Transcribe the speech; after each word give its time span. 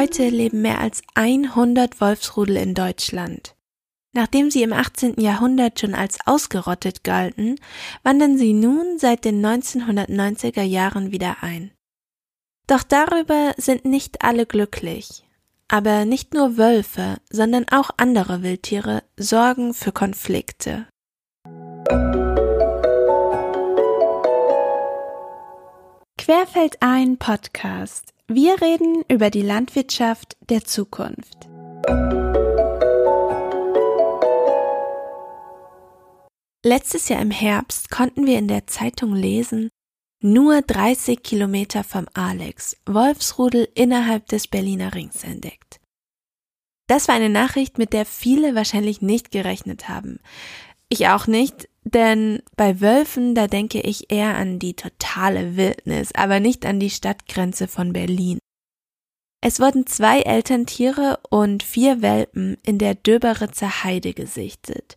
Heute 0.00 0.30
leben 0.30 0.62
mehr 0.62 0.78
als 0.78 1.02
100 1.14 2.00
Wolfsrudel 2.00 2.56
in 2.56 2.72
Deutschland. 2.72 3.54
Nachdem 4.14 4.50
sie 4.50 4.62
im 4.62 4.72
18. 4.72 5.20
Jahrhundert 5.20 5.78
schon 5.78 5.94
als 5.94 6.16
ausgerottet 6.24 7.04
galten, 7.04 7.56
wandern 8.02 8.38
sie 8.38 8.54
nun 8.54 8.98
seit 8.98 9.26
den 9.26 9.44
1990er 9.44 10.62
Jahren 10.62 11.12
wieder 11.12 11.42
ein. 11.42 11.72
Doch 12.66 12.82
darüber 12.82 13.52
sind 13.58 13.84
nicht 13.84 14.22
alle 14.22 14.46
glücklich. 14.46 15.28
Aber 15.68 16.06
nicht 16.06 16.32
nur 16.32 16.56
Wölfe, 16.56 17.18
sondern 17.28 17.66
auch 17.70 17.90
andere 17.98 18.42
Wildtiere 18.42 19.02
sorgen 19.18 19.74
für 19.74 19.92
Konflikte. 19.92 20.86
Querfeld 26.16 26.78
ein 26.80 27.18
Podcast. 27.18 28.14
Wir 28.32 28.62
reden 28.62 29.02
über 29.08 29.28
die 29.28 29.42
Landwirtschaft 29.42 30.36
der 30.50 30.64
Zukunft. 30.64 31.48
Letztes 36.64 37.08
Jahr 37.08 37.20
im 37.20 37.32
Herbst 37.32 37.90
konnten 37.90 38.28
wir 38.28 38.38
in 38.38 38.46
der 38.46 38.68
Zeitung 38.68 39.16
lesen, 39.16 39.68
nur 40.22 40.62
30 40.62 41.24
Kilometer 41.24 41.82
vom 41.82 42.06
Alex, 42.14 42.76
Wolfsrudel 42.86 43.68
innerhalb 43.74 44.28
des 44.28 44.46
Berliner 44.46 44.94
Rings 44.94 45.24
entdeckt. 45.24 45.80
Das 46.86 47.08
war 47.08 47.16
eine 47.16 47.30
Nachricht, 47.30 47.78
mit 47.78 47.92
der 47.92 48.06
viele 48.06 48.54
wahrscheinlich 48.54 49.02
nicht 49.02 49.32
gerechnet 49.32 49.88
haben. 49.88 50.20
Ich 50.88 51.08
auch 51.08 51.26
nicht, 51.26 51.68
denn 51.84 52.42
bei 52.56 52.80
Wölfen, 52.80 53.34
da 53.34 53.46
denke 53.46 53.80
ich 53.80 54.10
eher 54.12 54.36
an 54.36 54.58
die 54.58 54.74
totale 54.74 55.56
Wildnis, 55.56 56.12
aber 56.14 56.40
nicht 56.40 56.66
an 56.66 56.80
die 56.80 56.90
Stadtgrenze 56.90 57.68
von 57.68 57.92
Berlin. 57.92 58.38
Es 59.42 59.58
wurden 59.58 59.86
zwei 59.86 60.20
Elterntiere 60.20 61.18
und 61.30 61.62
vier 61.62 62.02
Welpen 62.02 62.58
in 62.62 62.78
der 62.78 62.94
Döberitzer 62.94 63.84
Heide 63.84 64.12
gesichtet. 64.12 64.96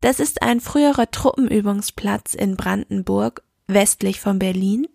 Das 0.00 0.20
ist 0.20 0.42
ein 0.42 0.60
früherer 0.60 1.10
Truppenübungsplatz 1.10 2.34
in 2.34 2.56
Brandenburg, 2.56 3.42
westlich 3.66 4.20
von 4.20 4.38
Berlin, 4.38 4.86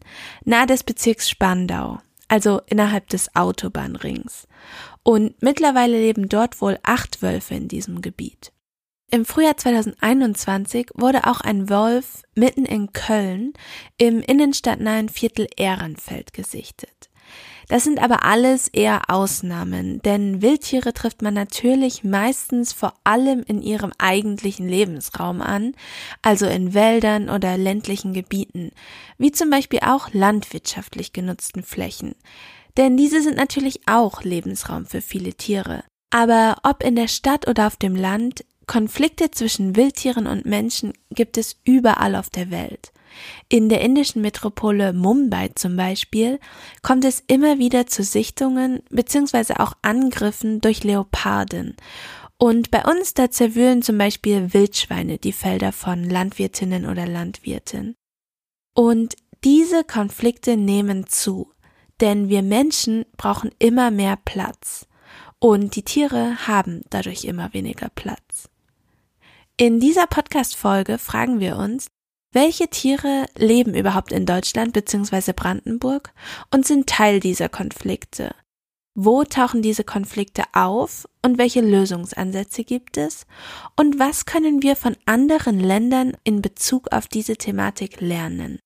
nahe 0.46 0.66
des 0.66 0.84
Bezirks 0.84 1.30
Spandau, 1.30 2.00
also 2.30 2.62
innerhalb 2.68 3.10
des 3.10 3.36
Autobahnrings. 3.36 4.48
Und 5.04 5.42
mittlerweile 5.42 6.00
leben 6.00 6.30
dort 6.30 6.62
wohl 6.62 6.80
acht 6.82 7.22
Wölfe 7.22 7.54
in 7.54 7.68
diesem 7.68 8.02
Gebiet. 8.02 8.52
Im 9.12 9.24
Frühjahr 9.24 9.56
2021 9.56 10.90
wurde 10.96 11.28
auch 11.28 11.42
ein 11.42 11.70
Wolf 11.70 12.24
mitten 12.34 12.66
in 12.66 12.92
Köln 12.92 13.54
im 13.98 14.20
innenstadtnahen 14.22 15.10
Viertel 15.10 15.48
Ehrenfeld 15.56 16.34
gesichtet. 16.34 17.10
Das 17.68 17.84
sind 17.84 18.00
aber 18.02 18.24
alles 18.24 18.68
eher 18.68 19.10
Ausnahmen, 19.10 20.00
denn 20.04 20.42
Wildtiere 20.42 20.94
trifft 20.94 21.22
man 21.22 21.34
natürlich 21.34 22.04
meistens 22.04 22.74
vor 22.74 22.94
allem 23.04 23.44
in 23.48 23.62
ihrem 23.62 23.92
eigentlichen 23.98 24.68
Lebensraum 24.68 25.42
an, 25.42 25.74
also 26.22 26.46
in 26.46 26.74
Wäldern 26.74 27.30
oder 27.30 27.58
ländlichen 27.58 28.14
Gebieten, 28.14 28.72
wie 29.18 29.32
zum 29.32 29.50
Beispiel 29.50 29.80
auch 29.80 30.14
landwirtschaftlich 30.14 31.14
genutzten 31.14 31.64
Flächen. 31.64 32.16
Denn 32.78 32.98
diese 32.98 33.22
sind 33.22 33.38
natürlich 33.38 33.88
auch 33.88 34.24
Lebensraum 34.24 34.86
für 34.86 35.02
viele 35.02 35.34
Tiere. 35.34 35.84
Aber 36.12 36.58
ob 36.64 36.84
in 36.84 36.96
der 36.96 37.08
Stadt 37.08 37.48
oder 37.48 37.68
auf 37.68 37.78
dem 37.78 37.96
Land, 37.96 38.46
Konflikte 38.68 39.32
zwischen 39.32 39.76
Wildtieren 39.76 40.28
und 40.28 40.46
Menschen 40.46 40.94
gibt 41.12 41.38
es 41.38 41.58
überall 41.64 42.16
auf 42.16 42.30
der 42.30 42.52
Welt. 42.52 42.92
In 43.48 43.70
der 43.70 43.82
indischen 43.82 44.22
Metropole 44.22 44.94
Mumbai 44.94 45.50
zum 45.56 45.76
Beispiel 45.76 46.40
kommt 46.82 47.06
es 47.06 47.24
immer 47.28 47.60
wieder 47.60 47.88
zu 47.88 48.04
Sichtungen 48.04 48.82
bzw. 48.90 49.56
auch 49.56 49.74
Angriffen 49.82 50.62
durch 50.62 50.84
Leoparden. 50.84 51.76
Und 52.38 52.72
bei 52.72 52.84
uns 52.84 53.14
da 53.14 53.32
zerwühlen 53.32 53.82
zum 53.82 53.98
Beispiel 53.98 54.54
Wildschweine 54.54 55.18
die 55.18 55.32
Felder 55.32 55.72
von 55.72 56.04
Landwirtinnen 56.04 56.86
oder 56.86 57.08
Landwirten. 57.08 57.96
Und 58.74 59.16
diese 59.44 59.84
Konflikte 59.84 60.58
nehmen 60.58 61.08
zu, 61.08 61.54
denn 62.02 62.28
wir 62.28 62.42
Menschen 62.42 63.06
brauchen 63.16 63.52
immer 63.60 63.90
mehr 63.90 64.18
Platz. 64.26 64.88
Und 65.40 65.76
die 65.76 65.84
Tiere 65.84 66.48
haben 66.48 66.82
dadurch 66.90 67.24
immer 67.24 67.54
weniger 67.54 67.90
Platz. 67.90 68.50
In 69.58 69.80
dieser 69.80 70.06
Podcast-Folge 70.06 70.98
fragen 70.98 71.40
wir 71.40 71.56
uns, 71.56 71.88
welche 72.34 72.68
Tiere 72.68 73.26
leben 73.38 73.74
überhaupt 73.74 74.12
in 74.12 74.26
Deutschland 74.26 74.74
bzw. 74.74 75.32
Brandenburg 75.32 76.14
und 76.52 76.68
sind 76.68 76.90
Teil 76.90 77.22
dieser 77.22 77.48
Konflikte? 77.48 78.36
Wo 78.96 79.24
tauchen 79.24 79.62
diese 79.62 79.86
Konflikte 79.86 80.44
auf 80.52 81.08
und 81.22 81.38
welche 81.38 81.62
Lösungsansätze 81.62 82.66
gibt 82.66 82.98
es? 82.98 83.26
Und 83.78 83.98
was 83.98 84.26
können 84.26 84.62
wir 84.62 84.76
von 84.76 84.98
anderen 85.06 85.62
Ländern 85.62 86.18
in 86.26 86.42
Bezug 86.42 86.92
auf 86.92 87.08
diese 87.08 87.38
Thematik 87.38 88.02
lernen? 88.02 88.60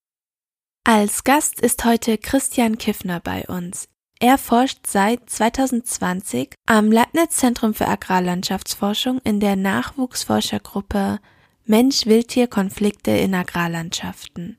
Als 0.84 1.24
Gast 1.24 1.62
ist 1.62 1.86
heute 1.86 2.18
Christian 2.18 2.80
Kiffner 2.80 3.20
bei 3.20 3.46
uns. 3.46 3.88
Er 4.22 4.38
forscht 4.38 4.86
seit 4.86 5.30
2020 5.30 6.54
am 6.66 6.92
Leibniz 6.92 7.38
Zentrum 7.38 7.74
für 7.74 7.88
Agrarlandschaftsforschung 7.88 9.20
in 9.24 9.40
der 9.40 9.56
Nachwuchsforschergruppe 9.56 11.20
Mensch-Wildtier-Konflikte 11.64 13.12
in 13.12 13.34
Agrarlandschaften. 13.34 14.58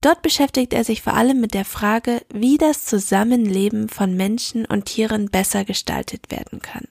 Dort 0.00 0.22
beschäftigt 0.22 0.72
er 0.72 0.82
sich 0.82 1.02
vor 1.02 1.14
allem 1.14 1.40
mit 1.40 1.54
der 1.54 1.64
Frage, 1.64 2.22
wie 2.32 2.58
das 2.58 2.84
Zusammenleben 2.84 3.88
von 3.88 4.16
Menschen 4.16 4.64
und 4.64 4.86
Tieren 4.86 5.30
besser 5.30 5.64
gestaltet 5.64 6.32
werden 6.32 6.60
kann. 6.60 6.88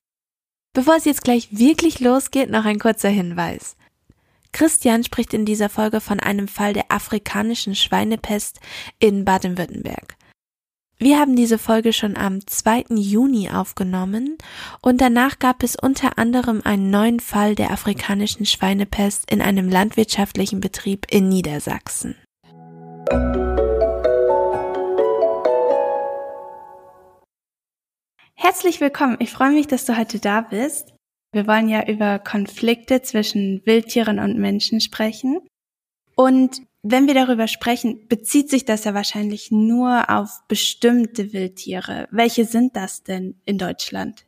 Bevor 0.73 0.95
es 0.95 1.03
jetzt 1.03 1.25
gleich 1.25 1.49
wirklich 1.51 1.99
losgeht, 1.99 2.49
noch 2.49 2.63
ein 2.63 2.79
kurzer 2.79 3.09
Hinweis. 3.09 3.75
Christian 4.53 5.03
spricht 5.03 5.33
in 5.33 5.45
dieser 5.45 5.67
Folge 5.67 5.99
von 5.99 6.21
einem 6.21 6.47
Fall 6.47 6.71
der 6.71 6.89
afrikanischen 6.89 7.75
Schweinepest 7.75 8.61
in 8.99 9.25
Baden-Württemberg. 9.25 10.14
Wir 10.97 11.19
haben 11.19 11.35
diese 11.35 11.57
Folge 11.57 11.91
schon 11.91 12.15
am 12.15 12.47
2. 12.47 12.85
Juni 12.91 13.49
aufgenommen 13.49 14.37
und 14.81 15.01
danach 15.01 15.39
gab 15.39 15.61
es 15.61 15.75
unter 15.75 16.17
anderem 16.17 16.61
einen 16.63 16.89
neuen 16.89 17.19
Fall 17.19 17.53
der 17.53 17.71
afrikanischen 17.71 18.45
Schweinepest 18.45 19.29
in 19.29 19.41
einem 19.41 19.67
landwirtschaftlichen 19.67 20.61
Betrieb 20.61 21.05
in 21.11 21.27
Niedersachsen. 21.27 22.15
Herzlich 28.35 28.79
willkommen. 28.79 29.17
Ich 29.19 29.31
freue 29.31 29.51
mich, 29.51 29.67
dass 29.67 29.83
du 29.83 29.97
heute 29.97 30.19
da 30.19 30.39
bist. 30.39 30.93
Wir 31.33 31.45
wollen 31.45 31.67
ja 31.67 31.85
über 31.89 32.19
Konflikte 32.19 33.01
zwischen 33.01 33.61
Wildtieren 33.65 34.19
und 34.19 34.37
Menschen 34.37 34.79
sprechen. 34.79 35.41
Und 36.15 36.61
wenn 36.87 37.07
wir 37.07 37.15
darüber 37.15 37.47
sprechen, 37.47 38.01
bezieht 38.07 38.51
sich 38.51 38.63
das 38.63 38.83
ja 38.83 38.93
wahrscheinlich 38.93 39.49
nur 39.49 40.07
auf 40.07 40.43
bestimmte 40.47 41.33
Wildtiere. 41.33 42.07
Welche 42.11 42.45
sind 42.45 42.75
das 42.75 43.01
denn 43.01 43.33
in 43.43 43.57
Deutschland? 43.57 44.25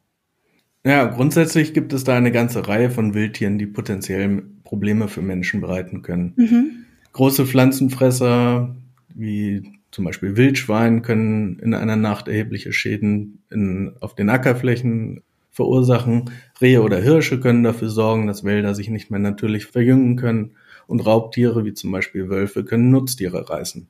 Ja, 0.84 1.06
grundsätzlich 1.06 1.75
gibt 1.75 1.94
es 1.94 2.03
da 2.03 2.17
eine 2.17 2.31
ganze 2.31 2.67
Reihe 2.67 2.90
von 2.90 3.13
Wildtieren, 3.13 3.59
die 3.59 3.67
potenziell 3.67 4.44
Probleme 4.63 5.07
für 5.07 5.22
Menschen 5.22 5.62
bereiten 5.62 6.01
können. 6.01 6.34
Mhm. 6.35 6.85
Große 7.13 7.46
Pflanzenfresser 7.46 8.75
wie 9.13 9.72
zum 9.91 10.06
Beispiel 10.06 10.35
Wildschwein 10.35 11.03
können 11.03 11.59
in 11.59 11.75
einer 11.75 11.96
Nacht 11.96 12.28
erhebliche 12.28 12.73
Schäden 12.73 13.44
in, 13.51 13.94
auf 14.00 14.16
den 14.16 14.29
Ackerflächen 14.29 15.22
verursachen. 15.51 16.31
Rehe 16.59 16.81
oder 16.81 17.00
Hirsche 17.00 17.40
können 17.40 17.63
dafür 17.63 17.90
sorgen, 17.90 18.25
dass 18.25 18.44
Wälder 18.44 18.73
sich 18.73 18.90
nicht 18.90 19.11
mehr 19.11 19.20
natürlich 19.20 19.67
verjüngen 19.67 20.16
können 20.16 20.55
und 20.87 21.05
Raubtiere 21.05 21.66
wie 21.66 21.73
zum 21.73 21.91
Beispiel 21.91 22.29
Wölfe 22.29 22.66
können 22.66 22.89
Nutztiere 22.89 23.49
reißen. 23.49 23.87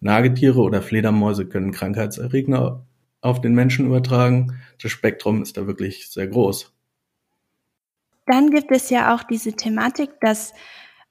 Nagetiere 0.00 0.60
oder 0.60 0.82
Fledermäuse 0.82 1.46
können 1.46 1.72
Krankheitserreger 1.72 2.86
auf 3.20 3.40
den 3.40 3.54
Menschen 3.54 3.86
übertragen. 3.86 4.58
Das 4.80 4.92
Spektrum 4.92 5.42
ist 5.42 5.56
da 5.56 5.66
wirklich 5.66 6.08
sehr 6.08 6.28
groß. 6.28 6.72
Dann 8.26 8.50
gibt 8.50 8.70
es 8.70 8.90
ja 8.90 9.14
auch 9.14 9.22
diese 9.24 9.54
Thematik, 9.54 10.10
dass 10.20 10.52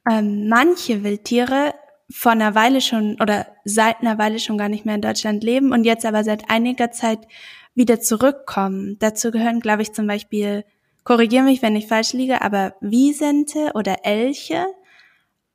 ähm, 0.09 0.47
manche 0.47 1.03
Wildtiere 1.03 1.73
vor 2.09 2.31
einer 2.31 2.55
Weile 2.55 2.79
schon 2.79 3.17
oder 3.21 3.47
seit 3.65 4.01
einer 4.01 4.17
Weile 4.17 4.39
schon 4.39 4.57
gar 4.57 4.69
nicht 4.69 4.85
mehr 4.85 4.95
in 4.95 5.01
Deutschland 5.01 5.43
leben 5.43 5.73
und 5.73 5.83
jetzt 5.83 6.05
aber 6.05 6.23
seit 6.23 6.49
einiger 6.49 6.91
Zeit 6.91 7.19
wieder 7.75 7.99
zurückkommen. 7.99 8.97
Dazu 8.99 9.31
gehören, 9.31 9.59
glaube 9.59 9.81
ich, 9.81 9.93
zum 9.93 10.07
Beispiel, 10.07 10.63
korrigiere 11.03 11.43
mich, 11.43 11.61
wenn 11.61 11.75
ich 11.75 11.87
falsch 11.87 12.13
liege, 12.13 12.41
aber 12.41 12.75
Wiesente 12.81 13.71
oder 13.73 13.97
Elche. 14.05 14.67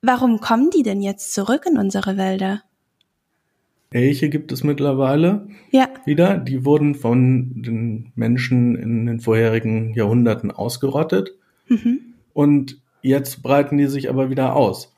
Warum 0.03 0.41
kommen 0.41 0.71
die 0.71 0.83
denn 0.83 1.01
jetzt 1.01 1.33
zurück 1.33 1.65
in 1.65 1.79
unsere 1.79 2.17
Wälder? 2.17 2.63
Elche 3.93 4.31
gibt 4.31 4.51
es 4.51 4.65
mittlerweile 4.65 5.47
ja. 5.71 5.89
wieder. 6.05 6.39
Die 6.39 6.65
wurden 6.65 6.97
von 6.97 7.63
den 7.63 8.11
Menschen 8.17 8.75
in 8.75 9.07
den 9.07 9.21
vorherigen 9.21 9.95
Jahrhunderten 9.95 10.51
ausgerottet. 10.51 11.37
Mhm. 11.69 12.01
Und 12.33 12.81
jetzt 13.03 13.43
breiten 13.45 13.79
die 13.79 13.87
sich 13.87 14.09
aber 14.09 14.29
wieder 14.29 14.57
aus. 14.57 14.93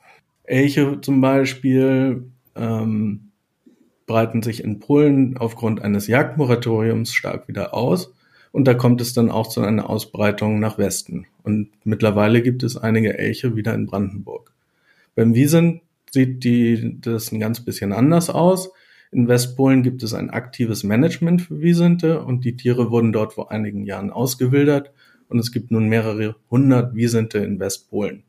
Elche 0.44 1.00
zum 1.02 1.20
Beispiel 1.20 2.30
ähm, 2.54 3.30
breiten 4.06 4.42
sich 4.42 4.64
in 4.64 4.78
Polen 4.78 5.36
aufgrund 5.36 5.82
eines 5.82 6.06
Jagdmoratoriums 6.06 7.12
stark 7.12 7.46
wieder 7.46 7.74
aus. 7.74 8.14
Und 8.52 8.66
da 8.66 8.72
kommt 8.72 9.02
es 9.02 9.12
dann 9.12 9.30
auch 9.30 9.48
zu 9.48 9.60
einer 9.60 9.90
Ausbreitung 9.90 10.60
nach 10.60 10.78
Westen. 10.78 11.26
Und 11.42 11.68
mittlerweile 11.84 12.40
gibt 12.40 12.62
es 12.62 12.78
einige 12.78 13.18
Elche 13.18 13.56
wieder 13.56 13.74
in 13.74 13.86
Brandenburg. 13.86 14.54
Beim 15.14 15.34
Wiesen 15.34 15.80
sieht 16.10 16.44
die, 16.44 17.00
das 17.00 17.32
ein 17.32 17.40
ganz 17.40 17.64
bisschen 17.64 17.92
anders 17.92 18.30
aus. 18.30 18.70
In 19.10 19.28
Westpolen 19.28 19.82
gibt 19.82 20.02
es 20.02 20.14
ein 20.14 20.30
aktives 20.30 20.82
Management 20.82 21.42
für 21.42 21.60
Wiesente 21.60 22.24
und 22.24 22.44
die 22.44 22.56
Tiere 22.56 22.90
wurden 22.90 23.12
dort 23.12 23.34
vor 23.34 23.52
einigen 23.52 23.84
Jahren 23.84 24.10
ausgewildert 24.10 24.92
und 25.28 25.38
es 25.38 25.52
gibt 25.52 25.70
nun 25.70 25.88
mehrere 25.88 26.36
hundert 26.50 26.94
Wiesente 26.94 27.38
in 27.38 27.60
Westpolen. 27.60 28.24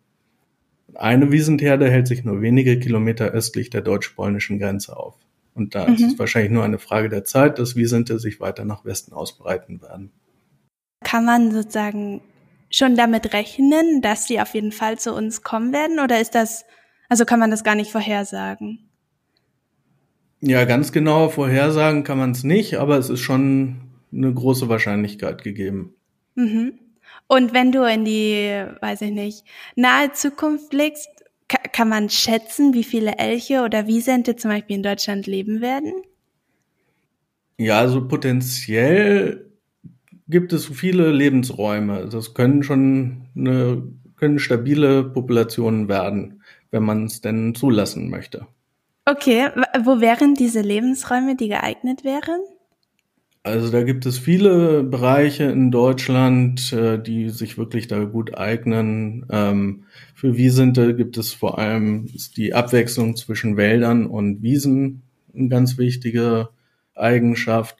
Eine 0.93 1.31
Wiesentherde 1.31 1.89
hält 1.89 2.07
sich 2.07 2.23
nur 2.23 2.41
wenige 2.41 2.79
Kilometer 2.79 3.31
östlich 3.31 3.69
der 3.69 3.81
deutsch-polnischen 3.81 4.59
Grenze 4.59 4.95
auf. 4.95 5.15
Und 5.55 5.73
da 5.73 5.87
mhm. 5.87 5.95
ist 5.95 6.03
es 6.03 6.19
wahrscheinlich 6.19 6.51
nur 6.51 6.63
eine 6.63 6.79
Frage 6.79 7.09
der 7.09 7.23
Zeit, 7.23 7.59
dass 7.59 7.75
Wiesente 7.75 8.19
sich 8.19 8.39
weiter 8.39 8.65
nach 8.65 8.85
Westen 8.85 9.13
ausbreiten 9.13 9.81
werden. 9.81 10.11
Kann 11.03 11.25
man 11.25 11.51
sozusagen 11.51 12.21
schon 12.75 12.95
damit 12.95 13.33
rechnen, 13.33 14.01
dass 14.01 14.27
sie 14.27 14.39
auf 14.41 14.53
jeden 14.53 14.71
Fall 14.71 14.99
zu 14.99 15.13
uns 15.13 15.41
kommen 15.41 15.71
werden? 15.71 15.99
Oder 15.99 16.19
ist 16.19 16.35
das, 16.35 16.65
also 17.09 17.25
kann 17.25 17.39
man 17.39 17.51
das 17.51 17.63
gar 17.63 17.75
nicht 17.75 17.91
vorhersagen? 17.91 18.89
Ja, 20.41 20.65
ganz 20.65 20.91
genau 20.91 21.29
vorhersagen 21.29 22.03
kann 22.03 22.17
man 22.17 22.31
es 22.31 22.43
nicht, 22.43 22.75
aber 22.75 22.97
es 22.97 23.09
ist 23.09 23.21
schon 23.21 23.77
eine 24.13 24.33
große 24.33 24.69
Wahrscheinlichkeit 24.69 25.43
gegeben. 25.43 25.95
Mhm. 26.35 26.79
Und 27.27 27.53
wenn 27.53 27.71
du 27.71 27.83
in 27.83 28.05
die, 28.05 28.65
weiß 28.81 29.01
ich 29.01 29.11
nicht, 29.11 29.45
nahe 29.75 30.11
Zukunft 30.11 30.69
blickst, 30.69 31.09
kann 31.71 31.89
man 31.89 32.09
schätzen, 32.09 32.73
wie 32.73 32.83
viele 32.83 33.17
Elche 33.17 33.61
oder 33.61 33.87
Wiesente 33.87 34.35
zum 34.35 34.51
Beispiel 34.51 34.77
in 34.77 34.83
Deutschland 34.83 35.27
leben 35.27 35.61
werden? 35.61 35.93
Ja, 37.57 37.79
also 37.79 38.07
potenziell 38.07 39.44
gibt 40.27 40.53
es 40.53 40.65
viele 40.65 41.11
Lebensräume. 41.11 42.07
Das 42.11 42.33
können 42.33 42.63
schon 42.63 43.27
eine, 43.35 43.83
können 44.15 44.39
stabile 44.39 45.03
Populationen 45.03 45.87
werden, 45.87 46.41
wenn 46.71 46.83
man 46.83 47.05
es 47.05 47.21
denn 47.21 47.55
zulassen 47.55 48.09
möchte. 48.09 48.47
Okay, 49.05 49.49
wo 49.83 50.01
wären 50.01 50.33
diese 50.33 50.61
Lebensräume, 50.61 51.35
die 51.35 51.49
geeignet 51.49 52.03
wären? 52.03 52.41
Also 53.43 53.69
da 53.69 53.83
gibt 53.83 54.07
es 54.07 54.17
viele 54.17 54.83
Bereiche 54.83 55.43
in 55.43 55.69
Deutschland, 55.69 56.73
äh, 56.73 56.99
die 56.99 57.29
sich 57.29 57.59
wirklich 57.59 57.87
da 57.87 58.03
gut 58.05 58.35
eignen. 58.35 59.27
Ähm, 59.29 59.83
für 60.15 60.35
Wiesente 60.35 60.95
gibt 60.95 61.15
es 61.17 61.31
vor 61.31 61.59
allem 61.59 62.07
die 62.35 62.55
Abwechslung 62.55 63.15
zwischen 63.15 63.55
Wäldern 63.55 64.07
und 64.07 64.41
Wiesen 64.41 65.03
eine 65.35 65.49
ganz 65.49 65.77
wichtige 65.77 66.49
Eigenschaft. 66.95 67.77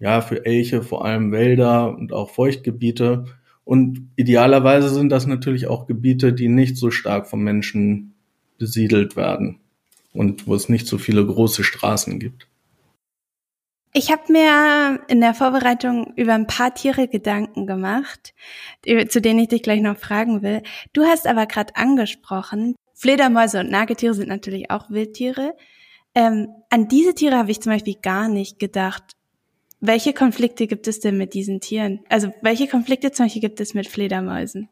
Ja, 0.00 0.22
für 0.22 0.44
Elche 0.44 0.82
vor 0.82 1.04
allem 1.04 1.30
Wälder 1.30 1.96
und 1.96 2.12
auch 2.12 2.30
Feuchtgebiete. 2.30 3.26
Und 3.64 4.10
idealerweise 4.16 4.88
sind 4.88 5.10
das 5.10 5.26
natürlich 5.26 5.68
auch 5.68 5.86
Gebiete, 5.86 6.32
die 6.32 6.48
nicht 6.48 6.76
so 6.76 6.90
stark 6.90 7.28
vom 7.28 7.42
Menschen 7.44 8.14
besiedelt 8.58 9.14
werden 9.14 9.60
und 10.12 10.46
wo 10.46 10.54
es 10.54 10.68
nicht 10.68 10.86
so 10.86 10.98
viele 10.98 11.24
große 11.24 11.62
Straßen 11.62 12.18
gibt. 12.18 12.48
Ich 13.92 14.12
habe 14.12 14.32
mir 14.32 15.00
in 15.08 15.20
der 15.20 15.34
Vorbereitung 15.34 16.12
über 16.16 16.34
ein 16.34 16.46
paar 16.46 16.74
Tiere 16.74 17.08
Gedanken 17.08 17.66
gemacht, 17.66 18.34
zu 19.08 19.20
denen 19.20 19.40
ich 19.40 19.48
dich 19.48 19.62
gleich 19.62 19.80
noch 19.80 19.96
fragen 19.96 20.42
will. 20.42 20.62
Du 20.92 21.04
hast 21.04 21.26
aber 21.26 21.46
gerade 21.46 21.74
angesprochen, 21.74 22.76
Fledermäuse 22.94 23.60
und 23.60 23.70
Nagetiere 23.70 24.14
sind 24.14 24.28
natürlich 24.28 24.70
auch 24.70 24.90
Wildtiere. 24.90 25.56
Ähm, 26.14 26.48
an 26.70 26.86
diese 26.86 27.14
Tiere 27.14 27.36
habe 27.36 27.50
ich 27.50 27.60
zum 27.60 27.72
Beispiel 27.72 27.96
gar 28.00 28.28
nicht 28.28 28.58
gedacht. 28.58 29.12
Welche 29.80 30.12
Konflikte 30.12 30.66
gibt 30.66 30.86
es 30.88 31.00
denn 31.00 31.16
mit 31.16 31.32
diesen 31.32 31.60
Tieren? 31.60 32.00
Also 32.08 32.32
welche 32.42 32.68
Konflikte 32.68 33.12
zum 33.12 33.26
Beispiel 33.26 33.42
gibt 33.42 33.60
es 33.60 33.72
mit 33.74 33.88
Fledermäusen? 33.88 34.68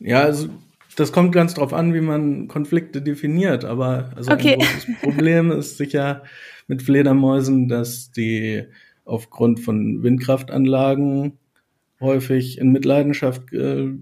Ja, 0.00 0.22
also 0.22 0.48
das 0.96 1.12
kommt 1.12 1.32
ganz 1.32 1.54
drauf 1.54 1.74
an, 1.74 1.92
wie 1.92 2.00
man 2.00 2.48
Konflikte 2.48 3.02
definiert. 3.02 3.64
Aber 3.64 4.10
also 4.16 4.32
okay. 4.32 4.54
ein 4.54 4.60
großes 4.60 4.86
Problem 5.02 5.50
ist 5.50 5.76
sicher 5.76 6.24
mit 6.66 6.82
Fledermäusen, 6.82 7.68
dass 7.68 8.10
die 8.12 8.64
aufgrund 9.04 9.60
von 9.60 10.02
Windkraftanlagen 10.02 11.38
häufig 12.00 12.58
in 12.58 12.72
Mitleidenschaft 12.72 13.52
äh, 13.52 13.92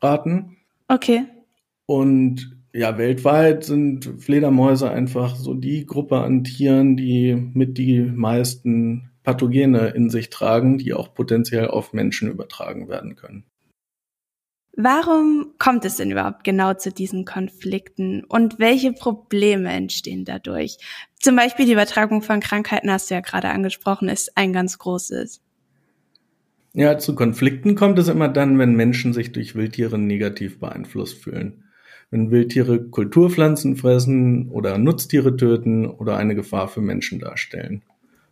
raten. 0.00 0.56
Okay. 0.88 1.24
Und 1.86 2.53
ja, 2.74 2.98
weltweit 2.98 3.64
sind 3.64 4.10
Fledermäuse 4.18 4.90
einfach 4.90 5.36
so 5.36 5.54
die 5.54 5.86
Gruppe 5.86 6.18
an 6.18 6.42
Tieren, 6.42 6.96
die 6.96 7.34
mit 7.54 7.78
die 7.78 8.00
meisten 8.00 9.12
Pathogene 9.22 9.90
in 9.90 10.10
sich 10.10 10.28
tragen, 10.28 10.78
die 10.78 10.92
auch 10.92 11.14
potenziell 11.14 11.68
auf 11.68 11.92
Menschen 11.92 12.28
übertragen 12.28 12.88
werden 12.88 13.14
können. 13.14 13.44
Warum 14.76 15.54
kommt 15.58 15.84
es 15.84 15.98
denn 15.98 16.10
überhaupt 16.10 16.42
genau 16.42 16.74
zu 16.74 16.90
diesen 16.90 17.24
Konflikten 17.24 18.24
und 18.24 18.58
welche 18.58 18.92
Probleme 18.92 19.70
entstehen 19.70 20.24
dadurch? 20.24 20.78
Zum 21.20 21.36
Beispiel 21.36 21.66
die 21.66 21.74
Übertragung 21.74 22.22
von 22.22 22.40
Krankheiten, 22.40 22.90
hast 22.90 23.08
du 23.08 23.14
ja 23.14 23.20
gerade 23.20 23.50
angesprochen, 23.50 24.08
ist 24.08 24.36
ein 24.36 24.52
ganz 24.52 24.78
großes. 24.78 25.40
Ja, 26.72 26.98
zu 26.98 27.14
Konflikten 27.14 27.76
kommt 27.76 28.00
es 28.00 28.08
immer 28.08 28.28
dann, 28.28 28.58
wenn 28.58 28.74
Menschen 28.74 29.12
sich 29.12 29.30
durch 29.30 29.54
Wildtiere 29.54 29.96
negativ 29.96 30.58
beeinflusst 30.58 31.22
fühlen. 31.22 31.63
Wenn 32.14 32.30
Wildtiere 32.30 32.80
Kulturpflanzen 32.80 33.74
fressen 33.74 34.48
oder 34.50 34.78
Nutztiere 34.78 35.36
töten 35.36 35.86
oder 35.86 36.16
eine 36.16 36.36
Gefahr 36.36 36.68
für 36.68 36.80
Menschen 36.80 37.18
darstellen. 37.18 37.82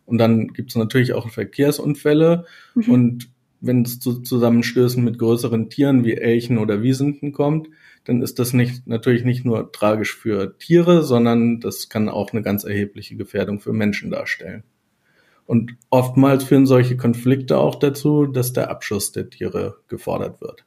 Und 0.06 0.18
dann 0.18 0.52
gibt 0.52 0.70
es 0.70 0.76
natürlich 0.76 1.14
auch 1.14 1.28
Verkehrsunfälle 1.28 2.46
mhm. 2.76 2.88
und 2.88 3.28
wenn 3.60 3.82
es 3.82 3.98
zu 3.98 4.20
Zusammenstößen 4.20 5.02
mit 5.02 5.18
größeren 5.18 5.68
Tieren 5.68 6.04
wie 6.04 6.14
Elchen 6.14 6.58
oder 6.58 6.80
Wiesenten 6.80 7.32
kommt, 7.32 7.70
dann 8.04 8.22
ist 8.22 8.38
das 8.38 8.52
nicht, 8.52 8.86
natürlich 8.86 9.24
nicht 9.24 9.44
nur 9.44 9.72
tragisch 9.72 10.14
für 10.16 10.56
Tiere, 10.58 11.02
sondern 11.02 11.58
das 11.58 11.88
kann 11.88 12.08
auch 12.08 12.32
eine 12.32 12.42
ganz 12.42 12.62
erhebliche 12.62 13.16
Gefährdung 13.16 13.58
für 13.58 13.72
Menschen 13.72 14.12
darstellen. 14.12 14.62
Und 15.44 15.74
oftmals 15.90 16.44
führen 16.44 16.66
solche 16.66 16.96
Konflikte 16.96 17.58
auch 17.58 17.74
dazu, 17.74 18.26
dass 18.26 18.52
der 18.52 18.70
Abschuss 18.70 19.10
der 19.10 19.28
Tiere 19.28 19.78
gefordert 19.88 20.40
wird. 20.40 20.64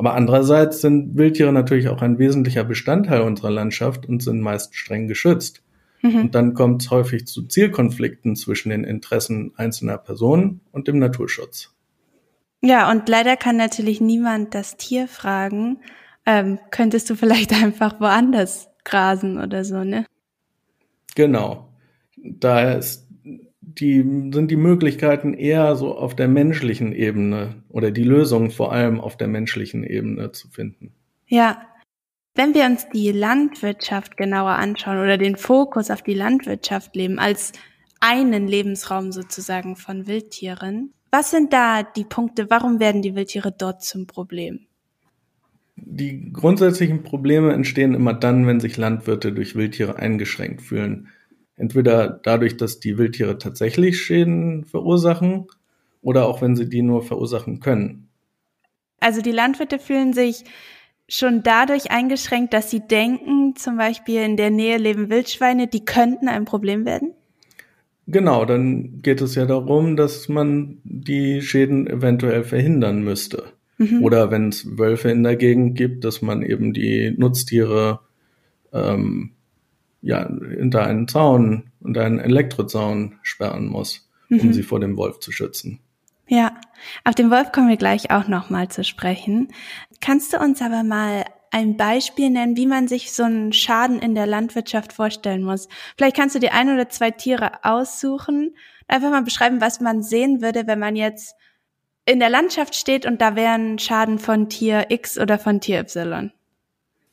Aber 0.00 0.14
andererseits 0.14 0.80
sind 0.80 1.18
Wildtiere 1.18 1.52
natürlich 1.52 1.90
auch 1.90 2.00
ein 2.00 2.18
wesentlicher 2.18 2.64
Bestandteil 2.64 3.20
unserer 3.20 3.50
Landschaft 3.50 4.06
und 4.06 4.22
sind 4.22 4.40
meist 4.40 4.74
streng 4.74 5.08
geschützt. 5.08 5.62
Mhm. 6.00 6.20
Und 6.22 6.34
dann 6.34 6.54
kommt 6.54 6.80
es 6.80 6.90
häufig 6.90 7.26
zu 7.26 7.42
Zielkonflikten 7.42 8.34
zwischen 8.34 8.70
den 8.70 8.84
Interessen 8.84 9.52
einzelner 9.58 9.98
Personen 9.98 10.62
und 10.72 10.88
dem 10.88 10.98
Naturschutz. 10.98 11.74
Ja, 12.62 12.90
und 12.90 13.10
leider 13.10 13.36
kann 13.36 13.58
natürlich 13.58 14.00
niemand 14.00 14.54
das 14.54 14.78
Tier 14.78 15.06
fragen, 15.06 15.80
ähm, 16.24 16.58
könntest 16.70 17.10
du 17.10 17.14
vielleicht 17.14 17.52
einfach 17.62 18.00
woanders 18.00 18.70
grasen 18.84 19.36
oder 19.36 19.66
so, 19.66 19.84
ne? 19.84 20.06
Genau. 21.14 21.68
Daher 22.16 22.78
ist 22.78 23.06
die, 23.78 24.02
sind 24.32 24.50
die 24.50 24.56
Möglichkeiten 24.56 25.34
eher 25.34 25.76
so 25.76 25.96
auf 25.96 26.14
der 26.14 26.28
menschlichen 26.28 26.92
Ebene 26.92 27.62
oder 27.68 27.90
die 27.90 28.04
Lösungen 28.04 28.50
vor 28.50 28.72
allem 28.72 29.00
auf 29.00 29.16
der 29.16 29.28
menschlichen 29.28 29.84
Ebene 29.84 30.32
zu 30.32 30.48
finden. 30.48 30.92
Ja. 31.26 31.62
Wenn 32.34 32.54
wir 32.54 32.64
uns 32.64 32.88
die 32.94 33.10
Landwirtschaft 33.10 34.16
genauer 34.16 34.52
anschauen 34.52 34.98
oder 34.98 35.18
den 35.18 35.36
Fokus 35.36 35.90
auf 35.90 36.02
die 36.02 36.14
Landwirtschaft 36.14 36.94
leben 36.94 37.18
als 37.18 37.52
einen 37.98 38.46
Lebensraum 38.46 39.12
sozusagen 39.12 39.76
von 39.76 40.06
Wildtieren, 40.06 40.92
was 41.10 41.32
sind 41.32 41.52
da 41.52 41.82
die 41.82 42.04
Punkte, 42.04 42.48
warum 42.48 42.78
werden 42.78 43.02
die 43.02 43.16
Wildtiere 43.16 43.52
dort 43.52 43.82
zum 43.82 44.06
Problem? 44.06 44.60
Die 45.74 46.32
grundsätzlichen 46.32 47.02
Probleme 47.02 47.52
entstehen 47.52 47.94
immer 47.94 48.14
dann, 48.14 48.46
wenn 48.46 48.60
sich 48.60 48.76
Landwirte 48.76 49.32
durch 49.32 49.56
Wildtiere 49.56 49.96
eingeschränkt 49.96 50.62
fühlen. 50.62 51.08
Entweder 51.60 52.08
dadurch, 52.22 52.56
dass 52.56 52.80
die 52.80 52.96
Wildtiere 52.96 53.36
tatsächlich 53.36 54.00
Schäden 54.00 54.64
verursachen 54.64 55.46
oder 56.00 56.26
auch 56.26 56.40
wenn 56.40 56.56
sie 56.56 56.66
die 56.68 56.80
nur 56.80 57.02
verursachen 57.02 57.60
können. 57.60 58.08
Also 58.98 59.20
die 59.20 59.30
Landwirte 59.30 59.78
fühlen 59.78 60.14
sich 60.14 60.44
schon 61.06 61.42
dadurch 61.42 61.90
eingeschränkt, 61.90 62.54
dass 62.54 62.70
sie 62.70 62.80
denken, 62.80 63.56
zum 63.56 63.76
Beispiel 63.76 64.22
in 64.22 64.38
der 64.38 64.50
Nähe 64.50 64.78
leben 64.78 65.10
Wildschweine, 65.10 65.66
die 65.66 65.84
könnten 65.84 66.28
ein 66.28 66.46
Problem 66.46 66.86
werden? 66.86 67.12
Genau, 68.06 68.46
dann 68.46 69.02
geht 69.02 69.20
es 69.20 69.34
ja 69.34 69.44
darum, 69.44 69.96
dass 69.96 70.30
man 70.30 70.78
die 70.84 71.42
Schäden 71.42 71.86
eventuell 71.86 72.42
verhindern 72.42 73.02
müsste. 73.02 73.52
Mhm. 73.76 74.02
Oder 74.02 74.30
wenn 74.30 74.48
es 74.48 74.78
Wölfe 74.78 75.10
in 75.10 75.22
der 75.24 75.36
Gegend 75.36 75.76
gibt, 75.76 76.04
dass 76.04 76.22
man 76.22 76.42
eben 76.42 76.72
die 76.72 77.14
Nutztiere 77.16 78.00
ähm, 78.72 79.32
ja, 80.02 80.28
hinter 80.28 80.84
einen 80.86 81.08
Zaun, 81.08 81.70
unter 81.80 82.04
einen 82.04 82.18
Elektrozaun 82.18 83.18
sperren 83.22 83.66
muss, 83.66 84.08
um 84.30 84.38
mhm. 84.38 84.52
sie 84.52 84.62
vor 84.62 84.80
dem 84.80 84.96
Wolf 84.96 85.20
zu 85.20 85.32
schützen. 85.32 85.80
Ja, 86.28 86.56
auf 87.04 87.14
den 87.14 87.30
Wolf 87.30 87.52
kommen 87.52 87.68
wir 87.68 87.76
gleich 87.76 88.10
auch 88.10 88.28
nochmal 88.28 88.68
zu 88.68 88.84
sprechen. 88.84 89.48
Kannst 90.00 90.32
du 90.32 90.38
uns 90.38 90.62
aber 90.62 90.84
mal 90.84 91.24
ein 91.50 91.76
Beispiel 91.76 92.30
nennen, 92.30 92.56
wie 92.56 92.66
man 92.66 92.86
sich 92.86 93.12
so 93.12 93.24
einen 93.24 93.52
Schaden 93.52 93.98
in 93.98 94.14
der 94.14 94.26
Landwirtschaft 94.26 94.92
vorstellen 94.92 95.42
muss? 95.42 95.68
Vielleicht 95.96 96.16
kannst 96.16 96.36
du 96.36 96.38
dir 96.38 96.54
ein 96.54 96.72
oder 96.72 96.88
zwei 96.88 97.10
Tiere 97.10 97.64
aussuchen, 97.64 98.52
Einfach 98.90 99.10
mal 99.10 99.22
beschreiben, 99.22 99.60
was 99.60 99.80
man 99.80 100.02
sehen 100.02 100.42
würde, 100.42 100.66
wenn 100.66 100.80
man 100.80 100.96
jetzt 100.96 101.36
in 102.06 102.18
der 102.18 102.28
Landschaft 102.28 102.74
steht 102.74 103.06
und 103.06 103.20
da 103.20 103.36
wäre 103.36 103.54
ein 103.54 103.78
Schaden 103.78 104.18
von 104.18 104.48
Tier 104.48 104.86
X 104.88 105.16
oder 105.16 105.38
von 105.38 105.60
Tier 105.60 105.78
Y. 105.78 106.32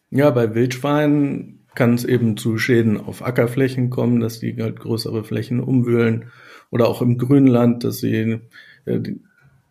Ja, 0.10 0.32
bei 0.32 0.56
Wildschweinen 0.56 1.67
kann 1.78 1.94
es 1.94 2.06
eben 2.06 2.38
zu 2.38 2.58
Schäden 2.58 3.00
auf 3.00 3.24
Ackerflächen 3.24 3.92
kommen, 3.92 4.20
dass 4.20 4.40
die 4.40 4.56
halt 4.60 4.80
größere 4.80 5.24
Flächen 5.24 5.60
umwühlen 5.60 6.26
oder 6.72 6.88
auch 6.88 7.04
im 7.04 7.20
Grünland, 7.20 7.84
dass 7.84 8.00
sie 8.00 8.40
äh, 8.86 9.00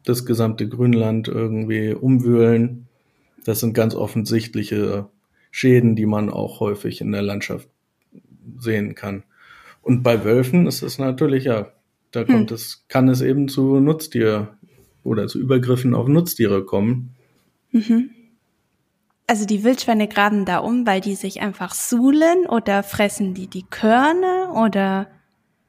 das 0.04 0.24
gesamte 0.24 0.68
Grünland 0.68 1.26
irgendwie 1.26 1.92
umwühlen. 1.92 2.86
Das 3.44 3.58
sind 3.58 3.74
ganz 3.74 3.96
offensichtliche 3.96 5.08
Schäden, 5.50 5.96
die 5.96 6.06
man 6.06 6.30
auch 6.30 6.60
häufig 6.60 7.00
in 7.00 7.10
der 7.10 7.22
Landschaft 7.22 7.68
sehen 8.56 8.94
kann. 8.94 9.24
Und 9.82 10.04
bei 10.04 10.24
Wölfen 10.24 10.68
ist 10.68 10.82
es 10.82 10.98
natürlich 10.98 11.44
ja, 11.44 11.72
da 12.12 12.20
hm. 12.20 12.26
kommt 12.28 12.50
hm. 12.50 12.54
es, 12.54 12.84
kann 12.86 13.08
es 13.08 13.20
eben 13.20 13.48
zu 13.48 13.80
Nutztier 13.80 14.56
oder 15.02 15.26
zu 15.26 15.40
Übergriffen 15.40 15.92
auf 15.92 16.06
Nutztiere 16.06 16.64
kommen. 16.64 17.16
Mhm. 17.72 18.10
Also 19.26 19.44
die 19.44 19.64
Wildschweine 19.64 20.06
graben 20.06 20.44
da 20.44 20.58
um, 20.58 20.86
weil 20.86 21.00
die 21.00 21.16
sich 21.16 21.40
einfach 21.40 21.74
suhlen 21.74 22.46
oder 22.46 22.82
fressen 22.82 23.34
die 23.34 23.48
die 23.48 23.64
Körner 23.64 24.54
oder? 24.54 25.08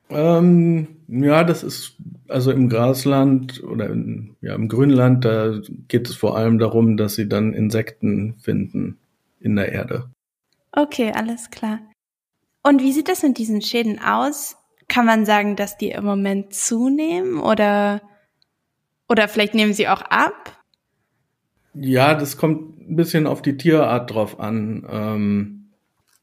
Ähm, 0.10 0.88
ja, 1.08 1.44
das 1.44 1.64
ist 1.64 1.96
also 2.28 2.52
im 2.52 2.70
Grasland 2.70 3.64
oder 3.64 3.90
in, 3.90 4.36
ja, 4.42 4.54
im 4.56 4.68
Grünland, 4.68 5.26
da 5.26 5.60
geht 5.88 6.08
es 6.08 6.16
vor 6.16 6.38
allem 6.38 6.60
darum, 6.60 6.98
dass 6.98 7.16
sie 7.16 7.28
dann 7.28 7.54
Insekten 7.54 8.36
finden 8.40 9.00
in 9.40 9.56
der 9.56 9.72
Erde. 9.72 10.10
Okay, 10.72 11.12
alles 11.14 11.50
klar. 11.50 11.80
Und 12.64 12.82
wie 12.82 12.92
sieht 12.92 13.10
das 13.10 13.24
mit 13.24 13.38
diesen 13.38 13.62
Schäden 13.62 14.00
aus? 14.00 14.58
Kann 14.88 15.06
man 15.06 15.26
sagen, 15.26 15.56
dass 15.56 15.78
die 15.78 15.90
im 15.90 16.06
Moment 16.06 16.54
zunehmen 16.54 17.40
oder, 17.40 18.02
oder 19.10 19.28
vielleicht 19.28 19.56
nehmen 19.56 19.74
sie 19.74 19.88
auch 19.88 20.02
ab? 20.02 20.57
Ja, 21.80 22.16
das 22.16 22.38
kommt 22.38 22.80
ein 22.90 22.96
bisschen 22.96 23.28
auf 23.28 23.42
die 23.42 23.58
Tierart 23.58 24.14
drauf 24.14 24.40
an. 24.40 24.86
Ähm, 24.90 25.58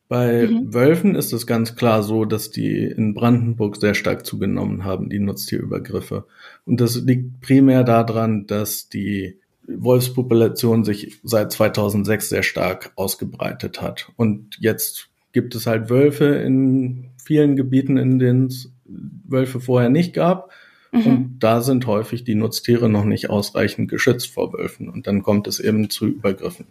bei 0.09 0.47
mhm. 0.47 0.75
Wölfen 0.75 1.15
ist 1.15 1.33
es 1.33 1.47
ganz 1.47 1.77
klar 1.77 2.03
so, 2.03 2.25
dass 2.25 2.51
die 2.51 2.85
in 2.85 3.15
Brandenburg 3.15 3.77
sehr 3.77 3.95
stark 3.95 4.27
zugenommen 4.27 4.85
haben, 4.85 5.09
die 5.09 5.19
Nutztierübergriffe. 5.19 6.27
Und 6.67 6.81
das 6.81 6.97
liegt 6.97 7.41
primär 7.41 7.85
daran, 7.85 8.47
dass 8.47 8.89
die 8.89 9.39
Wolfspopulation 9.67 10.85
sich 10.85 11.21
seit 11.23 11.53
2006 11.53 12.29
sehr 12.29 12.43
stark 12.43 12.93
ausgebreitet 12.97 13.81
hat. 13.81 14.13
Und 14.17 14.59
jetzt 14.61 15.09
gibt 15.33 15.55
es 15.55 15.67
halt 15.67 15.89
Wölfe 15.89 16.27
in 16.27 17.11
vielen 17.23 17.57
Gebieten, 17.57 17.97
in 17.97 18.19
denen 18.19 18.47
es 18.47 18.73
Wölfe 18.85 19.61
vorher 19.61 19.89
nicht 19.89 20.13
gab. 20.13 20.51
Mhm. 20.95 21.07
Und 21.07 21.37
da 21.41 21.61
sind 21.61 21.87
häufig 21.87 22.25
die 22.25 22.37
Nutztiere 22.37 22.89
noch 22.89 23.05
nicht 23.05 23.29
ausreichend 23.29 23.91
geschützt 23.91 24.33
vor 24.33 24.53
Wölfen. 24.53 24.89
Und 24.89 25.07
dann 25.07 25.23
kommt 25.23 25.49
es 25.49 25.59
eben 25.59 25.91
zu 25.91 26.07
Übergriffen. 26.07 26.67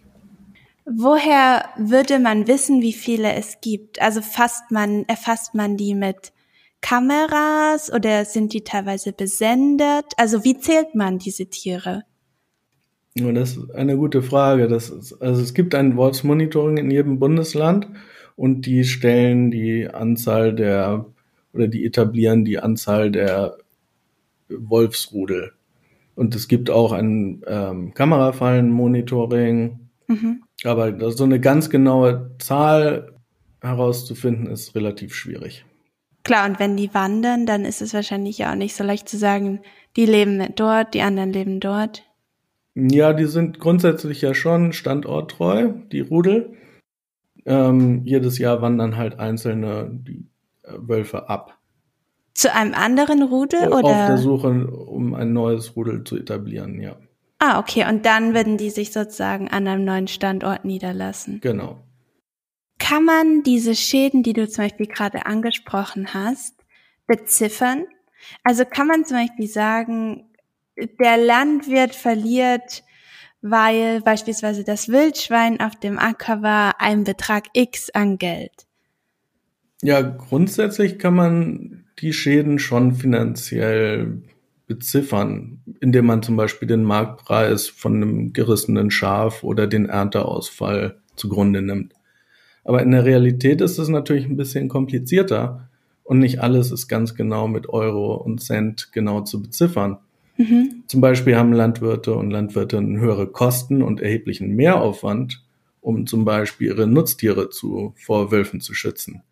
Woher 0.86 1.66
würde 1.78 2.18
man 2.18 2.46
wissen, 2.46 2.80
wie 2.80 2.92
viele 2.92 3.34
es 3.34 3.60
gibt? 3.60 4.00
Also 4.00 4.22
fasst 4.22 4.70
man, 4.70 5.04
erfasst 5.04 5.54
man 5.54 5.76
die 5.76 5.94
mit 5.94 6.32
Kameras 6.80 7.92
oder 7.92 8.24
sind 8.24 8.52
die 8.52 8.62
teilweise 8.62 9.12
besendet? 9.12 10.06
Also 10.16 10.44
wie 10.44 10.58
zählt 10.58 10.94
man 10.94 11.18
diese 11.18 11.46
Tiere? 11.46 12.04
Das 13.14 13.56
ist 13.56 13.74
eine 13.74 13.96
gute 13.96 14.22
Frage. 14.22 14.68
Das 14.68 14.90
ist, 14.90 15.20
also 15.22 15.40
es 15.42 15.54
gibt 15.54 15.74
ein 15.74 15.96
Wolfsmonitoring 15.96 16.78
in 16.78 16.90
jedem 16.90 17.18
Bundesland 17.18 17.88
und 18.36 18.66
die 18.66 18.84
stellen 18.84 19.50
die 19.50 19.88
Anzahl 19.88 20.54
der 20.54 21.06
oder 21.52 21.68
die 21.68 21.86
etablieren 21.86 22.44
die 22.44 22.58
Anzahl 22.58 23.10
der 23.10 23.56
Wolfsrudel. 24.58 25.52
Und 26.14 26.34
es 26.34 26.48
gibt 26.48 26.70
auch 26.70 26.92
ein 26.92 27.42
ähm, 27.46 27.94
Kamerafallenmonitoring. 27.94 29.80
Mhm. 30.06 30.42
Aber 30.64 31.10
so 31.10 31.24
eine 31.24 31.40
ganz 31.40 31.70
genaue 31.70 32.30
Zahl 32.38 33.14
herauszufinden, 33.60 34.46
ist 34.46 34.74
relativ 34.74 35.14
schwierig. 35.14 35.64
Klar, 36.22 36.48
und 36.48 36.58
wenn 36.58 36.76
die 36.76 36.92
wandern, 36.94 37.46
dann 37.46 37.64
ist 37.64 37.82
es 37.82 37.92
wahrscheinlich 37.92 38.38
ja 38.38 38.52
auch 38.52 38.56
nicht 38.56 38.74
so 38.74 38.84
leicht 38.84 39.08
zu 39.08 39.18
sagen, 39.18 39.60
die 39.96 40.06
leben 40.06 40.42
dort, 40.56 40.94
die 40.94 41.02
anderen 41.02 41.32
leben 41.32 41.60
dort. 41.60 42.02
Ja, 42.74 43.12
die 43.12 43.26
sind 43.26 43.60
grundsätzlich 43.60 44.20
ja 44.20 44.34
schon 44.34 44.72
standorttreu, 44.72 45.72
die 45.92 46.00
Rudel. 46.00 46.54
Ähm, 47.46 48.02
jedes 48.04 48.38
Jahr 48.38 48.62
wandern 48.62 48.96
halt 48.96 49.18
einzelne 49.18 49.90
die, 49.92 50.26
äh, 50.62 50.72
Wölfe 50.78 51.28
ab. 51.28 51.58
Zu 52.34 52.52
einem 52.52 52.74
anderen 52.74 53.22
Rudel 53.22 53.68
oder? 53.68 53.76
Auf 53.76 54.06
der 54.06 54.18
Suche, 54.18 54.66
um 54.66 55.14
ein 55.14 55.32
neues 55.32 55.76
Rudel 55.76 56.02
zu 56.04 56.16
etablieren, 56.16 56.80
ja. 56.80 56.96
Ah, 57.38 57.58
okay. 57.60 57.86
Und 57.88 58.06
dann 58.06 58.34
würden 58.34 58.56
die 58.56 58.70
sich 58.70 58.92
sozusagen 58.92 59.48
an 59.48 59.68
einem 59.68 59.84
neuen 59.84 60.08
Standort 60.08 60.64
niederlassen. 60.64 61.40
Genau. 61.40 61.80
Kann 62.78 63.04
man 63.04 63.42
diese 63.42 63.74
Schäden, 63.74 64.22
die 64.22 64.32
du 64.32 64.48
zum 64.48 64.64
Beispiel 64.64 64.86
gerade 64.86 65.26
angesprochen 65.26 66.12
hast, 66.12 66.54
beziffern? 67.06 67.84
Also 68.42 68.64
kann 68.64 68.86
man 68.86 69.04
zum 69.04 69.18
Beispiel 69.18 69.46
sagen, 69.46 70.30
der 71.00 71.16
Landwirt 71.18 71.94
verliert, 71.94 72.82
weil 73.42 74.00
beispielsweise 74.00 74.64
das 74.64 74.88
Wildschwein 74.88 75.60
auf 75.60 75.76
dem 75.76 75.98
Acker 75.98 76.42
war, 76.42 76.80
ein 76.80 77.04
Betrag 77.04 77.44
X 77.52 77.90
an 77.90 78.18
Geld. 78.18 78.66
Ja, 79.82 80.00
grundsätzlich 80.00 80.98
kann 80.98 81.14
man 81.14 81.83
die 82.00 82.12
Schäden 82.12 82.58
schon 82.58 82.94
finanziell 82.94 84.22
beziffern, 84.66 85.60
indem 85.80 86.06
man 86.06 86.22
zum 86.22 86.36
Beispiel 86.36 86.66
den 86.66 86.84
Marktpreis 86.84 87.68
von 87.68 87.96
einem 87.96 88.32
gerissenen 88.32 88.90
Schaf 88.90 89.44
oder 89.44 89.66
den 89.66 89.86
Ernteausfall 89.86 90.98
zugrunde 91.16 91.62
nimmt. 91.62 91.92
Aber 92.64 92.82
in 92.82 92.92
der 92.92 93.04
Realität 93.04 93.60
ist 93.60 93.78
es 93.78 93.88
natürlich 93.88 94.24
ein 94.24 94.38
bisschen 94.38 94.68
komplizierter 94.68 95.68
und 96.02 96.18
nicht 96.18 96.40
alles 96.40 96.70
ist 96.70 96.88
ganz 96.88 97.14
genau 97.14 97.46
mit 97.46 97.68
Euro 97.68 98.14
und 98.14 98.42
Cent 98.42 98.90
genau 98.92 99.20
zu 99.20 99.42
beziffern. 99.42 99.98
Mhm. 100.36 100.82
Zum 100.86 101.00
Beispiel 101.00 101.36
haben 101.36 101.52
Landwirte 101.52 102.14
und 102.14 102.30
Landwirte 102.30 102.80
höhere 102.80 103.26
Kosten 103.26 103.82
und 103.82 104.00
erheblichen 104.00 104.56
Mehraufwand, 104.56 105.44
um 105.80 106.06
zum 106.06 106.24
Beispiel 106.24 106.68
ihre 106.68 106.86
Nutztiere 106.86 107.50
zu, 107.50 107.92
vor 107.96 108.32
Wölfen 108.32 108.60
zu 108.60 108.74
schützen. 108.74 109.22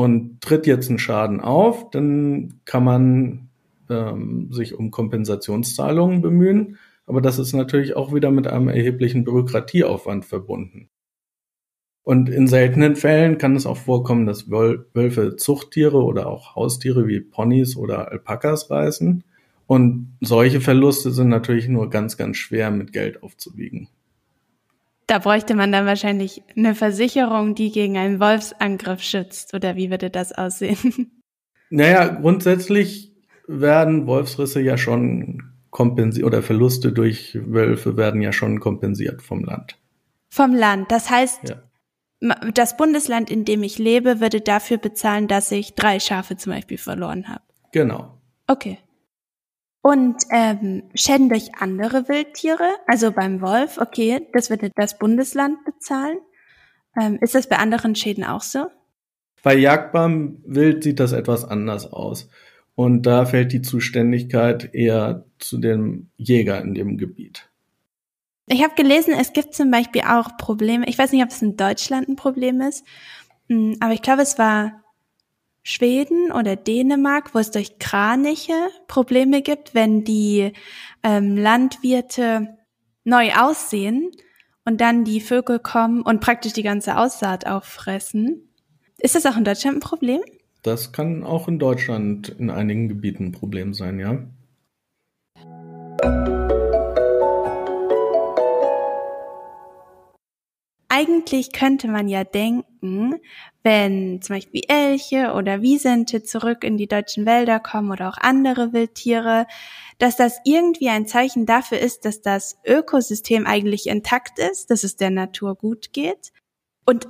Und 0.00 0.40
tritt 0.40 0.66
jetzt 0.66 0.88
ein 0.88 0.98
Schaden 0.98 1.42
auf, 1.42 1.90
dann 1.90 2.54
kann 2.64 2.84
man 2.84 3.50
ähm, 3.90 4.50
sich 4.50 4.74
um 4.74 4.90
Kompensationszahlungen 4.90 6.22
bemühen. 6.22 6.78
Aber 7.04 7.20
das 7.20 7.38
ist 7.38 7.52
natürlich 7.52 7.96
auch 7.96 8.14
wieder 8.14 8.30
mit 8.30 8.46
einem 8.46 8.68
erheblichen 8.68 9.24
Bürokratieaufwand 9.24 10.24
verbunden. 10.24 10.88
Und 12.02 12.30
in 12.30 12.46
seltenen 12.46 12.96
Fällen 12.96 13.36
kann 13.36 13.54
es 13.54 13.66
auch 13.66 13.76
vorkommen, 13.76 14.24
dass 14.24 14.50
Wölfe 14.50 15.36
Zuchttiere 15.36 16.02
oder 16.02 16.28
auch 16.28 16.56
Haustiere 16.56 17.06
wie 17.06 17.20
Ponys 17.20 17.76
oder 17.76 18.10
Alpakas 18.10 18.70
reißen. 18.70 19.22
Und 19.66 20.16
solche 20.22 20.62
Verluste 20.62 21.10
sind 21.10 21.28
natürlich 21.28 21.68
nur 21.68 21.90
ganz, 21.90 22.16
ganz 22.16 22.38
schwer 22.38 22.70
mit 22.70 22.94
Geld 22.94 23.22
aufzuwiegen. 23.22 23.88
Da 25.10 25.18
bräuchte 25.18 25.56
man 25.56 25.72
dann 25.72 25.86
wahrscheinlich 25.86 26.44
eine 26.56 26.76
Versicherung, 26.76 27.56
die 27.56 27.72
gegen 27.72 27.98
einen 27.98 28.20
Wolfsangriff 28.20 29.02
schützt. 29.02 29.54
Oder 29.54 29.74
wie 29.74 29.90
würde 29.90 30.08
das 30.08 30.30
aussehen? 30.32 31.10
Naja, 31.72 32.08
grundsätzlich 32.08 33.12
werden 33.46 34.08
Wolfsrisse 34.08 34.60
ja 34.60 34.76
schon 34.76 35.52
kompensiert 35.70 36.26
oder 36.26 36.42
Verluste 36.42 36.90
durch 36.90 37.38
Wölfe 37.46 37.96
werden 37.96 38.20
ja 38.22 38.32
schon 38.32 38.58
kompensiert 38.58 39.22
vom 39.22 39.44
Land. 39.44 39.76
Vom 40.30 40.52
Land. 40.52 40.90
Das 40.90 41.10
heißt, 41.10 41.48
ja. 41.48 42.34
das 42.52 42.76
Bundesland, 42.76 43.30
in 43.30 43.44
dem 43.44 43.62
ich 43.62 43.78
lebe, 43.78 44.20
würde 44.20 44.40
dafür 44.40 44.78
bezahlen, 44.78 45.28
dass 45.28 45.52
ich 45.52 45.76
drei 45.76 46.00
Schafe 46.00 46.36
zum 46.36 46.52
Beispiel 46.52 46.78
verloren 46.78 47.28
habe. 47.28 47.44
Genau. 47.70 48.18
Okay. 48.48 48.78
Und 49.82 50.16
ähm, 50.30 50.82
Schäden 50.94 51.30
durch 51.30 51.54
andere 51.58 52.08
Wildtiere, 52.08 52.68
also 52.86 53.12
beim 53.12 53.40
Wolf, 53.40 53.78
okay, 53.78 54.26
das 54.32 54.50
würde 54.50 54.70
das 54.76 54.98
Bundesland 54.98 55.64
bezahlen. 55.64 56.18
Ähm, 57.00 57.18
ist 57.20 57.34
das 57.34 57.48
bei 57.48 57.56
anderen 57.56 57.94
Schäden 57.94 58.24
auch 58.24 58.42
so? 58.42 58.66
Bei 59.42 59.54
jagbarem 59.54 60.42
Wild 60.44 60.84
sieht 60.84 61.00
das 61.00 61.12
etwas 61.12 61.44
anders 61.44 61.90
aus. 61.92 62.28
Und 62.74 63.02
da 63.06 63.24
fällt 63.24 63.52
die 63.52 63.62
Zuständigkeit 63.62 64.74
eher 64.74 65.24
zu 65.38 65.58
dem 65.58 66.10
Jäger 66.16 66.60
in 66.60 66.74
dem 66.74 66.98
Gebiet. 66.98 67.48
Ich 68.46 68.62
habe 68.62 68.74
gelesen, 68.74 69.14
es 69.18 69.32
gibt 69.32 69.54
zum 69.54 69.70
Beispiel 69.70 70.02
auch 70.02 70.36
Probleme. 70.36 70.86
Ich 70.88 70.98
weiß 70.98 71.12
nicht, 71.12 71.22
ob 71.22 71.30
es 71.30 71.40
in 71.40 71.56
Deutschland 71.56 72.08
ein 72.08 72.16
Problem 72.16 72.60
ist, 72.60 72.84
hm, 73.48 73.76
aber 73.80 73.92
ich 73.92 74.02
glaube, 74.02 74.22
es 74.22 74.38
war 74.38 74.79
Schweden 75.62 76.32
oder 76.32 76.56
Dänemark, 76.56 77.34
wo 77.34 77.38
es 77.38 77.50
durch 77.50 77.78
Kraniche 77.78 78.54
Probleme 78.88 79.42
gibt, 79.42 79.74
wenn 79.74 80.04
die 80.04 80.52
ähm, 81.02 81.36
Landwirte 81.36 82.56
neu 83.04 83.32
aussehen 83.34 84.10
und 84.64 84.80
dann 84.80 85.04
die 85.04 85.20
Vögel 85.20 85.58
kommen 85.58 86.02
und 86.02 86.20
praktisch 86.20 86.52
die 86.52 86.62
ganze 86.62 86.96
Aussaat 86.96 87.46
auffressen. 87.46 88.48
Ist 88.98 89.14
das 89.14 89.26
auch 89.26 89.36
in 89.36 89.44
Deutschland 89.44 89.78
ein 89.78 89.80
Problem? 89.80 90.20
Das 90.62 90.92
kann 90.92 91.24
auch 91.24 91.48
in 91.48 91.58
Deutschland 91.58 92.28
in 92.28 92.50
einigen 92.50 92.88
Gebieten 92.88 93.26
ein 93.26 93.32
Problem 93.32 93.72
sein, 93.72 93.98
ja. 93.98 94.18
Eigentlich 101.00 101.52
könnte 101.52 101.88
man 101.88 102.08
ja 102.08 102.24
denken, 102.24 103.14
wenn 103.62 104.20
zum 104.20 104.36
Beispiel 104.36 104.62
Elche 104.68 105.32
oder 105.32 105.62
Wiesente 105.62 106.22
zurück 106.22 106.62
in 106.62 106.76
die 106.76 106.88
deutschen 106.88 107.24
Wälder 107.24 107.58
kommen 107.58 107.90
oder 107.90 108.10
auch 108.10 108.18
andere 108.18 108.74
Wildtiere, 108.74 109.46
dass 109.98 110.16
das 110.16 110.40
irgendwie 110.44 110.90
ein 110.90 111.06
Zeichen 111.06 111.46
dafür 111.46 111.78
ist, 111.78 112.04
dass 112.04 112.20
das 112.20 112.58
Ökosystem 112.66 113.46
eigentlich 113.46 113.86
intakt 113.86 114.38
ist, 114.38 114.70
dass 114.70 114.84
es 114.84 114.96
der 114.96 115.10
Natur 115.10 115.54
gut 115.54 115.94
geht. 115.94 116.32
Und 116.84 117.08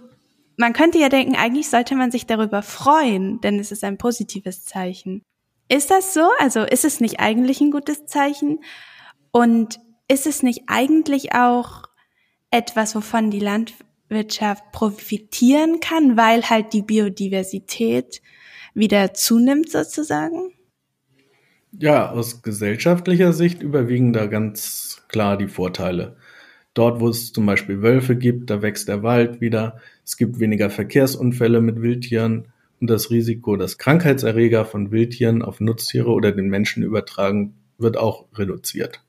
man 0.56 0.72
könnte 0.72 0.98
ja 0.98 1.08
denken, 1.08 1.34
eigentlich 1.34 1.68
sollte 1.68 1.96
man 1.96 2.12
sich 2.12 2.26
darüber 2.26 2.62
freuen, 2.62 3.40
denn 3.40 3.58
es 3.58 3.72
ist 3.72 3.82
ein 3.82 3.98
positives 3.98 4.64
Zeichen. 4.64 5.22
Ist 5.68 5.90
das 5.90 6.14
so? 6.14 6.28
Also 6.38 6.60
ist 6.60 6.84
es 6.84 7.00
nicht 7.00 7.18
eigentlich 7.18 7.60
ein 7.60 7.72
gutes 7.72 8.06
Zeichen? 8.06 8.60
Und 9.32 9.80
ist 10.06 10.28
es 10.28 10.44
nicht 10.44 10.64
eigentlich 10.68 11.34
auch 11.34 11.89
etwas, 12.50 12.94
wovon 12.94 13.30
die 13.30 13.40
Landwirtschaft 13.40 14.72
profitieren 14.72 15.80
kann, 15.80 16.16
weil 16.16 16.42
halt 16.48 16.72
die 16.72 16.82
Biodiversität 16.82 18.20
wieder 18.74 19.14
zunimmt 19.14 19.70
sozusagen? 19.70 20.52
Ja, 21.78 22.10
aus 22.10 22.42
gesellschaftlicher 22.42 23.32
Sicht 23.32 23.62
überwiegen 23.62 24.12
da 24.12 24.26
ganz 24.26 25.02
klar 25.08 25.36
die 25.36 25.48
Vorteile. 25.48 26.16
Dort, 26.74 27.00
wo 27.00 27.08
es 27.08 27.32
zum 27.32 27.46
Beispiel 27.46 27.82
Wölfe 27.82 28.16
gibt, 28.16 28.50
da 28.50 28.62
wächst 28.62 28.88
der 28.88 29.02
Wald 29.02 29.40
wieder, 29.40 29.80
es 30.04 30.16
gibt 30.16 30.40
weniger 30.40 30.70
Verkehrsunfälle 30.70 31.60
mit 31.60 31.82
Wildtieren 31.82 32.48
und 32.80 32.88
das 32.88 33.10
Risiko, 33.10 33.56
dass 33.56 33.78
Krankheitserreger 33.78 34.64
von 34.64 34.90
Wildtieren 34.90 35.42
auf 35.42 35.60
Nutztiere 35.60 36.10
oder 36.10 36.32
den 36.32 36.48
Menschen 36.48 36.82
übertragen, 36.82 37.54
wird 37.78 37.96
auch 37.96 38.26
reduziert. 38.34 39.00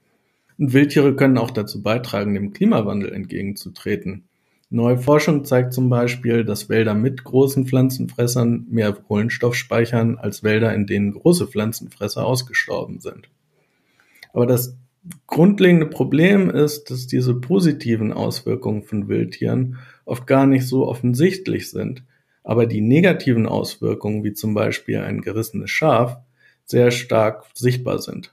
Und 0.62 0.74
Wildtiere 0.74 1.16
können 1.16 1.40
auch 1.40 1.50
dazu 1.50 1.82
beitragen, 1.82 2.36
dem 2.36 2.54
Klimawandel 2.54 3.12
entgegenzutreten. 3.14 4.26
Neue 4.70 5.00
Forschung 5.00 5.44
zeigt 5.44 5.74
zum 5.74 5.90
Beispiel, 5.90 6.46
dass 6.46 6.70
Wälder 6.70 6.94
mit 6.94 7.24
großen 7.24 7.66
Pflanzenfressern 7.66 8.68
mehr 8.70 8.94
Kohlenstoff 8.94 9.56
speichern 9.56 10.20
als 10.20 10.44
Wälder, 10.44 10.72
in 10.76 10.86
denen 10.86 11.14
große 11.14 11.48
Pflanzenfresser 11.48 12.24
ausgestorben 12.28 13.00
sind. 13.00 13.28
Aber 14.34 14.46
das 14.46 14.78
grundlegende 15.26 15.88
Problem 15.88 16.52
ist, 16.52 16.92
dass 16.92 17.08
diese 17.08 17.34
positiven 17.34 18.14
Auswirkungen 18.14 18.84
von 18.84 19.08
Wildtieren 19.08 19.80
oft 20.06 20.28
gar 20.28 20.46
nicht 20.46 20.68
so 20.68 20.88
offensichtlich 20.88 21.72
sind, 21.72 22.04
aber 22.44 22.68
die 22.68 22.82
negativen 22.82 23.48
Auswirkungen, 23.48 24.24
wie 24.24 24.34
zum 24.34 24.54
Beispiel 24.54 25.00
ein 25.00 25.22
gerissenes 25.22 25.72
Schaf, 25.72 26.18
sehr 26.66 26.92
stark 26.92 27.46
sichtbar 27.56 27.98
sind. 27.98 28.32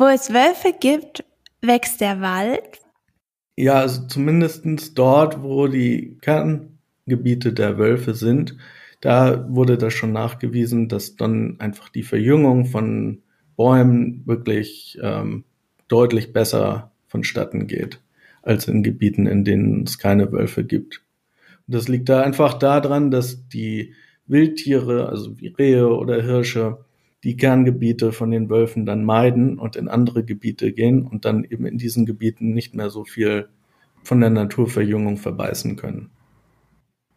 Wo 0.00 0.06
es 0.06 0.32
Wölfe 0.32 0.72
gibt, 0.78 1.24
wächst 1.60 2.00
der 2.00 2.20
Wald? 2.20 2.80
Ja, 3.56 3.80
also 3.80 4.06
zumindest 4.06 4.96
dort, 4.96 5.42
wo 5.42 5.66
die 5.66 6.16
Kerngebiete 6.20 7.52
der 7.52 7.78
Wölfe 7.78 8.14
sind, 8.14 8.56
da 9.00 9.44
wurde 9.48 9.76
das 9.76 9.94
schon 9.94 10.12
nachgewiesen, 10.12 10.88
dass 10.88 11.16
dann 11.16 11.58
einfach 11.58 11.88
die 11.88 12.04
Verjüngung 12.04 12.66
von 12.66 13.22
Bäumen 13.56 14.22
wirklich 14.24 14.96
ähm, 15.02 15.42
deutlich 15.88 16.32
besser 16.32 16.92
vonstatten 17.08 17.66
geht, 17.66 18.00
als 18.42 18.68
in 18.68 18.84
Gebieten, 18.84 19.26
in 19.26 19.42
denen 19.42 19.82
es 19.82 19.98
keine 19.98 20.30
Wölfe 20.30 20.62
gibt. 20.62 21.02
Und 21.66 21.74
das 21.74 21.88
liegt 21.88 22.08
da 22.08 22.22
einfach 22.22 22.54
daran, 22.54 23.10
dass 23.10 23.48
die 23.48 23.94
Wildtiere, 24.28 25.08
also 25.08 25.40
wie 25.40 25.48
Rehe 25.48 25.88
oder 25.88 26.22
Hirsche, 26.22 26.84
die 27.24 27.36
Kerngebiete 27.36 28.12
von 28.12 28.30
den 28.30 28.48
Wölfen 28.48 28.86
dann 28.86 29.04
meiden 29.04 29.58
und 29.58 29.76
in 29.76 29.88
andere 29.88 30.24
Gebiete 30.24 30.72
gehen 30.72 31.06
und 31.06 31.24
dann 31.24 31.44
eben 31.44 31.66
in 31.66 31.78
diesen 31.78 32.06
Gebieten 32.06 32.54
nicht 32.54 32.74
mehr 32.74 32.90
so 32.90 33.04
viel 33.04 33.48
von 34.04 34.20
der 34.20 34.30
Naturverjüngung 34.30 35.16
verbeißen 35.16 35.76
können. 35.76 36.10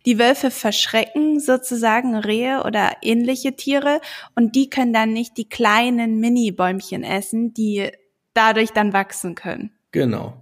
Die 0.07 0.17
Wölfe 0.17 0.49
verschrecken 0.49 1.39
sozusagen 1.39 2.15
Rehe 2.15 2.63
oder 2.65 2.93
ähnliche 3.03 3.55
Tiere 3.55 4.01
und 4.35 4.55
die 4.55 4.69
können 4.69 4.93
dann 4.93 5.13
nicht 5.13 5.37
die 5.37 5.47
kleinen 5.47 6.19
Mini-Bäumchen 6.19 7.03
essen, 7.03 7.53
die 7.53 7.91
dadurch 8.33 8.71
dann 8.71 8.93
wachsen 8.93 9.35
können. 9.35 9.71
Genau. 9.91 10.41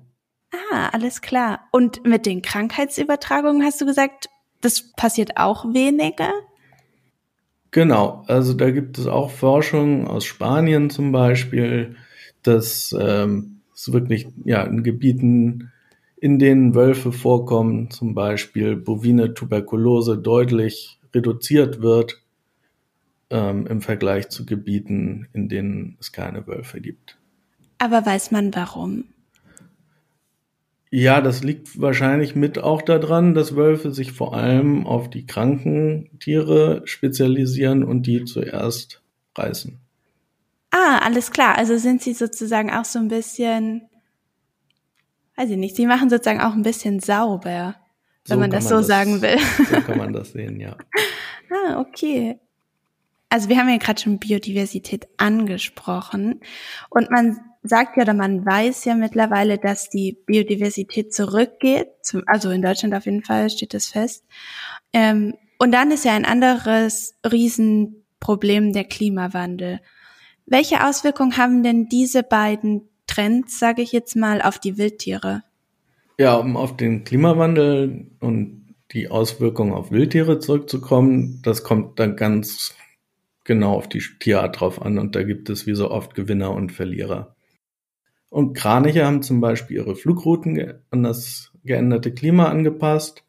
Ah, 0.71 0.89
alles 0.89 1.21
klar. 1.21 1.67
Und 1.71 2.05
mit 2.05 2.25
den 2.25 2.41
Krankheitsübertragungen 2.41 3.63
hast 3.63 3.81
du 3.81 3.85
gesagt, 3.85 4.29
das 4.61 4.93
passiert 4.93 5.37
auch 5.37 5.65
weniger? 5.73 6.31
Genau, 7.71 8.23
also 8.27 8.53
da 8.53 8.71
gibt 8.71 8.97
es 8.97 9.05
auch 9.05 9.29
Forschung 9.29 10.07
aus 10.07 10.25
Spanien 10.25 10.89
zum 10.89 11.11
Beispiel, 11.11 11.95
dass 12.41 12.95
ähm, 12.99 13.61
es 13.75 13.91
wirklich 13.91 14.27
ja 14.43 14.63
in 14.63 14.83
Gebieten, 14.83 15.71
in 16.17 16.39
denen 16.39 16.73
Wölfe 16.73 17.11
vorkommen, 17.11 17.91
zum 17.91 18.15
Beispiel 18.15 18.75
bovine 18.75 19.33
Tuberkulose 19.33 20.17
deutlich 20.17 20.99
reduziert 21.13 21.81
wird 21.81 22.21
ähm, 23.29 23.67
im 23.67 23.81
Vergleich 23.81 24.29
zu 24.29 24.45
Gebieten, 24.45 25.27
in 25.33 25.47
denen 25.47 25.97
es 25.99 26.11
keine 26.11 26.47
Wölfe 26.47 26.81
gibt. 26.81 27.17
Aber 27.77 28.05
weiß 28.05 28.31
man 28.31 28.53
warum? 28.55 29.05
Ja, 30.91 31.21
das 31.21 31.43
liegt 31.43 31.79
wahrscheinlich 31.79 32.35
mit 32.35 32.57
auch 32.57 32.81
daran, 32.81 33.35
dass 33.35 33.55
Wölfe 33.55 33.91
sich 33.91 34.11
vor 34.11 34.33
allem 34.33 34.87
auf 34.87 35.09
die 35.09 35.25
kranken 35.25 36.09
Tiere 36.19 36.81
spezialisieren 36.85 37.83
und 37.83 38.07
die 38.07 38.25
zuerst 38.25 39.01
reißen. 39.35 39.79
Ah, 40.71 40.99
alles 41.03 41.31
klar. 41.31 41.57
Also 41.57 41.77
sind 41.77 42.01
sie 42.01 42.13
sozusagen 42.13 42.71
auch 42.71 42.85
so 42.85 42.97
ein 42.97 43.07
bisschen, 43.07 43.87
weiß 45.35 45.51
ich 45.51 45.57
nicht, 45.57 45.75
sie 45.75 45.85
machen 45.85 46.09
sozusagen 46.09 46.41
auch 46.41 46.53
ein 46.53 46.63
bisschen 46.63 46.99
sauber, 46.99 47.75
wenn 48.27 48.35
so 48.35 48.39
man 48.39 48.49
das 48.49 48.63
man 48.65 48.69
so 48.69 48.77
das, 48.77 48.87
sagen 48.87 49.21
will. 49.21 49.37
So 49.69 49.81
kann 49.81 49.97
man 49.97 50.13
das 50.13 50.31
sehen, 50.31 50.59
ja. 50.59 50.75
ah, 51.51 51.79
okay. 51.79 52.39
Also 53.29 53.47
wir 53.47 53.57
haben 53.57 53.69
ja 53.69 53.77
gerade 53.77 54.01
schon 54.01 54.17
Biodiversität 54.17 55.07
angesprochen 55.17 56.41
und 56.89 57.11
man 57.11 57.39
sagt 57.69 57.97
ja 57.97 58.03
oder 58.03 58.13
man 58.13 58.45
weiß 58.45 58.85
ja 58.85 58.95
mittlerweile, 58.95 59.57
dass 59.57 59.89
die 59.89 60.17
Biodiversität 60.25 61.13
zurückgeht. 61.13 61.89
Also 62.25 62.49
in 62.49 62.61
Deutschland 62.61 62.93
auf 62.95 63.05
jeden 63.05 63.23
Fall 63.23 63.49
steht 63.49 63.73
das 63.73 63.87
fest. 63.87 64.25
Ähm, 64.93 65.35
und 65.59 65.71
dann 65.71 65.91
ist 65.91 66.05
ja 66.05 66.13
ein 66.13 66.25
anderes 66.25 67.15
Riesenproblem 67.29 68.73
der 68.73 68.85
Klimawandel. 68.85 69.79
Welche 70.45 70.85
Auswirkungen 70.85 71.37
haben 71.37 71.63
denn 71.63 71.87
diese 71.89 72.23
beiden 72.23 72.89
Trends, 73.07 73.59
sage 73.59 73.81
ich 73.81 73.91
jetzt 73.91 74.15
mal, 74.15 74.41
auf 74.41 74.57
die 74.57 74.77
Wildtiere? 74.77 75.43
Ja, 76.17 76.35
um 76.35 76.57
auf 76.57 76.75
den 76.75 77.03
Klimawandel 77.03 78.07
und 78.19 78.75
die 78.91 79.09
Auswirkungen 79.09 79.73
auf 79.73 79.91
Wildtiere 79.91 80.39
zurückzukommen, 80.39 81.41
das 81.43 81.63
kommt 81.63 81.99
dann 81.99 82.15
ganz 82.15 82.75
genau 83.43 83.73
auf 83.73 83.89
die 83.89 84.03
Tierart 84.19 84.59
drauf 84.59 84.81
an 84.81 84.97
und 84.97 85.15
da 85.15 85.23
gibt 85.23 85.49
es 85.49 85.67
wie 85.67 85.75
so 85.75 85.91
oft 85.91 86.15
Gewinner 86.15 86.51
und 86.51 86.71
Verlierer. 86.71 87.35
Und 88.29 88.53
Kraniche 88.53 89.05
haben 89.05 89.21
zum 89.21 89.41
Beispiel 89.41 89.77
ihre 89.77 89.95
Flugrouten 89.95 90.75
an 90.91 91.03
das 91.03 91.51
geänderte 91.63 92.13
Klima 92.13 92.45
angepasst. 92.49 93.23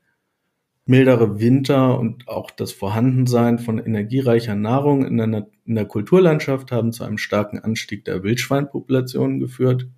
Mildere 0.86 1.40
Winter 1.40 1.98
und 1.98 2.26
auch 2.28 2.50
das 2.50 2.72
Vorhandensein 2.72 3.58
von 3.58 3.78
energiereicher 3.78 4.56
Nahrung 4.56 5.04
in 5.04 5.18
der, 5.18 5.46
in 5.64 5.74
der 5.74 5.84
Kulturlandschaft 5.84 6.72
haben 6.72 6.92
zu 6.92 7.04
einem 7.04 7.18
starken 7.18 7.60
Anstieg 7.60 8.04
der 8.04 8.22
Wildschweinpopulationen 8.22 9.38
geführt. 9.38 9.88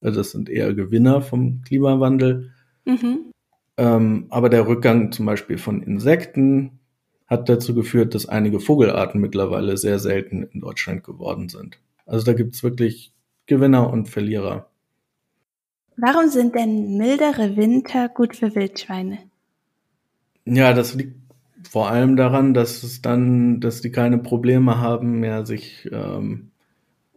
Also 0.00 0.20
das 0.20 0.30
sind 0.30 0.48
eher 0.48 0.72
Gewinner 0.72 1.20
vom 1.20 1.62
Klimawandel. 1.62 2.52
Mhm. 2.84 3.32
Ähm, 3.76 4.26
aber 4.30 4.48
der 4.48 4.68
Rückgang 4.68 5.10
zum 5.10 5.26
Beispiel 5.26 5.58
von 5.58 5.82
Insekten 5.82 6.78
hat 7.26 7.48
dazu 7.48 7.74
geführt, 7.74 8.14
dass 8.14 8.26
einige 8.26 8.60
Vogelarten 8.60 9.20
mittlerweile 9.20 9.76
sehr 9.76 9.98
selten 9.98 10.44
in 10.44 10.60
Deutschland 10.60 11.02
geworden 11.02 11.48
sind. 11.48 11.80
Also 12.04 12.24
da 12.24 12.34
gibt 12.34 12.54
es 12.54 12.62
wirklich 12.62 13.12
Gewinner 13.46 13.90
und 13.90 14.08
Verlierer. 14.08 14.68
Warum 15.96 16.28
sind 16.28 16.54
denn 16.54 16.96
mildere 16.98 17.56
Winter 17.56 18.08
gut 18.08 18.36
für 18.36 18.54
Wildschweine? 18.54 19.18
Ja, 20.44 20.72
das 20.74 20.94
liegt 20.94 21.16
vor 21.68 21.88
allem 21.88 22.16
daran, 22.16 22.54
dass 22.54 22.82
es 22.82 23.02
dann, 23.02 23.60
dass 23.60 23.80
die 23.80 23.90
keine 23.90 24.18
Probleme 24.18 24.78
haben, 24.78 25.20
mehr 25.20 25.46
sich 25.46 25.88
ähm, 25.90 26.50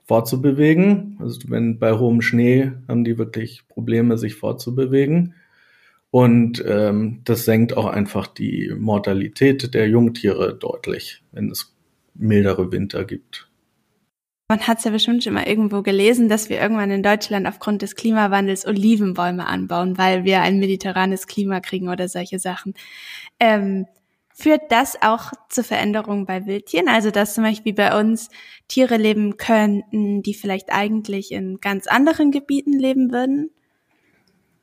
fortzubewegen. 0.06 1.18
Also 1.20 1.50
wenn 1.50 1.78
bei 1.78 1.94
hohem 1.94 2.22
Schnee 2.22 2.72
haben 2.88 3.04
die 3.04 3.18
wirklich 3.18 3.68
Probleme, 3.68 4.18
sich 4.18 4.36
fortzubewegen. 4.36 5.36
Und 6.10 6.64
ähm, 6.66 7.22
das 7.26 7.46
senkt 7.46 7.78
auch 7.78 7.86
einfach 7.86 8.26
die 8.26 8.74
Mortalität 8.76 9.74
der 9.74 9.88
Jungtiere 9.88 10.56
deutlich, 10.56 11.22
wenn 11.32 11.52
es 11.52 11.76
mildere 12.16 12.72
Winter 12.72 13.06
gibt. 13.06 13.49
Man 14.50 14.62
hat 14.62 14.80
es 14.80 14.84
ja 14.84 14.92
bestimmt 14.92 15.24
schon 15.24 15.34
mal 15.34 15.48
irgendwo 15.48 15.84
gelesen, 15.84 16.28
dass 16.28 16.50
wir 16.50 16.60
irgendwann 16.60 16.90
in 16.90 17.04
Deutschland 17.04 17.48
aufgrund 17.48 17.84
des 17.84 17.96
Klimawandels 17.96 18.66
Olivenbäume 18.66 19.46
anbauen, 19.46 19.98
weil 20.00 20.24
wir 20.24 20.42
ein 20.42 20.60
mediterranes 20.60 21.28
Klima 21.28 21.60
kriegen 21.60 21.88
oder 21.88 22.10
solche 22.10 22.40
Sachen. 22.40 22.74
Ähm, 23.40 23.86
Führt 24.42 24.72
das 24.72 24.98
auch 25.02 25.34
zu 25.50 25.66
Veränderungen 25.66 26.26
bei 26.26 26.46
Wildtieren? 26.46 26.88
Also, 26.88 27.12
dass 27.12 27.34
zum 27.34 27.44
Beispiel 27.44 27.74
bei 27.74 28.00
uns 28.00 28.30
Tiere 28.70 28.96
leben 28.96 29.36
könnten, 29.36 30.24
die 30.24 30.34
vielleicht 30.34 30.72
eigentlich 30.72 31.34
in 31.34 31.60
ganz 31.60 31.88
anderen 31.88 32.32
Gebieten 32.32 32.80
leben 32.80 33.12
würden? 33.12 33.50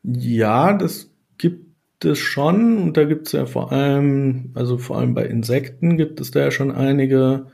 Ja, 0.02 0.72
das 0.72 1.10
gibt 1.36 1.76
es 2.02 2.18
schon. 2.18 2.78
Und 2.78 2.96
da 2.96 3.04
gibt 3.04 3.26
es 3.26 3.32
ja 3.32 3.44
vor 3.44 3.70
allem, 3.70 4.50
also 4.54 4.78
vor 4.78 4.96
allem 4.96 5.12
bei 5.12 5.26
Insekten 5.26 5.98
gibt 5.98 6.22
es 6.22 6.30
da 6.30 6.40
ja 6.40 6.50
schon 6.50 6.72
einige, 6.72 7.52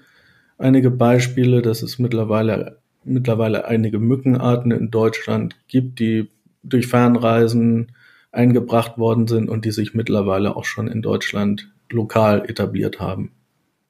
einige 0.62 0.90
Beispiele, 0.90 1.62
dass 1.62 1.82
es 1.82 1.98
mittlerweile, 1.98 2.78
mittlerweile 3.04 3.66
einige 3.66 3.98
Mückenarten 3.98 4.70
in 4.70 4.90
Deutschland 4.90 5.56
gibt, 5.68 5.98
die 5.98 6.28
durch 6.62 6.86
Fernreisen 6.86 7.92
eingebracht 8.30 8.98
worden 8.98 9.26
sind 9.26 9.50
und 9.50 9.64
die 9.64 9.72
sich 9.72 9.94
mittlerweile 9.94 10.56
auch 10.56 10.64
schon 10.64 10.88
in 10.88 11.02
Deutschland 11.02 11.70
lokal 11.90 12.48
etabliert 12.48 13.00
haben. 13.00 13.32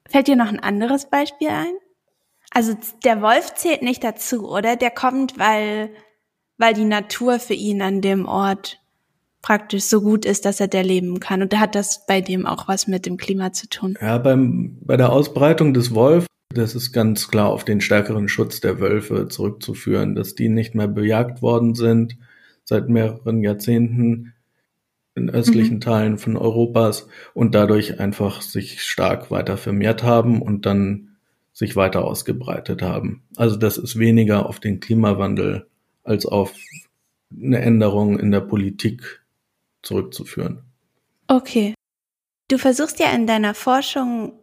Fällt 0.09 0.27
dir 0.27 0.35
noch 0.35 0.49
ein 0.49 0.59
anderes 0.59 1.09
Beispiel 1.09 1.47
ein? 1.47 1.73
Also 2.51 2.77
der 3.03 3.21
Wolf 3.21 3.55
zählt 3.55 3.81
nicht 3.81 4.03
dazu, 4.03 4.47
oder? 4.49 4.75
Der 4.75 4.91
kommt, 4.91 5.39
weil, 5.39 5.89
weil 6.57 6.73
die 6.73 6.85
Natur 6.85 7.39
für 7.39 7.53
ihn 7.53 7.81
an 7.81 8.01
dem 8.01 8.25
Ort 8.25 8.79
praktisch 9.41 9.83
so 9.83 10.01
gut 10.01 10.25
ist, 10.25 10.45
dass 10.45 10.59
er 10.59 10.67
da 10.67 10.81
leben 10.81 11.19
kann. 11.19 11.41
Und 11.41 11.53
da 11.53 11.59
hat 11.59 11.75
das 11.75 12.05
bei 12.05 12.21
dem 12.21 12.45
auch 12.45 12.67
was 12.67 12.87
mit 12.87 13.05
dem 13.05 13.17
Klima 13.17 13.53
zu 13.53 13.67
tun. 13.67 13.97
Ja, 14.01 14.17
beim, 14.17 14.77
bei 14.81 14.97
der 14.97 15.11
Ausbreitung 15.11 15.73
des 15.73 15.93
Wolf, 15.95 16.27
das 16.53 16.75
ist 16.75 16.91
ganz 16.91 17.27
klar 17.27 17.49
auf 17.49 17.65
den 17.65 17.81
stärkeren 17.81 18.27
Schutz 18.27 18.61
der 18.61 18.79
Wölfe 18.79 19.27
zurückzuführen, 19.27 20.15
dass 20.15 20.35
die 20.35 20.49
nicht 20.49 20.75
mehr 20.75 20.87
bejagt 20.87 21.41
worden 21.41 21.75
sind 21.75 22.17
seit 22.63 22.89
mehreren 22.89 23.41
Jahrzehnten 23.41 24.33
in 25.15 25.29
östlichen 25.29 25.75
mhm. 25.75 25.81
Teilen 25.81 26.17
von 26.17 26.37
Europas 26.37 27.07
und 27.33 27.53
dadurch 27.53 27.99
einfach 27.99 28.41
sich 28.41 28.81
stark 28.81 29.31
weiter 29.31 29.57
vermehrt 29.57 30.03
haben 30.03 30.41
und 30.41 30.65
dann 30.65 31.17
sich 31.51 31.75
weiter 31.75 32.03
ausgebreitet 32.03 32.81
haben. 32.81 33.23
Also 33.35 33.55
das 33.55 33.77
ist 33.77 33.99
weniger 33.99 34.47
auf 34.47 34.59
den 34.59 34.79
Klimawandel 34.79 35.67
als 36.03 36.25
auf 36.25 36.55
eine 37.31 37.59
Änderung 37.59 38.17
in 38.17 38.31
der 38.31 38.41
Politik 38.41 39.21
zurückzuführen. 39.83 40.63
Okay. 41.27 41.73
Du 42.49 42.57
versuchst 42.57 42.99
ja 42.99 43.11
in 43.11 43.27
deiner 43.27 43.53
Forschung 43.53 44.33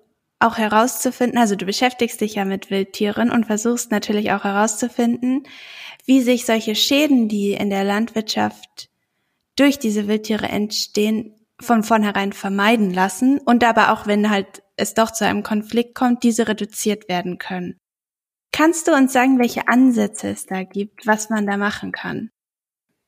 auch 0.40 0.59
herauszufinden, 0.59 1.38
also 1.38 1.55
du 1.55 1.66
beschäftigst 1.66 2.20
dich 2.20 2.35
ja 2.35 2.44
mit 2.44 2.70
Wildtieren 2.70 3.31
und 3.31 3.46
versuchst 3.46 3.90
natürlich 3.90 4.33
auch 4.33 4.44
herauszufinden, 4.44 5.44
wie 6.07 6.22
sich 6.22 6.46
solche 6.46 6.74
Schäden, 6.74 7.29
die 7.29 7.53
in 7.53 7.70
der 7.70 7.85
Landwirtschaft 7.85 8.88
durch 9.57 9.79
diese 9.79 10.09
Wildtiere 10.09 10.48
entstehen, 10.48 11.35
von 11.61 11.83
vornherein 11.83 12.33
vermeiden 12.33 12.90
lassen 12.90 13.38
und 13.38 13.62
aber 13.64 13.92
auch 13.92 14.07
wenn 14.07 14.31
halt 14.31 14.62
es 14.76 14.94
doch 14.94 15.11
zu 15.11 15.26
einem 15.26 15.42
Konflikt 15.42 15.94
kommt, 15.94 16.22
diese 16.22 16.48
reduziert 16.48 17.09
werden 17.09 17.37
können. 17.37 17.76
Kannst 18.50 18.88
du 18.88 18.92
uns 18.92 19.12
sagen, 19.12 19.38
welche 19.38 19.68
Ansätze 19.68 20.29
es 20.29 20.46
da 20.46 20.64
gibt, 20.64 21.07
was 21.07 21.31
man 21.31 21.46
da 21.46 21.59
machen 21.59 21.92
kann? 21.92 22.31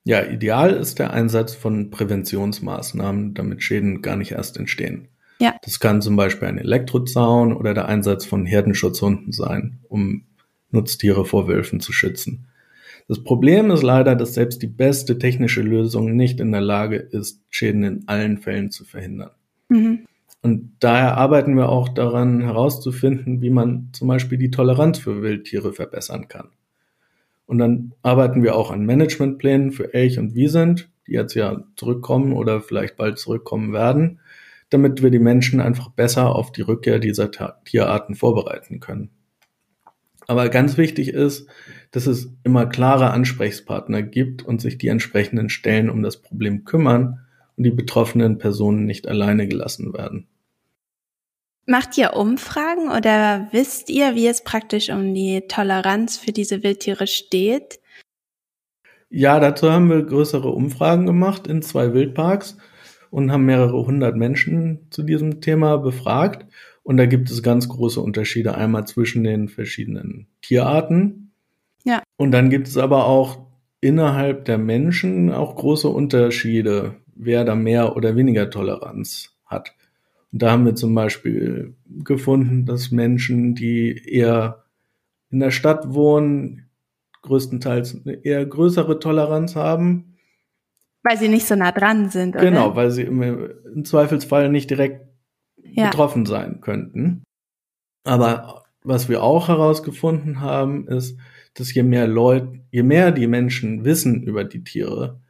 Ja, 0.05 0.23
ideal 0.23 0.73
ist 0.73 0.99
der 0.99 1.13
Einsatz 1.13 1.55
von 1.55 1.89
Präventionsmaßnahmen, 1.89 3.33
damit 3.33 3.63
Schäden 3.63 4.01
gar 4.01 4.17
nicht 4.17 4.33
erst 4.33 4.57
entstehen. 4.57 5.07
Ja. 5.43 5.55
Das 5.61 5.81
kann 5.81 6.01
zum 6.01 6.15
Beispiel 6.15 6.47
ein 6.47 6.57
Elektrozaun 6.57 7.51
oder 7.51 7.73
der 7.73 7.89
Einsatz 7.89 8.23
von 8.23 8.45
Herdenschutzhunden 8.45 9.33
sein, 9.33 9.79
um 9.89 10.23
Nutztiere 10.71 11.25
vor 11.25 11.49
Wölfen 11.49 11.81
zu 11.81 11.91
schützen. 11.91 12.47
Das 13.09 13.21
Problem 13.21 13.69
ist 13.69 13.83
leider, 13.83 14.15
dass 14.15 14.35
selbst 14.35 14.61
die 14.61 14.67
beste 14.67 15.19
technische 15.19 15.61
Lösung 15.61 16.15
nicht 16.15 16.39
in 16.39 16.53
der 16.53 16.61
Lage 16.61 16.95
ist, 16.95 17.41
Schäden 17.49 17.83
in 17.83 18.03
allen 18.07 18.37
Fällen 18.37 18.71
zu 18.71 18.85
verhindern. 18.85 19.31
Mhm. 19.67 20.05
Und 20.41 20.77
daher 20.79 21.17
arbeiten 21.17 21.57
wir 21.57 21.67
auch 21.67 21.89
daran 21.89 22.39
herauszufinden, 22.39 23.41
wie 23.41 23.49
man 23.49 23.89
zum 23.91 24.07
Beispiel 24.07 24.37
die 24.37 24.49
Toleranz 24.49 24.99
für 24.99 25.21
Wildtiere 25.21 25.73
verbessern 25.73 26.29
kann. 26.29 26.51
Und 27.45 27.57
dann 27.57 27.91
arbeiten 28.01 28.43
wir 28.43 28.55
auch 28.55 28.71
an 28.71 28.85
Managementplänen 28.85 29.73
für 29.73 29.93
Elch 29.93 30.19
und 30.19 30.35
Wiesent, 30.35 30.89
die 31.05 31.11
jetzt 31.11 31.33
ja 31.33 31.65
zurückkommen 31.75 32.31
oder 32.31 32.61
vielleicht 32.61 32.95
bald 32.95 33.19
zurückkommen 33.19 33.73
werden, 33.73 34.19
damit 34.73 35.01
wir 35.03 35.11
die 35.11 35.19
Menschen 35.19 35.61
einfach 35.61 35.89
besser 35.89 36.35
auf 36.35 36.51
die 36.51 36.61
Rückkehr 36.61 36.99
dieser 36.99 37.29
Tierarten 37.65 38.15
vorbereiten 38.15 38.79
können. 38.79 39.11
Aber 40.27 40.49
ganz 40.49 40.77
wichtig 40.77 41.09
ist, 41.09 41.47
dass 41.91 42.07
es 42.07 42.33
immer 42.43 42.65
klare 42.65 43.11
Ansprechpartner 43.11 44.01
gibt 44.01 44.43
und 44.43 44.61
sich 44.61 44.77
die 44.77 44.87
entsprechenden 44.87 45.49
Stellen 45.49 45.89
um 45.89 46.01
das 46.01 46.21
Problem 46.21 46.63
kümmern 46.63 47.19
und 47.57 47.65
die 47.65 47.71
betroffenen 47.71 48.37
Personen 48.37 48.85
nicht 48.85 49.07
alleine 49.07 49.47
gelassen 49.47 49.93
werden. 49.93 50.27
Macht 51.65 51.97
ihr 51.97 52.13
Umfragen 52.13 52.89
oder 52.89 53.47
wisst 53.51 53.89
ihr, 53.89 54.15
wie 54.15 54.27
es 54.27 54.43
praktisch 54.43 54.89
um 54.89 55.13
die 55.13 55.43
Toleranz 55.47 56.17
für 56.17 56.33
diese 56.33 56.61
Wildtiere 56.61 57.07
steht? 57.07 57.79
Ja, 59.09 59.39
dazu 59.39 59.71
haben 59.71 59.89
wir 59.89 60.01
größere 60.03 60.49
Umfragen 60.49 61.05
gemacht 61.05 61.47
in 61.47 61.61
zwei 61.61 61.93
Wildparks 61.93 62.57
und 63.13 63.31
haben 63.31 63.45
mehrere 63.45 63.85
hundert 63.85 64.15
Menschen 64.15 64.87
zu 64.89 65.03
diesem 65.03 65.41
Thema 65.41 65.77
befragt. 65.77 66.45
Und 66.83 66.97
da 66.97 67.05
gibt 67.05 67.31
es 67.31 67.43
ganz 67.43 67.69
große 67.69 68.01
Unterschiede 68.01 68.55
einmal 68.55 68.85
zwischen 68.85 69.23
den 69.23 69.47
verschiedenen 69.47 70.27
Tierarten 70.41 71.23
ja. 71.83 72.01
Und 72.17 72.31
dann 72.31 72.49
gibt 72.49 72.67
es 72.67 72.77
aber 72.77 73.05
auch 73.05 73.45
innerhalb 73.81 74.45
der 74.45 74.57
Menschen 74.57 75.31
auch 75.31 75.55
große 75.55 75.89
Unterschiede, 75.89 76.95
wer 77.15 77.43
da 77.43 77.55
mehr 77.55 77.95
oder 77.95 78.15
weniger 78.15 78.49
Toleranz 78.49 79.35
hat. 79.45 79.75
Und 80.31 80.41
da 80.41 80.51
haben 80.51 80.65
wir 80.65 80.75
zum 80.75 80.95
Beispiel 80.95 81.75
gefunden, 82.03 82.65
dass 82.65 82.91
Menschen, 82.91 83.55
die 83.55 84.09
eher 84.09 84.63
in 85.29 85.39
der 85.39 85.51
Stadt 85.51 85.93
wohnen, 85.93 86.69
größtenteils 87.21 88.01
eine 88.05 88.13
eher 88.13 88.45
größere 88.45 88.99
Toleranz 88.99 89.55
haben. 89.55 90.12
Weil 91.03 91.17
sie 91.17 91.27
nicht 91.27 91.45
so 91.45 91.55
nah 91.55 91.71
dran 91.71 92.09
sind, 92.09 92.35
oder? 92.35 92.45
Genau, 92.45 92.75
weil 92.75 92.91
sie 92.91 93.03
im, 93.03 93.83
Zweifelsfall 93.83 94.49
nicht 94.49 94.69
direkt 94.69 95.05
ja. 95.61 95.89
betroffen 95.89 96.25
sein 96.25 96.61
könnten. 96.61 97.23
Aber 98.05 98.63
was 98.83 99.09
wir 99.09 99.23
auch 99.23 99.47
herausgefunden 99.47 100.41
haben, 100.41 100.87
ist, 100.87 101.17
dass 101.53 101.73
je 101.73 101.83
mehr 101.83 102.07
Leute, 102.07 102.61
je 102.71 102.83
mehr 102.83 103.11
die 103.11 103.27
Menschen 103.27 103.85
wissen 103.85 104.23
über 104.23 104.43
die 104.43 104.63
Tiere, 104.63 105.21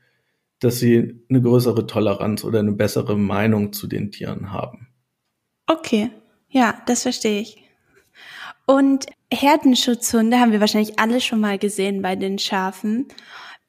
dass 0.59 0.79
sie 0.79 1.19
eine 1.29 1.41
größere 1.41 1.87
Toleranz 1.87 2.43
oder 2.43 2.59
eine 2.59 2.71
bessere 2.71 3.17
Meinung 3.17 3.73
zu 3.73 3.87
den 3.87 4.11
Tieren 4.11 4.51
haben. 4.51 4.87
Okay, 5.67 6.09
ja, 6.49 6.81
das 6.85 7.03
verstehe 7.03 7.41
ich. 7.41 7.63
Und 8.65 9.07
Herdenschutzhunde 9.31 10.39
haben 10.39 10.51
wir 10.51 10.61
wahrscheinlich 10.61 10.99
alle 10.99 11.19
schon 11.19 11.41
mal 11.41 11.57
gesehen 11.57 12.01
bei 12.01 12.15
den 12.15 12.39
Schafen. 12.39 13.07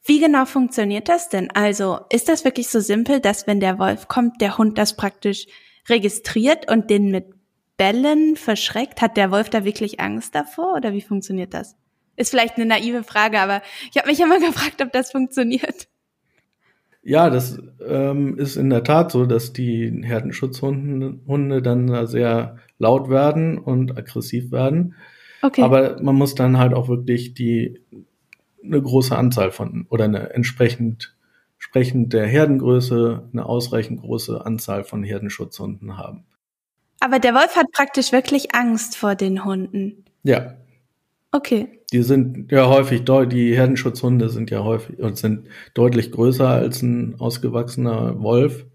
Wie 0.07 0.21
genau 0.21 0.45
funktioniert 0.45 1.09
das 1.09 1.31
denn? 1.31 1.51
Also 1.53 2.01
ist 2.11 2.29
das 2.29 2.45
wirklich 2.45 2.69
so 2.69 2.81
simpel, 2.81 3.21
dass 3.21 3.47
wenn 3.47 3.61
der 3.61 3.79
Wolf 3.79 4.07
kommt, 4.07 4.41
der 4.43 4.59
Hund 4.59 4.77
das 4.77 4.97
praktisch 4.97 5.47
registriert 5.89 6.71
und 6.71 6.91
den 6.91 7.11
mit 7.11 7.27
Bällen 7.79 8.37
verschreckt? 8.37 9.01
Hat 9.01 9.17
der 9.17 9.31
Wolf 9.31 9.49
da 9.49 9.65
wirklich 9.65 10.01
Angst 10.01 10.35
davor 10.35 10.75
oder 10.77 10.93
wie 10.93 11.01
funktioniert 11.01 11.55
das? 11.55 11.77
Ist 12.17 12.31
vielleicht 12.31 12.57
eine 12.57 12.67
naive 12.67 13.03
Frage, 13.03 13.41
aber 13.41 13.63
ich 13.91 13.97
habe 13.97 14.09
mich 14.09 14.21
immer 14.21 14.39
gefragt, 14.47 14.83
ob 14.83 14.93
das 14.93 15.11
funktioniert. 15.11 15.89
Ja, 17.03 17.31
das 17.31 17.59
ähm, 17.87 18.39
ist 18.39 18.57
in 18.57 18.71
der 18.71 18.85
Tat 18.85 19.11
so, 19.11 19.25
dass 19.25 19.53
die 19.53 20.03
Herdenschutzhunde 20.03 21.21
Hunde 21.27 21.63
dann 21.63 22.07
sehr 22.07 22.59
laut 22.79 23.09
werden 23.09 23.59
und 23.59 23.97
aggressiv 23.97 24.53
werden. 24.53 24.95
Okay. 25.43 25.63
Aber 25.63 26.03
man 26.03 26.15
muss 26.15 26.35
dann 26.35 26.59
halt 26.59 26.73
auch 26.73 26.89
wirklich 26.89 27.35
die 27.35 27.81
eine 28.65 28.81
große 28.81 29.17
Anzahl 29.17 29.51
von 29.51 29.87
oder 29.89 30.05
eine 30.05 30.31
entsprechend 30.31 31.15
entsprechend 31.65 32.13
der 32.13 32.27
Herdengröße 32.27 33.31
eine 33.33 33.47
ausreichend 33.47 34.03
große 34.03 34.45
Anzahl 34.45 34.85
von 34.85 35.03
Herdenschutzhunden 35.03 35.97
haben. 35.97 36.25
Aber 37.01 37.19
der 37.19 37.35
Wolf 37.35 37.57
hat 37.57 37.73
praktisch 37.73 38.13
wirklich 38.13 38.55
Angst 38.55 38.97
vor 38.97 39.15
den 39.15 39.45
Hunden. 39.45 40.05
Ja. 40.23 40.55
Okay. 41.33 41.81
Die 41.93 42.03
sind 42.03 42.53
ja 42.53 42.69
häufig, 42.69 43.05
die 43.05 43.57
Herdenschutzhunde 43.57 44.29
sind 44.29 44.51
ja 44.51 44.63
häufig 44.63 44.99
und 44.99 45.17
sind 45.17 45.49
deutlich 45.73 46.13
größer 46.13 46.49
als 46.49 46.83
ein 46.83 47.19
ausgewachsener 47.19 48.21
Wolf. 48.21 48.67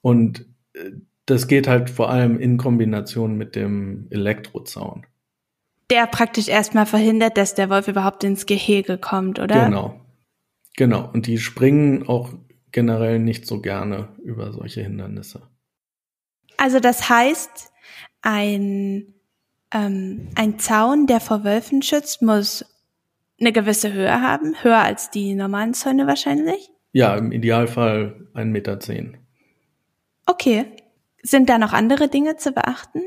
Und 0.00 0.46
äh, 0.72 0.92
das 1.26 1.46
geht 1.46 1.68
halt 1.68 1.90
vor 1.90 2.10
allem 2.10 2.40
in 2.40 2.56
Kombination 2.56 3.36
mit 3.36 3.54
dem 3.54 4.06
Elektrozaun. 4.10 5.06
Der 5.90 6.06
praktisch 6.06 6.48
erstmal 6.48 6.86
verhindert, 6.86 7.36
dass 7.36 7.54
der 7.54 7.68
Wolf 7.68 7.88
überhaupt 7.88 8.24
ins 8.24 8.46
Gehege 8.46 8.98
kommt, 8.98 9.38
oder? 9.38 9.64
Genau. 9.64 10.00
Genau. 10.76 11.10
Und 11.12 11.26
die 11.26 11.38
springen 11.38 12.08
auch 12.08 12.32
generell 12.72 13.18
nicht 13.18 13.46
so 13.46 13.60
gerne 13.60 14.08
über 14.22 14.52
solche 14.52 14.82
Hindernisse. 14.82 15.42
Also 16.56 16.78
das 16.78 17.08
heißt, 17.08 17.72
ein 18.22 19.14
ähm, 19.72 20.28
ein 20.34 20.58
Zaun, 20.58 21.06
der 21.06 21.20
vor 21.20 21.44
Wölfen 21.44 21.82
schützt, 21.82 22.22
muss 22.22 22.64
eine 23.40 23.52
gewisse 23.52 23.92
Höhe 23.92 24.20
haben, 24.20 24.54
höher 24.62 24.80
als 24.80 25.10
die 25.10 25.34
normalen 25.34 25.74
Zäune 25.74 26.06
wahrscheinlich? 26.06 26.70
Ja, 26.92 27.16
im 27.16 27.32
Idealfall 27.32 28.28
1,10 28.34 28.44
Meter. 28.46 28.78
Okay. 30.26 30.66
Sind 31.22 31.48
da 31.48 31.58
noch 31.58 31.72
andere 31.72 32.08
Dinge 32.08 32.36
zu 32.36 32.52
beachten? 32.52 33.02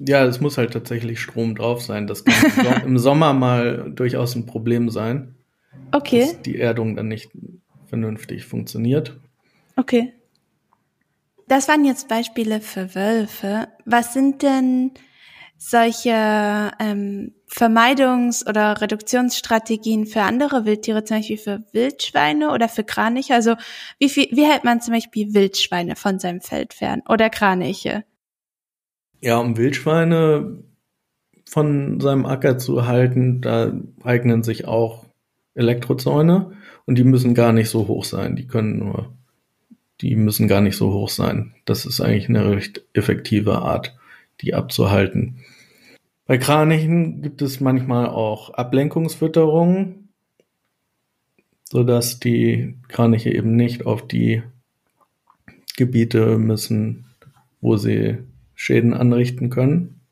Ja, 0.00 0.24
es 0.24 0.40
muss 0.40 0.56
halt 0.56 0.72
tatsächlich 0.72 1.20
Strom 1.20 1.54
drauf 1.54 1.82
sein. 1.82 2.06
Das 2.06 2.24
kann 2.24 2.82
im 2.84 2.98
Sommer 2.98 3.34
mal 3.34 3.92
durchaus 3.94 4.34
ein 4.34 4.46
Problem 4.46 4.88
sein. 4.88 5.34
Okay. 5.92 6.20
Dass 6.20 6.42
die 6.42 6.58
Erdung 6.58 6.96
dann 6.96 7.08
nicht 7.08 7.30
vernünftig 7.86 8.44
funktioniert. 8.44 9.20
Okay. 9.76 10.14
Das 11.48 11.68
waren 11.68 11.84
jetzt 11.84 12.08
Beispiele 12.08 12.60
für 12.60 12.94
Wölfe. 12.94 13.68
Was 13.84 14.14
sind 14.14 14.42
denn 14.42 14.92
solche 15.58 16.70
ähm, 16.78 17.34
Vermeidungs- 17.46 18.48
oder 18.48 18.80
Reduktionsstrategien 18.80 20.06
für 20.06 20.22
andere 20.22 20.64
Wildtiere, 20.64 21.04
zum 21.04 21.18
Beispiel 21.18 21.36
für 21.36 21.62
Wildschweine 21.72 22.52
oder 22.52 22.68
für 22.68 22.84
Kraniche? 22.84 23.34
Also 23.34 23.56
wie, 23.98 24.08
viel, 24.08 24.28
wie 24.30 24.46
hält 24.46 24.64
man 24.64 24.80
zum 24.80 24.94
Beispiel 24.94 25.34
Wildschweine 25.34 25.96
von 25.96 26.18
seinem 26.18 26.40
Feld 26.40 26.72
fern 26.72 27.02
oder 27.06 27.28
Kraniche? 27.28 28.04
Ja, 29.20 29.38
um 29.38 29.56
Wildschweine 29.56 30.62
von 31.44 32.00
seinem 32.00 32.26
Acker 32.26 32.58
zu 32.58 32.86
halten, 32.86 33.40
da 33.40 33.72
eignen 34.02 34.42
sich 34.42 34.66
auch 34.66 35.04
Elektrozäune 35.54 36.52
und 36.86 36.96
die 36.96 37.04
müssen 37.04 37.34
gar 37.34 37.52
nicht 37.52 37.68
so 37.68 37.88
hoch 37.88 38.04
sein. 38.04 38.36
Die 38.36 38.46
können 38.46 38.78
nur, 38.78 39.12
die 40.00 40.16
müssen 40.16 40.48
gar 40.48 40.60
nicht 40.60 40.76
so 40.76 40.92
hoch 40.92 41.10
sein. 41.10 41.54
Das 41.64 41.86
ist 41.86 42.00
eigentlich 42.00 42.28
eine 42.28 42.50
recht 42.50 42.82
effektive 42.94 43.58
Art, 43.58 43.96
die 44.40 44.54
abzuhalten. 44.54 45.44
Bei 46.26 46.38
Kranichen 46.38 47.20
gibt 47.22 47.42
es 47.42 47.60
manchmal 47.60 48.06
auch 48.06 48.50
Ablenkungsfütterungen, 48.50 50.08
sodass 51.64 52.20
die 52.20 52.76
Kraniche 52.88 53.30
eben 53.30 53.56
nicht 53.56 53.84
auf 53.84 54.06
die 54.06 54.42
Gebiete 55.76 56.38
müssen, 56.38 57.06
wo 57.60 57.76
sie 57.76 58.18
Schäden 58.60 58.92
anrichten 58.92 59.48
können. 59.48 60.02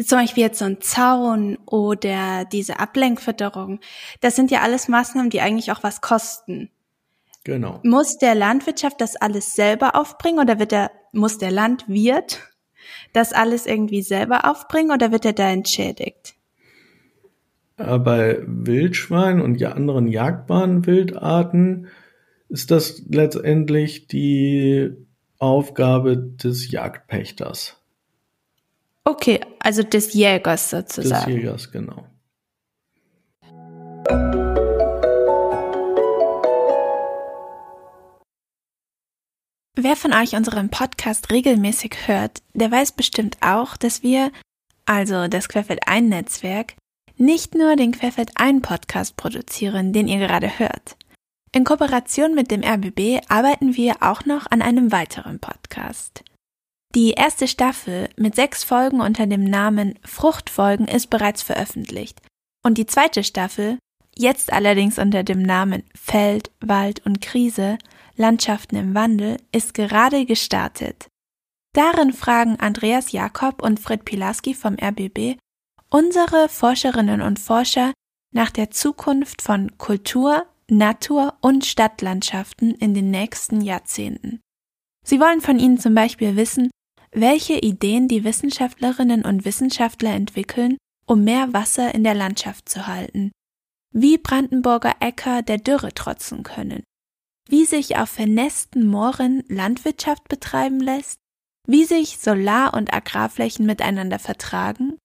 Zum 0.00 0.18
Beispiel 0.18 0.44
jetzt 0.44 0.60
so 0.60 0.64
ein 0.64 0.80
Zaun 0.80 1.58
oder 1.66 2.44
diese 2.44 2.78
Ablenkfütterung. 2.78 3.80
Das 4.20 4.36
sind 4.36 4.52
ja 4.52 4.60
alles 4.60 4.86
Maßnahmen, 4.86 5.30
die 5.30 5.40
eigentlich 5.40 5.72
auch 5.72 5.82
was 5.82 6.00
kosten. 6.00 6.70
Genau. 7.42 7.80
Muss 7.82 8.18
der 8.18 8.36
Landwirtschaft 8.36 9.00
das 9.00 9.16
alles 9.16 9.56
selber 9.56 9.96
aufbringen 9.96 10.38
oder 10.38 10.60
wird 10.60 10.70
der, 10.70 10.92
muss 11.10 11.38
der 11.38 11.50
Landwirt 11.50 12.38
das 13.12 13.32
alles 13.32 13.66
irgendwie 13.66 14.02
selber 14.02 14.48
aufbringen 14.48 14.92
oder 14.92 15.10
wird 15.10 15.24
er 15.24 15.32
da 15.32 15.50
entschädigt? 15.50 16.36
Äh, 17.76 17.98
bei 17.98 18.38
Wildschweinen 18.46 19.40
und 19.40 19.56
ja 19.56 19.72
anderen 19.72 20.06
jagdbaren 20.06 20.86
Wildarten 20.86 21.88
ist 22.48 22.70
das 22.70 23.02
letztendlich 23.08 24.06
die 24.06 25.05
Aufgabe 25.38 26.16
des 26.16 26.70
Jagdpächters. 26.70 27.76
Okay, 29.04 29.40
also 29.60 29.82
des 29.82 30.14
Jägers 30.14 30.70
sozusagen. 30.70 31.26
Des 31.26 31.34
Jägers, 31.34 31.70
genau. 31.70 32.04
Wer 39.78 39.94
von 39.94 40.14
euch 40.14 40.34
unseren 40.34 40.70
Podcast 40.70 41.30
regelmäßig 41.30 41.94
hört, 42.06 42.42
der 42.54 42.70
weiß 42.70 42.92
bestimmt 42.92 43.36
auch, 43.42 43.76
dass 43.76 44.02
wir, 44.02 44.32
also 44.86 45.28
das 45.28 45.48
Querfeld 45.48 45.80
ein 45.86 46.08
Netzwerk, 46.08 46.74
nicht 47.18 47.54
nur 47.54 47.76
den 47.76 47.92
Querfeld 47.92 48.30
ein 48.36 48.62
Podcast 48.62 49.16
produzieren, 49.16 49.92
den 49.92 50.08
ihr 50.08 50.18
gerade 50.18 50.58
hört. 50.58 50.96
In 51.56 51.64
Kooperation 51.64 52.34
mit 52.34 52.50
dem 52.50 52.62
RBB 52.62 53.24
arbeiten 53.30 53.76
wir 53.76 54.02
auch 54.02 54.26
noch 54.26 54.44
an 54.50 54.60
einem 54.60 54.92
weiteren 54.92 55.38
Podcast. 55.38 56.22
Die 56.94 57.12
erste 57.12 57.48
Staffel 57.48 58.10
mit 58.18 58.34
sechs 58.34 58.62
Folgen 58.62 59.00
unter 59.00 59.26
dem 59.26 59.42
Namen 59.42 59.98
Fruchtfolgen 60.04 60.86
ist 60.86 61.08
bereits 61.08 61.42
veröffentlicht 61.42 62.20
und 62.62 62.76
die 62.76 62.84
zweite 62.84 63.24
Staffel, 63.24 63.78
jetzt 64.14 64.52
allerdings 64.52 64.98
unter 64.98 65.24
dem 65.24 65.40
Namen 65.40 65.82
Feld, 65.94 66.50
Wald 66.60 67.06
und 67.06 67.22
Krise, 67.22 67.78
Landschaften 68.16 68.76
im 68.76 68.94
Wandel 68.94 69.38
ist 69.50 69.72
gerade 69.72 70.26
gestartet. 70.26 71.08
Darin 71.72 72.12
fragen 72.12 72.60
Andreas 72.60 73.12
Jakob 73.12 73.62
und 73.62 73.80
Fred 73.80 74.04
Pilarski 74.04 74.52
vom 74.52 74.74
RBB 74.78 75.38
unsere 75.88 76.50
Forscherinnen 76.50 77.22
und 77.22 77.38
Forscher 77.38 77.94
nach 78.34 78.50
der 78.50 78.70
Zukunft 78.70 79.40
von 79.40 79.78
Kultur, 79.78 80.44
Natur 80.70 81.36
und 81.42 81.64
Stadtlandschaften 81.64 82.74
in 82.74 82.92
den 82.92 83.12
nächsten 83.12 83.60
Jahrzehnten. 83.60 84.40
Sie 85.04 85.20
wollen 85.20 85.40
von 85.40 85.60
Ihnen 85.60 85.78
zum 85.78 85.94
Beispiel 85.94 86.34
wissen, 86.34 86.70
welche 87.12 87.58
Ideen 87.58 88.08
die 88.08 88.24
Wissenschaftlerinnen 88.24 89.24
und 89.24 89.44
Wissenschaftler 89.44 90.10
entwickeln, 90.10 90.76
um 91.06 91.22
mehr 91.22 91.52
Wasser 91.52 91.94
in 91.94 92.02
der 92.02 92.14
Landschaft 92.14 92.68
zu 92.68 92.88
halten, 92.88 93.30
wie 93.94 94.18
Brandenburger 94.18 94.96
Äcker 94.98 95.42
der 95.42 95.58
Dürre 95.58 95.94
trotzen 95.94 96.42
können, 96.42 96.82
wie 97.48 97.64
sich 97.64 97.96
auf 97.96 98.10
vernässten 98.10 98.88
Mooren 98.88 99.44
Landwirtschaft 99.46 100.26
betreiben 100.28 100.80
lässt, 100.80 101.20
wie 101.68 101.84
sich 101.84 102.18
Solar- 102.18 102.74
und 102.74 102.92
Agrarflächen 102.92 103.66
miteinander 103.66 104.18
vertragen. 104.18 104.98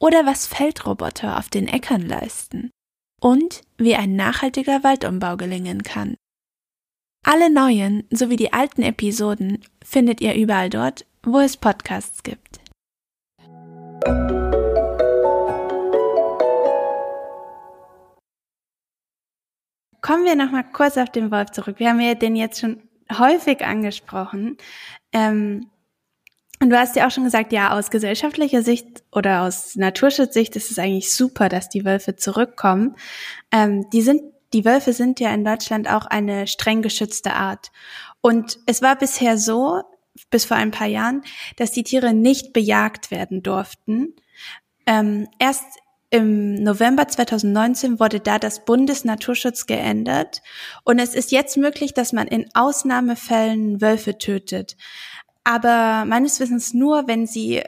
Oder 0.00 0.24
was 0.24 0.46
Feldroboter 0.46 1.38
auf 1.38 1.50
den 1.50 1.68
Äckern 1.68 2.02
leisten 2.02 2.70
und 3.24 3.62
wie 3.78 3.96
ein 3.96 4.16
nachhaltiger 4.16 4.84
Waldumbau 4.84 5.38
gelingen 5.38 5.82
kann. 5.82 6.16
Alle 7.24 7.50
neuen 7.50 8.06
sowie 8.10 8.36
die 8.36 8.52
alten 8.52 8.82
Episoden 8.82 9.64
findet 9.82 10.20
ihr 10.20 10.34
überall 10.34 10.68
dort, 10.68 11.06
wo 11.22 11.38
es 11.40 11.56
Podcasts 11.56 12.22
gibt. 12.22 12.60
Kommen 20.02 20.26
wir 20.26 20.36
noch 20.36 20.50
mal 20.50 20.64
kurz 20.70 20.98
auf 20.98 21.08
den 21.08 21.30
Wolf 21.30 21.50
zurück. 21.52 21.78
Wir 21.78 21.88
haben 21.88 22.00
ja 22.00 22.14
den 22.14 22.36
jetzt 22.36 22.60
schon 22.60 22.82
häufig 23.10 23.64
angesprochen. 23.64 24.58
Ähm, 25.14 25.70
und 26.64 26.70
du 26.70 26.78
hast 26.78 26.96
ja 26.96 27.06
auch 27.06 27.10
schon 27.10 27.24
gesagt, 27.24 27.52
ja, 27.52 27.72
aus 27.72 27.90
gesellschaftlicher 27.90 28.62
Sicht 28.62 29.02
oder 29.12 29.42
aus 29.42 29.76
Naturschutzsicht 29.76 30.56
ist 30.56 30.70
es 30.70 30.78
eigentlich 30.78 31.14
super, 31.14 31.50
dass 31.50 31.68
die 31.68 31.84
Wölfe 31.84 32.16
zurückkommen. 32.16 32.96
Ähm, 33.52 33.90
die 33.92 34.00
sind, 34.00 34.22
die 34.54 34.64
Wölfe 34.64 34.94
sind 34.94 35.20
ja 35.20 35.28
in 35.34 35.44
Deutschland 35.44 35.90
auch 35.90 36.06
eine 36.06 36.46
streng 36.46 36.80
geschützte 36.80 37.34
Art. 37.34 37.70
Und 38.22 38.60
es 38.64 38.80
war 38.80 38.96
bisher 38.96 39.36
so, 39.36 39.82
bis 40.30 40.46
vor 40.46 40.56
ein 40.56 40.70
paar 40.70 40.86
Jahren, 40.86 41.22
dass 41.56 41.70
die 41.70 41.84
Tiere 41.84 42.14
nicht 42.14 42.54
bejagt 42.54 43.10
werden 43.10 43.42
durften. 43.42 44.14
Ähm, 44.86 45.28
erst 45.38 45.66
im 46.08 46.54
November 46.54 47.08
2019 47.08 47.98
wurde 47.98 48.20
da 48.20 48.38
das 48.38 48.64
Bundesnaturschutz 48.64 49.66
geändert 49.66 50.42
und 50.84 51.00
es 51.00 51.14
ist 51.14 51.32
jetzt 51.32 51.56
möglich, 51.56 51.92
dass 51.92 52.12
man 52.12 52.28
in 52.28 52.46
Ausnahmefällen 52.54 53.80
Wölfe 53.80 54.16
tötet. 54.16 54.76
Aber 55.44 56.04
meines 56.06 56.40
Wissens 56.40 56.74
nur, 56.74 57.06
wenn 57.06 57.26
sie 57.26 57.62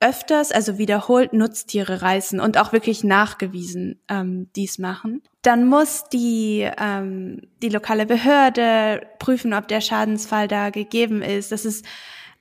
öfters, 0.00 0.52
also 0.52 0.76
wiederholt 0.76 1.32
Nutztiere 1.32 2.02
reißen 2.02 2.38
und 2.38 2.58
auch 2.58 2.72
wirklich 2.72 3.04
nachgewiesen 3.04 4.02
ähm, 4.08 4.50
dies 4.54 4.78
machen. 4.78 5.22
Dann 5.40 5.66
muss 5.66 6.04
die, 6.12 6.68
ähm, 6.78 7.40
die 7.62 7.70
lokale 7.70 8.04
Behörde 8.04 9.06
prüfen, 9.18 9.54
ob 9.54 9.68
der 9.68 9.80
Schadensfall 9.80 10.46
da 10.46 10.70
gegeben 10.70 11.22
ist. 11.22 11.52
Das 11.52 11.64
ist 11.64 11.86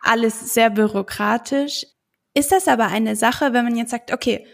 alles 0.01 0.53
sehr 0.53 0.71
bürokratisch. 0.71 1.85
Ist 2.33 2.51
das 2.51 2.67
aber 2.67 2.87
eine 2.87 3.15
Sache, 3.15 3.53
wenn 3.53 3.63
man 3.63 3.77
jetzt 3.77 3.91
sagt, 3.91 4.11
okay, 4.11 4.45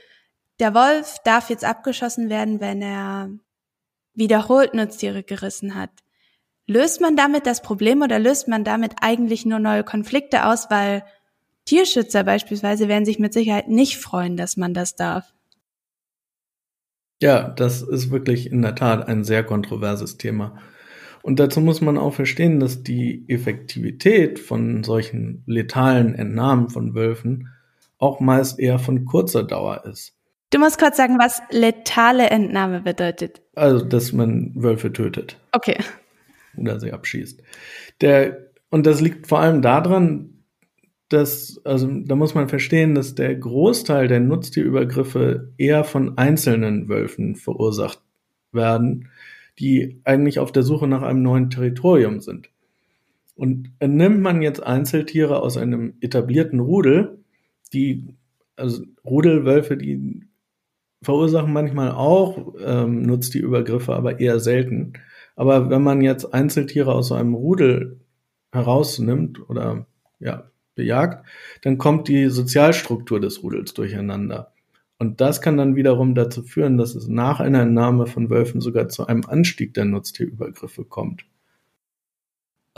der 0.59 0.75
Wolf 0.75 1.17
darf 1.23 1.49
jetzt 1.49 1.63
abgeschossen 1.63 2.29
werden, 2.29 2.59
wenn 2.59 2.81
er 2.81 3.29
wiederholt 4.13 4.73
Nutztiere 4.73 5.23
gerissen 5.23 5.73
hat. 5.73 5.91
Löst 6.69 7.01
man 7.01 7.15
damit 7.15 7.47
das 7.47 7.63
Problem 7.63 8.03
oder 8.03 8.19
löst 8.19 8.47
man 8.47 8.63
damit 8.63 8.93
eigentlich 9.01 9.43
nur 9.43 9.57
neue 9.57 9.83
Konflikte 9.83 10.45
aus, 10.45 10.69
weil 10.69 11.03
Tierschützer 11.65 12.23
beispielsweise 12.23 12.87
werden 12.87 13.05
sich 13.05 13.17
mit 13.17 13.33
Sicherheit 13.33 13.69
nicht 13.69 13.97
freuen, 13.97 14.37
dass 14.37 14.55
man 14.55 14.75
das 14.75 14.95
darf. 14.95 15.33
Ja, 17.23 17.49
das 17.49 17.81
ist 17.81 18.11
wirklich 18.11 18.51
in 18.51 18.61
der 18.61 18.75
Tat 18.75 19.07
ein 19.07 19.23
sehr 19.23 19.43
kontroverses 19.43 20.17
Thema. 20.17 20.59
Und 21.23 21.39
dazu 21.39 21.59
muss 21.59 21.81
man 21.81 21.97
auch 21.97 22.13
verstehen, 22.13 22.59
dass 22.59 22.83
die 22.83 23.25
Effektivität 23.27 24.37
von 24.37 24.83
solchen 24.83 25.41
letalen 25.47 26.13
Entnahmen 26.13 26.69
von 26.69 26.93
Wölfen 26.93 27.49
auch 27.97 28.19
meist 28.19 28.59
eher 28.59 28.77
von 28.77 29.05
kurzer 29.05 29.43
Dauer 29.43 29.85
ist. 29.85 30.13
Du 30.51 30.59
musst 30.59 30.77
kurz 30.77 30.97
sagen, 30.97 31.17
was 31.17 31.41
letale 31.49 32.29
Entnahme 32.29 32.81
bedeutet. 32.81 33.41
Also, 33.55 33.83
dass 33.83 34.13
man 34.13 34.51
Wölfe 34.53 34.93
tötet. 34.93 35.35
Okay. 35.51 35.79
Oder 36.57 36.79
sie 36.79 36.91
abschießt. 36.91 37.41
Der, 38.01 38.49
und 38.69 38.85
das 38.85 39.01
liegt 39.01 39.27
vor 39.27 39.39
allem 39.39 39.61
daran, 39.61 40.39
dass, 41.09 41.59
also 41.65 41.89
da 42.05 42.15
muss 42.15 42.35
man 42.35 42.49
verstehen, 42.49 42.93
dass 42.93 43.15
der 43.15 43.35
Großteil 43.35 44.07
der 44.07 44.19
Nutztierübergriffe 44.19 45.53
eher 45.57 45.83
von 45.83 46.17
einzelnen 46.17 46.87
Wölfen 46.87 47.35
verursacht 47.35 48.01
werden, 48.51 49.09
die 49.57 50.01
eigentlich 50.03 50.39
auf 50.39 50.51
der 50.51 50.63
Suche 50.63 50.87
nach 50.87 51.01
einem 51.01 51.23
neuen 51.23 51.49
Territorium 51.49 52.21
sind. 52.21 52.49
Und 53.35 53.71
nimmt 53.81 54.21
man 54.21 54.41
jetzt 54.41 54.61
Einzeltiere 54.61 55.41
aus 55.41 55.57
einem 55.57 55.93
etablierten 56.01 56.59
Rudel, 56.59 57.19
die, 57.73 58.15
also 58.55 58.83
Rudelwölfe, 59.05 59.77
die 59.77 60.23
verursachen 61.01 61.53
manchmal 61.53 61.91
auch 61.91 62.53
ähm, 62.63 63.03
nutzt 63.03 63.33
die 63.33 63.39
Übergriffe, 63.39 63.95
aber 63.95 64.19
eher 64.19 64.39
selten. 64.39 64.93
Aber 65.39 65.69
wenn 65.69 65.81
man 65.81 66.01
jetzt 66.01 66.33
Einzeltiere 66.33 66.93
aus 66.93 67.13
einem 67.13 67.33
Rudel 67.33 68.01
herausnimmt 68.51 69.49
oder 69.49 69.85
ja, 70.19 70.51
bejagt, 70.75 71.25
dann 71.61 71.77
kommt 71.77 72.09
die 72.09 72.27
Sozialstruktur 72.27 73.21
des 73.21 73.41
Rudels 73.41 73.73
durcheinander. 73.73 74.51
Und 74.97 75.21
das 75.21 75.39
kann 75.39 75.55
dann 75.55 75.77
wiederum 75.77 76.13
dazu 76.13 76.43
führen, 76.43 76.77
dass 76.77 76.93
es 76.93 77.07
nach 77.07 77.39
einer 77.39 77.61
Entnahme 77.61 78.05
von 78.05 78.29
Wölfen 78.29 78.59
sogar 78.59 78.89
zu 78.89 79.07
einem 79.07 79.23
Anstieg 79.23 79.73
der 79.75 79.85
Nutztierübergriffe 79.85 80.83
kommt. 80.83 81.23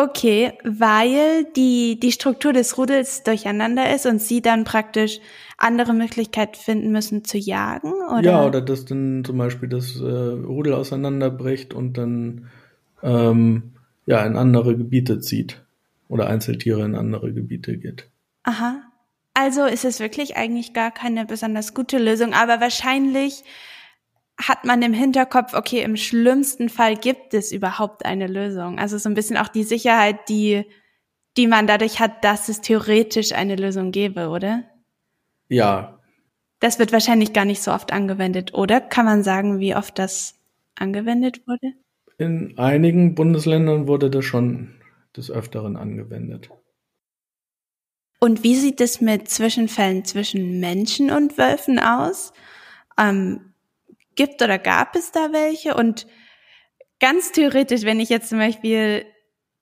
Okay, 0.02 0.54
weil 0.64 1.46
die, 1.56 2.00
die 2.00 2.12
Struktur 2.12 2.54
des 2.54 2.76
Rudels 2.76 3.22
durcheinander 3.22 3.94
ist 3.94 4.08
und 4.08 4.20
sie 4.20 4.42
dann 4.42 4.64
praktisch 4.64 5.20
andere 5.58 5.94
Möglichkeiten 5.94 6.56
finden 6.56 6.92
müssen 6.92 7.24
zu 7.24 7.38
jagen, 7.38 7.94
oder? 8.10 8.24
Ja, 8.24 8.46
oder 8.48 8.62
dass 8.62 8.86
dann 8.86 9.24
zum 9.24 9.38
Beispiel 9.38 9.70
das 9.70 9.98
äh, 9.98 10.04
Rudel 10.04 10.74
auseinanderbricht 10.74 11.76
und 11.76 12.00
dann 12.00 12.48
ähm, 13.04 13.74
ja 14.08 14.26
in 14.26 14.38
andere 14.38 14.76
Gebiete 14.76 15.20
zieht 15.20 15.62
oder 16.08 16.28
Einzeltiere 16.28 16.84
in 16.84 16.96
andere 16.96 17.32
Gebiete 17.32 17.78
geht. 17.78 18.10
Aha. 18.42 18.82
Also 19.36 19.66
ist 19.66 19.86
es 19.86 20.00
wirklich 20.00 20.36
eigentlich 20.36 20.74
gar 20.74 20.90
keine 20.90 21.26
besonders 21.26 21.76
gute 21.76 22.00
Lösung, 22.00 22.34
aber 22.34 22.60
wahrscheinlich 22.60 23.44
hat 24.40 24.66
man 24.66 24.82
im 24.82 24.94
Hinterkopf, 24.94 25.54
okay, 25.54 25.84
im 25.84 25.98
schlimmsten 25.98 26.70
Fall 26.70 26.96
gibt 26.96 27.34
es 27.34 27.52
überhaupt 27.52 28.06
eine 28.06 28.28
Lösung. 28.28 28.80
Also 28.80 28.98
so 28.98 29.10
ein 29.10 29.14
bisschen 29.14 29.38
auch 29.38 29.48
die 29.48 29.64
Sicherheit, 29.64 30.30
die, 30.30 30.66
die 31.38 31.48
man 31.48 31.68
dadurch 31.68 32.00
hat, 32.00 32.24
dass 32.24 32.50
es 32.50 32.62
theoretisch 32.62 33.34
eine 33.34 33.56
Lösung 33.56 33.92
gäbe, 33.92 34.30
oder? 34.30 34.64
Ja. 35.48 36.00
Das 36.60 36.80
wird 36.80 36.92
wahrscheinlich 36.92 37.34
gar 37.34 37.46
nicht 37.46 37.62
so 37.62 37.72
oft 37.72 37.92
angewendet, 37.92 38.54
oder? 38.54 38.82
Kann 38.82 39.06
man 39.06 39.24
sagen, 39.24 39.60
wie 39.60 39.76
oft 39.76 39.98
das 40.00 40.40
angewendet 40.76 41.46
wurde? 41.48 41.74
In 42.18 42.58
einigen 42.58 43.16
Bundesländern 43.16 43.88
wurde 43.88 44.10
das 44.10 44.26
schon 44.26 44.76
des 45.16 45.32
Öfteren 45.32 45.76
angewendet. 45.76 46.50
Und 48.20 48.44
wie 48.44 48.56
sieht 48.56 48.80
es 48.82 49.02
mit 49.02 49.28
Zwischenfällen 49.30 50.06
zwischen 50.06 50.60
Menschen 50.60 51.10
und 51.10 51.40
Wölfen 51.40 51.80
aus? 51.80 52.34
Ähm, 52.98 53.51
gibt 54.16 54.42
oder 54.42 54.58
gab 54.58 54.96
es 54.96 55.12
da 55.12 55.32
welche? 55.32 55.76
Und 55.76 56.08
ganz 57.00 57.32
theoretisch, 57.32 57.84
wenn 57.84 58.00
ich 58.00 58.10
jetzt 58.10 58.30
zum 58.30 58.40
Beispiel 58.40 59.06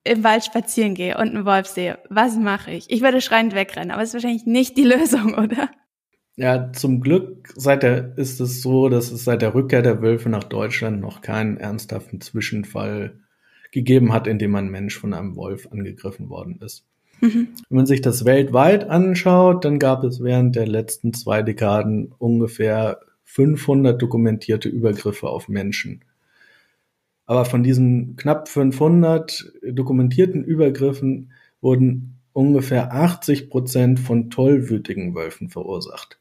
im 0.04 0.24
Wald 0.24 0.44
spazieren 0.44 0.94
gehe 0.94 1.16
und 1.16 1.34
einen 1.34 1.44
Wolf 1.44 1.66
sehe, 1.66 1.98
was 2.08 2.36
mache 2.36 2.70
ich? 2.70 2.90
Ich 2.90 3.02
würde 3.02 3.20
schreiend 3.20 3.54
wegrennen, 3.54 3.90
aber 3.90 4.02
es 4.02 4.10
ist 4.10 4.14
wahrscheinlich 4.14 4.46
nicht 4.46 4.76
die 4.76 4.84
Lösung, 4.94 5.34
oder? 5.34 5.70
Ja, 6.36 6.72
zum 6.72 7.00
Glück 7.00 7.52
seit 7.54 7.82
der, 7.82 8.16
ist 8.16 8.40
es 8.40 8.62
so, 8.62 8.88
dass 8.88 9.10
es 9.10 9.24
seit 9.24 9.42
der 9.42 9.54
Rückkehr 9.54 9.82
der 9.82 10.00
Wölfe 10.00 10.30
nach 10.30 10.44
Deutschland 10.44 11.00
noch 11.00 11.20
keinen 11.20 11.58
ernsthaften 11.58 12.20
Zwischenfall 12.20 13.20
gegeben 13.72 14.12
hat, 14.12 14.26
in 14.26 14.38
dem 14.38 14.54
ein 14.54 14.70
Mensch 14.70 14.98
von 14.98 15.12
einem 15.12 15.36
Wolf 15.36 15.68
angegriffen 15.70 16.30
worden 16.30 16.58
ist. 16.62 16.86
Mhm. 17.20 17.48
Wenn 17.68 17.76
man 17.76 17.86
sich 17.86 18.00
das 18.00 18.24
weltweit 18.24 18.88
anschaut, 18.88 19.64
dann 19.64 19.78
gab 19.78 20.02
es 20.04 20.22
während 20.22 20.56
der 20.56 20.66
letzten 20.66 21.12
zwei 21.12 21.42
Dekaden 21.42 22.12
ungefähr 22.18 23.00
500 23.32 24.00
dokumentierte 24.02 24.68
Übergriffe 24.68 25.28
auf 25.28 25.48
Menschen. 25.48 26.04
Aber 27.26 27.44
von 27.44 27.62
diesen 27.62 28.16
knapp 28.16 28.48
500 28.48 29.52
dokumentierten 29.62 30.42
Übergriffen 30.42 31.30
wurden 31.60 32.16
ungefähr 32.32 32.92
80 32.92 33.48
Prozent 33.48 34.00
von 34.00 34.30
tollwütigen 34.30 35.14
Wölfen 35.14 35.48
verursacht. 35.48 36.18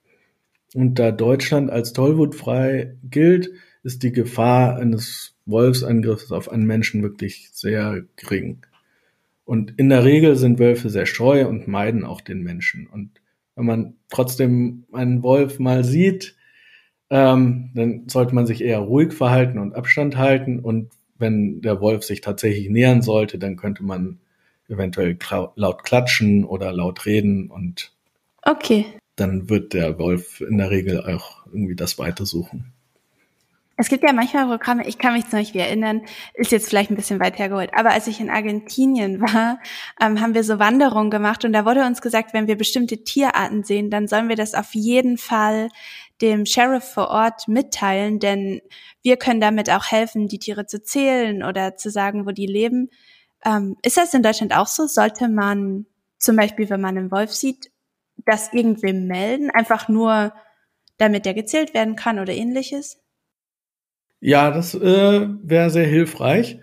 Und 0.75 0.99
da 0.99 1.11
Deutschland 1.11 1.71
als 1.71 1.93
tollwutfrei 1.93 2.95
gilt, 3.03 3.49
ist 3.81 4.03
die 4.03 4.11
Gefahr 4.11 4.77
eines 4.77 5.35
Wolfsangriffs 5.47 6.31
auf 6.31 6.47
einen 6.49 6.65
Menschen 6.65 7.01
wirklich 7.01 7.49
sehr 7.53 8.03
gering. 8.17 8.59
Und 9.45 9.73
in 9.77 9.89
der 9.89 10.03
Regel 10.03 10.35
sind 10.35 10.59
Wölfe 10.59 10.91
sehr 10.91 11.07
scheu 11.07 11.47
und 11.47 11.67
meiden 11.67 12.05
auch 12.05 12.21
den 12.21 12.43
Menschen. 12.43 12.85
Und 12.85 13.19
wenn 13.55 13.65
man 13.65 13.95
trotzdem 14.09 14.85
einen 14.91 15.23
Wolf 15.23 15.57
mal 15.57 15.83
sieht, 15.83 16.35
ähm, 17.09 17.71
dann 17.73 18.03
sollte 18.07 18.35
man 18.35 18.45
sich 18.45 18.61
eher 18.61 18.79
ruhig 18.79 19.13
verhalten 19.13 19.57
und 19.57 19.75
Abstand 19.75 20.17
halten. 20.17 20.59
Und 20.59 20.89
wenn 21.17 21.61
der 21.61 21.81
Wolf 21.81 22.03
sich 22.03 22.21
tatsächlich 22.21 22.69
nähern 22.69 23.01
sollte, 23.01 23.37
dann 23.37 23.55
könnte 23.55 23.83
man 23.83 24.19
eventuell 24.69 25.17
laut 25.55 25.83
klatschen 25.83 26.45
oder 26.45 26.71
laut 26.71 27.05
reden 27.05 27.49
und 27.49 27.91
okay. 28.43 28.85
dann 29.15 29.49
wird 29.49 29.73
der 29.73 29.97
Wolf 29.97 30.41
in 30.41 30.57
der 30.59 30.69
Regel 30.69 31.03
auch 31.03 31.45
irgendwie 31.47 31.75
das 31.75 31.97
Weite 31.97 32.25
suchen. 32.25 32.71
Es 33.81 33.87
gibt 33.87 34.03
ja 34.03 34.11
manchmal 34.11 34.45
Programme, 34.45 34.85
ich 34.85 34.97
kann 34.97 35.13
mich 35.13 35.29
zum 35.29 35.39
Beispiel 35.39 35.61
erinnern, 35.61 36.01
ist 36.33 36.51
jetzt 36.51 36.67
vielleicht 36.67 36.91
ein 36.91 36.97
bisschen 36.97 37.21
weit 37.21 37.39
hergeholt, 37.39 37.71
aber 37.73 37.91
als 37.91 38.07
ich 38.07 38.19
in 38.19 38.29
Argentinien 38.29 39.21
war, 39.21 39.57
ähm, 40.01 40.19
haben 40.19 40.33
wir 40.33 40.43
so 40.43 40.59
Wanderungen 40.59 41.09
gemacht 41.09 41.45
und 41.45 41.53
da 41.53 41.65
wurde 41.65 41.85
uns 41.85 42.01
gesagt, 42.01 42.33
wenn 42.33 42.47
wir 42.47 42.57
bestimmte 42.57 43.03
Tierarten 43.03 43.63
sehen, 43.63 43.89
dann 43.89 44.07
sollen 44.07 44.27
wir 44.27 44.35
das 44.35 44.53
auf 44.53 44.75
jeden 44.75 45.17
Fall 45.17 45.69
dem 46.21 46.45
Sheriff 46.45 46.83
vor 46.83 47.09
Ort 47.09 47.47
mitteilen, 47.47 48.19
denn 48.19 48.61
wir 49.01 49.17
können 49.17 49.39
damit 49.39 49.69
auch 49.69 49.85
helfen, 49.85 50.27
die 50.27 50.39
Tiere 50.39 50.65
zu 50.65 50.81
zählen 50.83 51.43
oder 51.43 51.77
zu 51.77 51.89
sagen, 51.89 52.25
wo 52.25 52.31
die 52.31 52.45
leben. 52.45 52.89
Ähm, 53.45 53.77
ist 53.83 53.97
das 53.97 54.13
in 54.13 54.23
Deutschland 54.23 54.55
auch 54.55 54.67
so? 54.67 54.85
Sollte 54.87 55.29
man 55.29 55.85
zum 56.17 56.35
Beispiel, 56.35 56.69
wenn 56.69 56.81
man 56.81 56.97
einen 56.97 57.11
Wolf 57.11 57.31
sieht, 57.31 57.71
das 58.25 58.53
irgendwem 58.53 59.07
melden, 59.07 59.49
einfach 59.49 59.87
nur, 59.87 60.33
damit 60.97 61.25
der 61.25 61.33
gezählt 61.33 61.73
werden 61.73 61.95
kann 61.95 62.19
oder 62.19 62.33
ähnliches? 62.33 63.01
Ja, 64.19 64.51
das 64.51 64.75
äh, 64.75 65.27
wäre 65.43 65.69
sehr 65.69 65.87
hilfreich. 65.87 66.59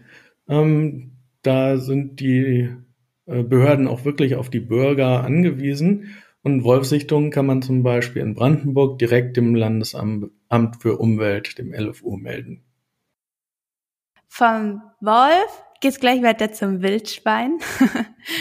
Ähm, 0.46 1.12
da 1.42 1.78
sind 1.78 2.20
die 2.20 2.68
äh, 3.24 3.42
Behörden 3.42 3.88
auch 3.88 4.04
wirklich 4.04 4.36
auf 4.36 4.50
die 4.50 4.60
Bürger 4.60 5.24
angewiesen. 5.24 6.14
Und 6.46 6.62
Wolfsichtungen 6.62 7.32
kann 7.32 7.46
man 7.46 7.60
zum 7.60 7.82
Beispiel 7.82 8.22
in 8.22 8.36
Brandenburg 8.36 9.00
direkt 9.00 9.36
dem 9.36 9.56
Landesamt 9.56 10.30
für 10.78 10.96
Umwelt, 10.96 11.58
dem 11.58 11.74
LFU, 11.74 12.16
melden. 12.16 12.64
Vom 14.28 14.80
Wolf 15.00 15.64
geht's 15.80 15.98
gleich 15.98 16.22
weiter 16.22 16.52
zum 16.52 16.82
Wildschwein. 16.82 17.58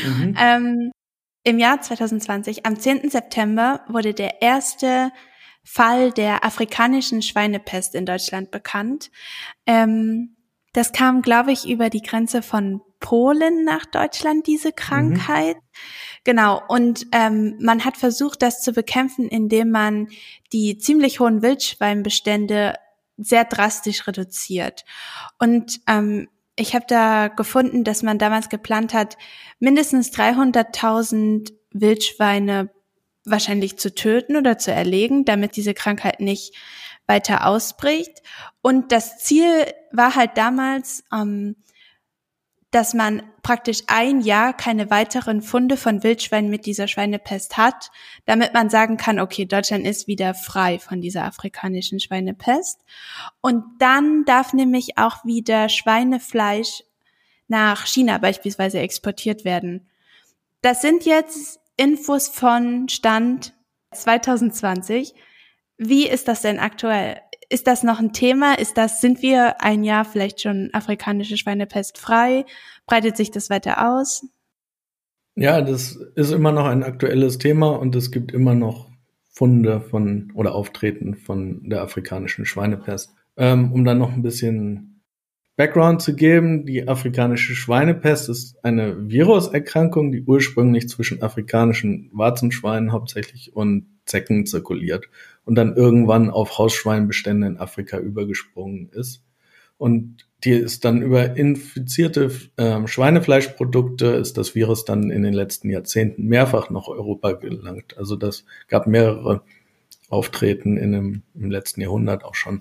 Mhm. 0.06 0.36
ähm, 0.40 0.92
Im 1.44 1.58
Jahr 1.58 1.82
2020, 1.82 2.68
am 2.68 2.78
10. 2.78 3.10
September, 3.10 3.84
wurde 3.88 4.14
der 4.14 4.40
erste 4.40 5.10
Fall 5.64 6.12
der 6.12 6.46
afrikanischen 6.46 7.24
Schweinepest 7.24 7.96
in 7.96 8.06
Deutschland 8.06 8.52
bekannt. 8.52 9.10
Ähm, 9.66 10.36
das 10.74 10.92
kam, 10.92 11.24
glaube 11.24 11.54
ich, 11.54 11.68
über 11.68 11.90
die 11.90 12.04
Grenze 12.04 12.44
von 12.44 12.82
Polen 13.00 13.64
nach 13.64 13.86
Deutschland, 13.86 14.46
diese 14.46 14.70
mhm. 14.70 14.76
Krankheit. 14.76 15.56
Mhm. 15.56 15.62
Genau, 16.26 16.60
und 16.68 17.06
ähm, 17.12 17.56
man 17.62 17.86
hat 17.86 17.98
versucht, 17.98 18.42
das 18.42 18.64
zu 18.64 18.74
bekämpfen, 18.74 19.30
indem 19.30 19.70
man 19.70 20.10
die 20.52 20.78
ziemlich 20.80 21.20
hohen 21.20 21.44
Wildschweinbestände 21.44 22.74
sehr 23.16 23.46
drastisch 23.46 24.08
reduziert. 24.08 24.86
Und 25.38 25.80
ähm, 25.88 26.28
ich 26.56 26.74
habe 26.74 26.86
da 26.88 27.28
gefunden, 27.28 27.84
dass 27.84 28.02
man 28.02 28.18
damals 28.18 28.50
geplant 28.50 28.96
hat, 28.96 29.18
mindestens 29.60 30.12
300.000 30.14 31.54
Wildschweine 31.72 32.72
wahrscheinlich 33.24 33.78
zu 33.78 33.94
töten 33.94 34.36
oder 34.36 34.58
zu 34.58 34.72
erlegen, 34.72 35.26
damit 35.26 35.56
diese 35.56 35.76
Krankheit 35.76 36.22
nicht 36.22 36.56
weiter 37.06 37.46
ausbricht. 37.46 38.24
Und 38.64 38.92
das 38.92 39.20
Ziel 39.20 39.68
war 39.92 40.16
halt 40.16 40.32
damals, 40.38 41.04
ähm, 41.14 41.56
dass 42.76 42.94
man 42.94 43.24
praktisch 43.42 43.84
ein 43.88 44.20
Jahr 44.20 44.52
keine 44.52 44.90
weiteren 44.90 45.42
Funde 45.42 45.78
von 45.78 46.04
Wildschweinen 46.04 46.50
mit 46.50 46.66
dieser 46.66 46.90
Schweinepest 46.90 47.56
hat, 47.56 47.90
damit 48.26 48.54
man 48.54 48.70
sagen 48.70 48.98
kann, 48.98 49.22
okay, 49.22 49.46
Deutschland 49.46 49.88
ist 49.88 50.08
wieder 50.08 50.34
frei 50.34 50.78
von 50.78 51.00
dieser 51.00 51.24
afrikanischen 51.24 52.02
Schweinepest. 52.02 52.82
Und 53.40 53.64
dann 53.80 54.26
darf 54.26 54.52
nämlich 54.52 54.98
auch 54.98 55.24
wieder 55.24 55.70
Schweinefleisch 55.70 56.84
nach 57.48 57.86
China 57.86 58.18
beispielsweise 58.18 58.80
exportiert 58.80 59.46
werden. 59.46 59.88
Das 60.62 60.82
sind 60.82 61.06
jetzt 61.06 61.62
Infos 61.78 62.28
von 62.28 62.90
Stand 62.90 63.54
2020. 63.94 65.14
Wie 65.78 66.10
ist 66.10 66.28
das 66.28 66.42
denn 66.42 66.60
aktuell? 66.60 67.22
Ist 67.50 67.68
das 67.68 67.84
noch 67.84 68.00
ein 68.00 68.14
Thema? 68.14 68.58
Ist 68.58 68.78
das, 68.78 69.02
sind 69.02 69.22
wir 69.22 69.62
ein 69.62 69.84
Jahr 69.84 70.06
vielleicht 70.06 70.42
schon 70.42 70.70
afrikanische 70.74 71.38
Schweinepest 71.38 71.98
frei? 71.98 72.46
Breitet 72.86 73.18
sich 73.18 73.32
das 73.32 73.50
weiter 73.50 73.96
aus? 73.96 74.26
Ja, 75.36 75.62
das 75.62 75.96
ist 76.16 76.32
immer 76.32 76.52
noch 76.52 76.66
ein 76.66 76.84
aktuelles 76.84 77.38
Thema 77.38 77.70
und 77.70 77.96
es 77.96 78.12
gibt 78.12 78.32
immer 78.32 78.56
noch 78.56 78.90
Funde 79.30 79.82
von 79.82 80.32
oder 80.34 80.56
Auftreten 80.56 81.16
von 81.16 81.70
der 81.70 81.82
afrikanischen 81.82 82.46
Schweinepest. 82.46 83.14
Ähm, 83.38 83.74
um 83.74 83.84
dann 83.84 83.98
noch 83.98 84.14
ein 84.14 84.22
bisschen 84.22 85.04
Background 85.58 86.02
zu 86.02 86.16
geben, 86.16 86.66
die 86.66 86.88
afrikanische 86.88 87.54
Schweinepest 87.54 88.30
ist 88.30 88.64
eine 88.64 89.10
Viruserkrankung, 89.10 90.12
die 90.12 90.24
ursprünglich 90.24 90.88
zwischen 90.88 91.22
afrikanischen 91.22 92.10
Warzenschweinen 92.14 92.94
hauptsächlich 92.94 93.54
und 93.54 93.95
Zecken 94.06 94.46
zirkuliert 94.46 95.08
und 95.46 95.56
dann 95.56 95.76
irgendwann 95.76 96.30
auf 96.30 96.58
Hausschweinbestände 96.58 97.48
in 97.48 97.58
Afrika 97.58 97.98
übergesprungen 97.98 98.90
ist. 98.90 99.24
Und 99.78 100.26
die 100.44 100.52
ist 100.52 100.86
dann 100.86 101.02
über 101.02 101.36
infizierte 101.36 102.32
äh, 102.58 102.88
Schweinefleischprodukte 102.88 104.08
ist 104.08 104.38
das 104.38 104.56
Virus 104.56 104.86
dann 104.86 105.10
in 105.10 105.24
den 105.24 105.34
letzten 105.34 105.70
Jahrzehnten 105.70 106.28
mehrfach 106.28 106.70
nach 106.70 106.88
Europa 106.88 107.34
gelangt. 107.34 107.98
Also 107.98 108.16
das 108.16 108.46
gab 108.68 108.88
mehrere 108.88 109.42
Auftreten 110.10 110.78
in 110.78 110.92
dem, 110.92 111.24
im 111.34 111.50
letzten 111.50 111.82
Jahrhundert 111.82 112.24
auch 112.24 112.36
schon. 112.36 112.60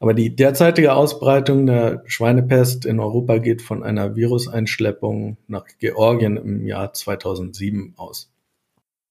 Aber 0.00 0.14
die 0.14 0.34
derzeitige 0.34 0.94
Ausbreitung 0.94 1.66
der 1.66 2.02
Schweinepest 2.06 2.86
in 2.86 3.00
Europa 3.00 3.38
geht 3.38 3.62
von 3.62 3.82
einer 3.82 4.14
Viruseinschleppung 4.14 5.36
nach 5.48 5.66
Georgien 5.80 6.36
im 6.36 6.64
Jahr 6.64 6.92
2007 6.92 7.94
aus. 7.96 8.30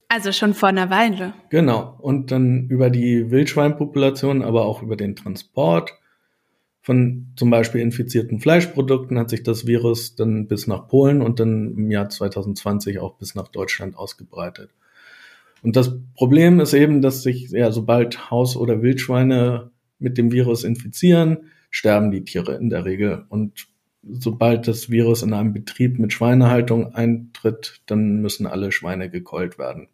Also 0.09 0.31
schon 0.31 0.53
vor 0.53 0.69
einer 0.69 0.89
Weile. 0.89 1.33
Genau. 1.49 1.97
Und 1.99 2.31
dann 2.31 2.67
über 2.69 2.89
die 2.89 3.29
Wildschweinpopulation, 3.29 4.41
aber 4.41 4.65
auch 4.65 4.81
über 4.81 4.95
den 4.95 5.15
Transport 5.15 5.93
von 6.81 7.33
zum 7.35 7.49
Beispiel 7.49 7.81
infizierten 7.81 8.39
Fleischprodukten 8.39 9.19
hat 9.19 9.29
sich 9.29 9.43
das 9.43 9.67
Virus 9.67 10.15
dann 10.15 10.47
bis 10.47 10.67
nach 10.67 10.87
Polen 10.87 11.21
und 11.21 11.41
dann 11.41 11.73
im 11.75 11.91
Jahr 11.91 12.09
2020 12.09 12.99
auch 12.99 13.17
bis 13.17 13.35
nach 13.35 13.49
Deutschland 13.49 13.97
ausgebreitet. 13.97 14.69
Und 15.61 15.75
das 15.75 15.99
Problem 16.15 16.61
ist 16.61 16.73
eben, 16.73 17.01
dass 17.01 17.23
sich, 17.23 17.49
ja, 17.49 17.71
sobald 17.71 18.31
Haus- 18.31 18.55
oder 18.55 18.81
Wildschweine 18.81 19.71
mit 19.99 20.17
dem 20.17 20.31
Virus 20.31 20.63
infizieren, 20.63 21.49
sterben 21.71 22.11
die 22.11 22.23
Tiere 22.23 22.55
in 22.55 22.69
der 22.69 22.85
Regel. 22.85 23.25
Und 23.27 23.67
sobald 24.09 24.69
das 24.69 24.89
Virus 24.89 25.23
in 25.23 25.33
einem 25.33 25.51
Betrieb 25.51 25.99
mit 25.99 26.13
Schweinehaltung 26.13 26.95
eintritt, 26.95 27.81
dann 27.87 28.21
müssen 28.21 28.47
alle 28.47 28.71
Schweine 28.71 29.09
gekeult 29.09 29.59
werden. 29.59 29.89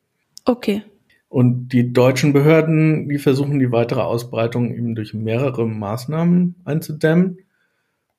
Okay. 0.45 0.83
Und 1.29 1.69
die 1.69 1.93
deutschen 1.93 2.31
Behörden, 2.31 3.09
die 3.09 3.17
versuchen 3.17 3.59
die 3.59 3.71
weitere 3.71 4.01
Ausbreitung 4.01 4.73
eben 4.75 4.93
durch 4.93 5.13
mehrere 5.13 5.67
Maßnahmen 5.67 6.55
einzudämmen. 6.63 7.39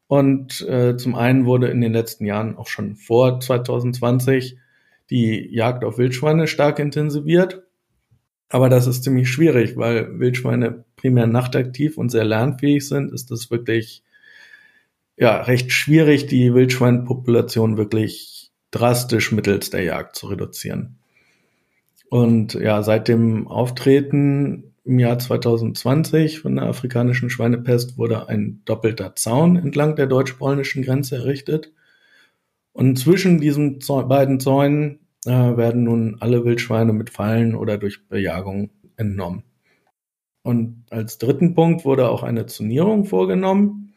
Und 0.08 0.62
äh, 0.62 0.96
zum 0.96 1.14
einen 1.14 1.46
wurde 1.46 1.68
in 1.68 1.80
den 1.80 1.92
letzten 1.92 2.24
Jahren 2.24 2.56
auch 2.56 2.66
schon 2.66 2.96
vor 2.96 3.40
2020 3.40 4.58
die 5.10 5.48
Jagd 5.54 5.84
auf 5.84 5.98
Wildschweine 5.98 6.46
stark 6.46 6.78
intensiviert. 6.78 7.62
Aber 8.48 8.68
das 8.68 8.86
ist 8.86 9.04
ziemlich 9.04 9.28
schwierig, 9.28 9.76
weil 9.76 10.18
Wildschweine 10.18 10.84
primär 10.96 11.26
nachtaktiv 11.26 11.98
und 11.98 12.10
sehr 12.10 12.24
lernfähig 12.24 12.86
sind, 12.88 13.12
ist 13.12 13.30
es 13.30 13.50
wirklich 13.50 14.02
ja 15.16 15.42
recht 15.42 15.72
schwierig, 15.72 16.26
die 16.26 16.52
Wildschweinpopulation 16.54 17.76
wirklich 17.76 18.50
drastisch 18.70 19.32
mittels 19.32 19.70
der 19.70 19.82
Jagd 19.82 20.16
zu 20.16 20.26
reduzieren. 20.26 20.98
Und 22.14 22.54
ja, 22.54 22.80
seit 22.84 23.08
dem 23.08 23.48
Auftreten 23.48 24.72
im 24.84 25.00
Jahr 25.00 25.18
2020 25.18 26.38
von 26.38 26.54
der 26.54 26.66
afrikanischen 26.66 27.28
Schweinepest 27.28 27.98
wurde 27.98 28.28
ein 28.28 28.62
doppelter 28.64 29.16
Zaun 29.16 29.56
entlang 29.56 29.96
der 29.96 30.06
deutsch-polnischen 30.06 30.84
Grenze 30.84 31.16
errichtet. 31.16 31.72
Und 32.72 33.00
zwischen 33.00 33.40
diesen 33.40 33.80
beiden 33.80 34.38
Zäunen 34.38 35.00
äh, 35.26 35.30
werden 35.32 35.82
nun 35.82 36.18
alle 36.20 36.44
Wildschweine 36.44 36.92
mit 36.92 37.10
Fallen 37.10 37.56
oder 37.56 37.78
durch 37.78 38.06
Bejagung 38.06 38.70
entnommen. 38.96 39.42
Und 40.44 40.84
als 40.90 41.18
dritten 41.18 41.56
Punkt 41.56 41.84
wurde 41.84 42.08
auch 42.10 42.22
eine 42.22 42.46
Zonierung 42.46 43.06
vorgenommen. 43.06 43.92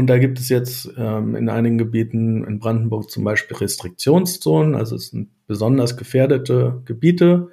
Und 0.00 0.06
da 0.06 0.16
gibt 0.16 0.38
es 0.38 0.48
jetzt 0.48 0.88
ähm, 0.96 1.36
in 1.36 1.50
einigen 1.50 1.76
Gebieten 1.76 2.42
in 2.44 2.58
Brandenburg 2.58 3.10
zum 3.10 3.22
Beispiel 3.22 3.58
Restriktionszonen, 3.58 4.74
also 4.74 4.96
es 4.96 5.08
sind 5.08 5.28
besonders 5.46 5.98
gefährdete 5.98 6.80
Gebiete. 6.86 7.50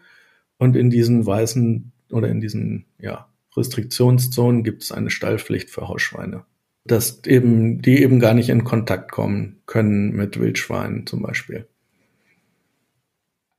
Und 0.57 0.77
in 0.77 0.89
diesen 0.89 1.25
weißen 1.25 1.91
oder 2.09 2.29
in 2.29 2.39
diesen 2.39 2.85
ja, 2.99 3.27
Restriktionszonen 3.57 4.63
gibt 4.63 4.83
es 4.83 4.93
eine 4.93 5.09
Stallpflicht 5.09 5.69
für 5.69 5.89
Hausschweine. 5.89 6.45
Dass 6.85 7.21
eben, 7.25 7.81
die 7.81 8.01
eben 8.01 8.21
gar 8.21 8.33
nicht 8.33 8.47
in 8.47 8.63
Kontakt 8.63 9.11
kommen 9.11 9.61
können 9.65 10.15
mit 10.15 10.39
Wildschweinen 10.39 11.05
zum 11.05 11.23
Beispiel. 11.23 11.67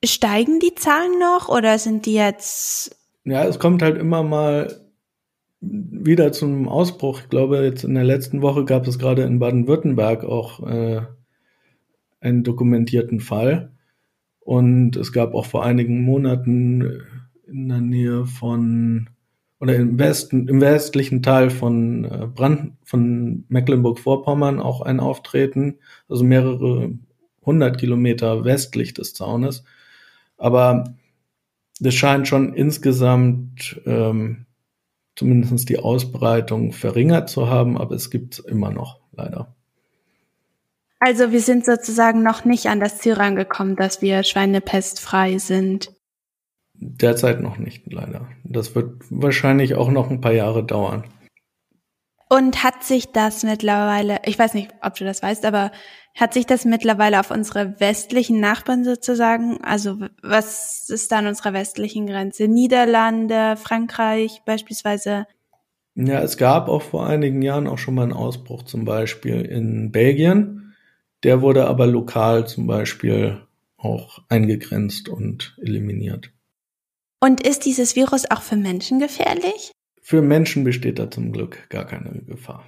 Steigen 0.02 0.60
die 0.60 0.74
Zahlen 0.74 1.18
noch 1.18 1.50
oder 1.50 1.78
sind 1.78 2.06
die 2.06 2.14
jetzt 2.14 2.96
ja, 3.24 3.44
es 3.44 3.58
kommt 3.58 3.82
halt 3.82 3.98
immer 3.98 4.22
mal 4.22 4.87
wieder 5.60 6.32
zum 6.32 6.68
Ausbruch. 6.68 7.22
Ich 7.22 7.28
glaube, 7.28 7.62
jetzt 7.64 7.84
in 7.84 7.94
der 7.94 8.04
letzten 8.04 8.42
Woche 8.42 8.64
gab 8.64 8.86
es 8.86 8.98
gerade 8.98 9.22
in 9.22 9.38
Baden-Württemberg 9.38 10.24
auch 10.24 10.66
äh, 10.66 11.02
einen 12.20 12.44
dokumentierten 12.44 13.20
Fall. 13.20 13.72
Und 14.40 14.96
es 14.96 15.12
gab 15.12 15.34
auch 15.34 15.46
vor 15.46 15.64
einigen 15.64 16.02
Monaten 16.02 17.02
in 17.46 17.68
der 17.68 17.80
Nähe 17.80 18.26
von 18.26 19.10
oder 19.60 19.74
im 19.74 19.98
Westen, 19.98 20.46
im 20.46 20.60
westlichen 20.60 21.22
Teil 21.22 21.50
von 21.50 22.04
äh, 22.04 22.28
Brand, 22.32 22.74
von 22.84 23.44
Mecklenburg-Vorpommern 23.48 24.60
auch 24.60 24.82
ein 24.82 25.00
Auftreten, 25.00 25.78
also 26.08 26.22
mehrere 26.22 26.92
hundert 27.44 27.78
Kilometer 27.78 28.44
westlich 28.44 28.94
des 28.94 29.14
Zaunes. 29.14 29.64
Aber 30.36 30.94
das 31.80 31.94
scheint 31.94 32.28
schon 32.28 32.54
insgesamt 32.54 33.80
ähm, 33.84 34.46
zumindest 35.18 35.68
die 35.68 35.80
Ausbreitung 35.80 36.72
verringert 36.72 37.28
zu 37.28 37.50
haben, 37.50 37.76
aber 37.76 37.96
es 37.96 38.10
gibt 38.10 38.34
es 38.34 38.38
immer 38.38 38.70
noch, 38.70 39.00
leider. 39.12 39.54
Also 41.00 41.32
wir 41.32 41.40
sind 41.40 41.64
sozusagen 41.64 42.22
noch 42.22 42.44
nicht 42.44 42.66
an 42.66 42.80
das 42.80 42.98
Ziel 42.98 43.14
rangekommen, 43.14 43.76
dass 43.76 44.00
wir 44.00 44.22
schweinepestfrei 44.22 45.38
sind. 45.38 45.92
Derzeit 46.74 47.40
noch 47.40 47.58
nicht, 47.58 47.92
leider. 47.92 48.28
Das 48.44 48.74
wird 48.76 49.02
wahrscheinlich 49.10 49.74
auch 49.74 49.90
noch 49.90 50.10
ein 50.10 50.20
paar 50.20 50.32
Jahre 50.32 50.64
dauern. 50.64 51.04
Und 52.30 52.62
hat 52.62 52.84
sich 52.84 53.12
das 53.12 53.42
mittlerweile, 53.42 54.18
ich 54.26 54.38
weiß 54.38 54.54
nicht, 54.54 54.70
ob 54.82 54.94
du 54.94 55.04
das 55.04 55.22
weißt, 55.22 55.46
aber 55.46 55.72
hat 56.14 56.34
sich 56.34 56.46
das 56.46 56.64
mittlerweile 56.64 57.20
auf 57.20 57.30
unsere 57.30 57.80
westlichen 57.80 58.40
Nachbarn 58.40 58.84
sozusagen, 58.84 59.62
also 59.62 59.98
was 60.22 60.88
ist 60.90 61.10
da 61.10 61.18
an 61.18 61.26
unserer 61.26 61.52
westlichen 61.52 62.06
Grenze? 62.06 62.48
Niederlande, 62.48 63.56
Frankreich 63.56 64.42
beispielsweise? 64.44 65.26
Ja, 65.94 66.20
es 66.20 66.36
gab 66.36 66.68
auch 66.68 66.82
vor 66.82 67.06
einigen 67.06 67.40
Jahren 67.40 67.66
auch 67.66 67.78
schon 67.78 67.94
mal 67.94 68.02
einen 68.02 68.12
Ausbruch, 68.12 68.62
zum 68.64 68.84
Beispiel 68.84 69.42
in 69.42 69.90
Belgien. 69.90 70.74
Der 71.22 71.40
wurde 71.40 71.66
aber 71.66 71.86
lokal 71.86 72.46
zum 72.46 72.66
Beispiel 72.66 73.40
auch 73.76 74.20
eingegrenzt 74.28 75.08
und 75.08 75.56
eliminiert. 75.60 76.30
Und 77.20 77.44
ist 77.46 77.64
dieses 77.64 77.96
Virus 77.96 78.30
auch 78.30 78.42
für 78.42 78.56
Menschen 78.56 78.98
gefährlich? 78.98 79.72
Für 80.10 80.22
Menschen 80.22 80.64
besteht 80.64 80.98
da 80.98 81.10
zum 81.10 81.32
Glück 81.32 81.68
gar 81.68 81.84
keine 81.84 82.22
Gefahr. 82.22 82.66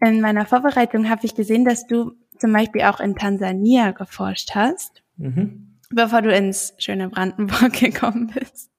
In 0.00 0.20
meiner 0.20 0.46
Vorbereitung 0.46 1.10
habe 1.10 1.26
ich 1.26 1.34
gesehen, 1.34 1.64
dass 1.64 1.88
du 1.88 2.12
zum 2.38 2.52
Beispiel 2.52 2.82
auch 2.82 3.00
in 3.00 3.16
Tansania 3.16 3.90
geforscht 3.90 4.50
hast, 4.54 5.02
mhm. 5.16 5.80
bevor 5.90 6.22
du 6.22 6.32
ins 6.32 6.72
schöne 6.78 7.08
Brandenburg 7.08 7.72
gekommen 7.80 8.30
bist. 8.32 8.70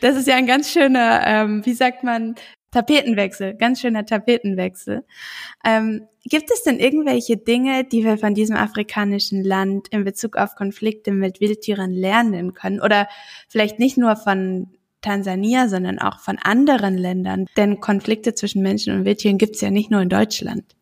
Das 0.00 0.16
ist 0.16 0.26
ja 0.26 0.36
ein 0.36 0.46
ganz 0.46 0.72
schöner, 0.72 1.20
ähm, 1.26 1.66
wie 1.66 1.74
sagt 1.74 2.02
man, 2.02 2.36
Tapetenwechsel, 2.70 3.54
ganz 3.54 3.80
schöner 3.80 4.04
Tapetenwechsel. 4.04 5.04
Ähm, 5.64 6.06
gibt 6.24 6.50
es 6.50 6.62
denn 6.62 6.78
irgendwelche 6.78 7.38
Dinge, 7.38 7.84
die 7.84 8.04
wir 8.04 8.18
von 8.18 8.34
diesem 8.34 8.56
afrikanischen 8.56 9.42
Land 9.42 9.88
in 9.88 10.04
Bezug 10.04 10.36
auf 10.36 10.54
Konflikte 10.54 11.12
mit 11.12 11.40
Wildtieren 11.40 11.92
lernen 11.92 12.52
können? 12.52 12.80
Oder 12.80 13.08
vielleicht 13.48 13.78
nicht 13.78 13.96
nur 13.96 14.16
von 14.16 14.68
Tansania, 15.00 15.68
sondern 15.68 15.98
auch 15.98 16.20
von 16.20 16.38
anderen 16.38 16.98
Ländern? 16.98 17.46
Denn 17.56 17.80
Konflikte 17.80 18.34
zwischen 18.34 18.62
Menschen 18.62 18.94
und 18.94 19.04
Wildtieren 19.06 19.38
gibt 19.38 19.54
es 19.54 19.62
ja 19.62 19.70
nicht 19.70 19.90
nur 19.90 20.02
in 20.02 20.10
Deutschland. 20.10 20.76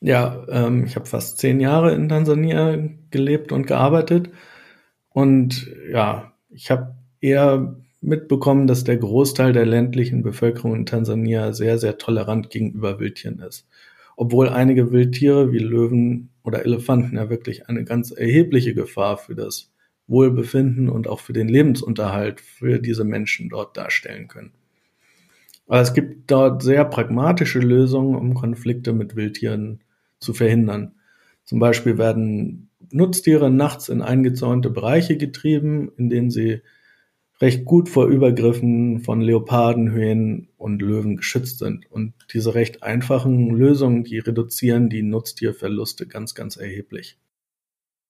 Ja, 0.00 0.46
ähm, 0.48 0.84
ich 0.84 0.96
habe 0.96 1.06
fast 1.06 1.38
zehn 1.38 1.60
Jahre 1.60 1.94
in 1.94 2.08
Tansania 2.08 2.76
gelebt 3.10 3.52
und 3.52 3.66
gearbeitet. 3.66 4.30
Und 5.10 5.70
ja, 5.90 6.32
ich 6.50 6.70
habe 6.70 6.96
eher 7.20 7.76
mitbekommen, 8.00 8.66
dass 8.66 8.84
der 8.84 8.96
Großteil 8.96 9.52
der 9.52 9.66
ländlichen 9.66 10.22
Bevölkerung 10.22 10.74
in 10.74 10.86
Tansania 10.86 11.52
sehr, 11.52 11.78
sehr 11.78 11.98
tolerant 11.98 12.50
gegenüber 12.50 12.98
Wildtieren 12.98 13.40
ist. 13.40 13.66
Obwohl 14.16 14.48
einige 14.48 14.92
Wildtiere 14.92 15.52
wie 15.52 15.58
Löwen 15.58 16.30
oder 16.42 16.64
Elefanten 16.64 17.16
ja 17.16 17.30
wirklich 17.30 17.68
eine 17.68 17.84
ganz 17.84 18.10
erhebliche 18.10 18.74
Gefahr 18.74 19.18
für 19.18 19.34
das 19.34 19.70
Wohlbefinden 20.06 20.88
und 20.88 21.08
auch 21.08 21.20
für 21.20 21.32
den 21.32 21.48
Lebensunterhalt 21.48 22.40
für 22.40 22.80
diese 22.80 23.04
Menschen 23.04 23.48
dort 23.48 23.76
darstellen 23.76 24.28
können. 24.28 24.52
Aber 25.66 25.80
es 25.80 25.94
gibt 25.94 26.30
dort 26.30 26.62
sehr 26.62 26.84
pragmatische 26.84 27.60
Lösungen, 27.60 28.16
um 28.16 28.34
Konflikte 28.34 28.92
mit 28.92 29.14
Wildtieren 29.14 29.80
zu 30.18 30.34
verhindern. 30.34 30.96
Zum 31.44 31.60
Beispiel 31.60 31.96
werden 31.96 32.70
Nutztiere 32.90 33.50
nachts 33.50 33.88
in 33.88 34.02
eingezäunte 34.02 34.68
Bereiche 34.68 35.16
getrieben, 35.16 35.92
in 35.96 36.10
denen 36.10 36.30
sie 36.30 36.62
recht 37.40 37.64
gut 37.64 37.88
vor 37.88 38.06
Übergriffen 38.06 39.00
von 39.00 39.20
Leoparden, 39.20 39.92
Hyänen 39.92 40.48
und 40.58 40.82
Löwen 40.82 41.16
geschützt 41.16 41.58
sind. 41.58 41.90
Und 41.90 42.12
diese 42.32 42.54
recht 42.54 42.82
einfachen 42.82 43.50
Lösungen, 43.50 44.04
die 44.04 44.18
reduzieren 44.18 44.90
die 44.90 45.02
Nutztierverluste 45.02 46.06
ganz, 46.06 46.34
ganz 46.34 46.56
erheblich. 46.56 47.18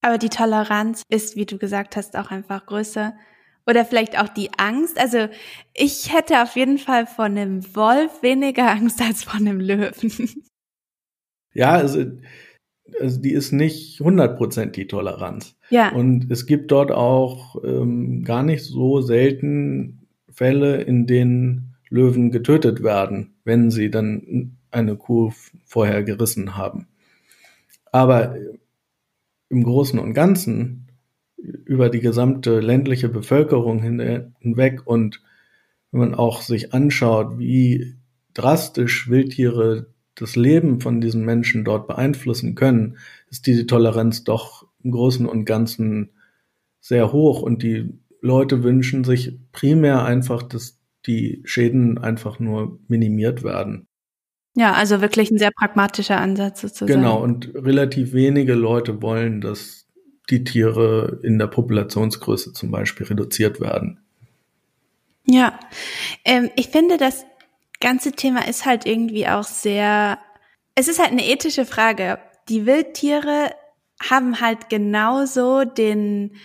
Aber 0.02 0.18
die 0.18 0.30
Toleranz 0.30 1.02
ist, 1.08 1.36
wie 1.36 1.46
du 1.46 1.58
gesagt 1.58 1.96
hast, 1.96 2.16
auch 2.16 2.30
einfach 2.30 2.66
größer. 2.66 3.14
Oder 3.66 3.84
vielleicht 3.84 4.18
auch 4.18 4.28
die 4.28 4.50
Angst. 4.56 4.98
Also 4.98 5.28
ich 5.74 6.12
hätte 6.12 6.42
auf 6.42 6.56
jeden 6.56 6.78
Fall 6.78 7.06
vor 7.06 7.26
einem 7.26 7.62
Wolf 7.76 8.22
weniger 8.22 8.70
Angst 8.70 9.00
als 9.00 9.24
vor 9.24 9.34
einem 9.34 9.60
Löwen. 9.60 10.44
Ja, 11.52 11.72
also, 11.72 12.04
also 12.98 13.20
die 13.20 13.32
ist 13.32 13.52
nicht 13.52 14.00
100% 14.00 14.66
die 14.66 14.86
Toleranz. 14.86 15.56
Ja. 15.70 15.92
Und 15.92 16.30
es 16.30 16.46
gibt 16.46 16.70
dort 16.70 16.92
auch 16.92 17.62
ähm, 17.64 18.24
gar 18.24 18.42
nicht 18.42 18.64
so 18.64 19.00
selten 19.00 20.06
Fälle, 20.30 20.80
in 20.82 21.06
denen 21.06 21.76
Löwen 21.88 22.30
getötet 22.30 22.82
werden, 22.82 23.34
wenn 23.44 23.70
sie 23.70 23.90
dann 23.90 24.56
eine 24.70 24.96
Kuh 24.96 25.32
vorher 25.64 26.02
gerissen 26.02 26.56
haben. 26.56 26.86
Aber 27.92 28.36
im 29.48 29.64
Großen 29.64 29.98
und 29.98 30.14
Ganzen 30.14 30.86
über 31.36 31.88
die 31.88 32.00
gesamte 32.00 32.60
ländliche 32.60 33.08
Bevölkerung 33.08 33.82
hinweg 33.82 34.86
und 34.86 35.22
wenn 35.90 36.00
man 36.00 36.14
auch 36.14 36.42
sich 36.42 36.72
anschaut, 36.72 37.38
wie 37.38 37.94
drastisch 38.34 39.10
Wildtiere 39.10 39.86
das 40.20 40.36
Leben 40.36 40.80
von 40.80 41.00
diesen 41.00 41.24
Menschen 41.24 41.64
dort 41.64 41.88
beeinflussen 41.88 42.54
können, 42.54 42.98
ist 43.30 43.46
diese 43.46 43.66
Toleranz 43.66 44.24
doch 44.24 44.66
im 44.82 44.90
Großen 44.90 45.26
und 45.26 45.44
Ganzen 45.44 46.10
sehr 46.80 47.12
hoch 47.12 47.42
und 47.42 47.62
die 47.62 47.98
Leute 48.20 48.62
wünschen 48.62 49.04
sich 49.04 49.38
primär 49.52 50.04
einfach, 50.04 50.42
dass 50.42 50.78
die 51.06 51.40
Schäden 51.44 51.98
einfach 51.98 52.38
nur 52.38 52.78
minimiert 52.88 53.42
werden. 53.42 53.86
Ja, 54.56 54.72
also 54.74 55.00
wirklich 55.00 55.30
ein 55.30 55.38
sehr 55.38 55.52
pragmatischer 55.52 56.20
Ansatz 56.20 56.60
sozusagen. 56.60 57.00
Genau, 57.00 57.22
und 57.22 57.54
relativ 57.54 58.12
wenige 58.12 58.54
Leute 58.54 59.00
wollen, 59.00 59.40
dass 59.40 59.86
die 60.28 60.44
Tiere 60.44 61.20
in 61.22 61.38
der 61.38 61.46
Populationsgröße 61.46 62.52
zum 62.52 62.70
Beispiel 62.70 63.06
reduziert 63.06 63.60
werden. 63.60 64.00
Ja, 65.24 65.58
ähm, 66.24 66.50
ich 66.56 66.68
finde, 66.68 66.96
das 66.96 67.24
ganze 67.80 68.12
Thema 68.12 68.46
ist 68.46 68.66
halt 68.66 68.86
irgendwie 68.86 69.26
auch 69.26 69.44
sehr, 69.44 70.18
es 70.74 70.88
ist 70.88 70.98
halt 70.98 71.10
eine 71.10 71.26
ethische 71.26 71.66
Frage. 71.66 72.18
Die 72.48 72.66
Wildtiere 72.66 73.54
haben 74.02 74.40
halt 74.40 74.68
genauso 74.68 75.64
den 75.64 76.36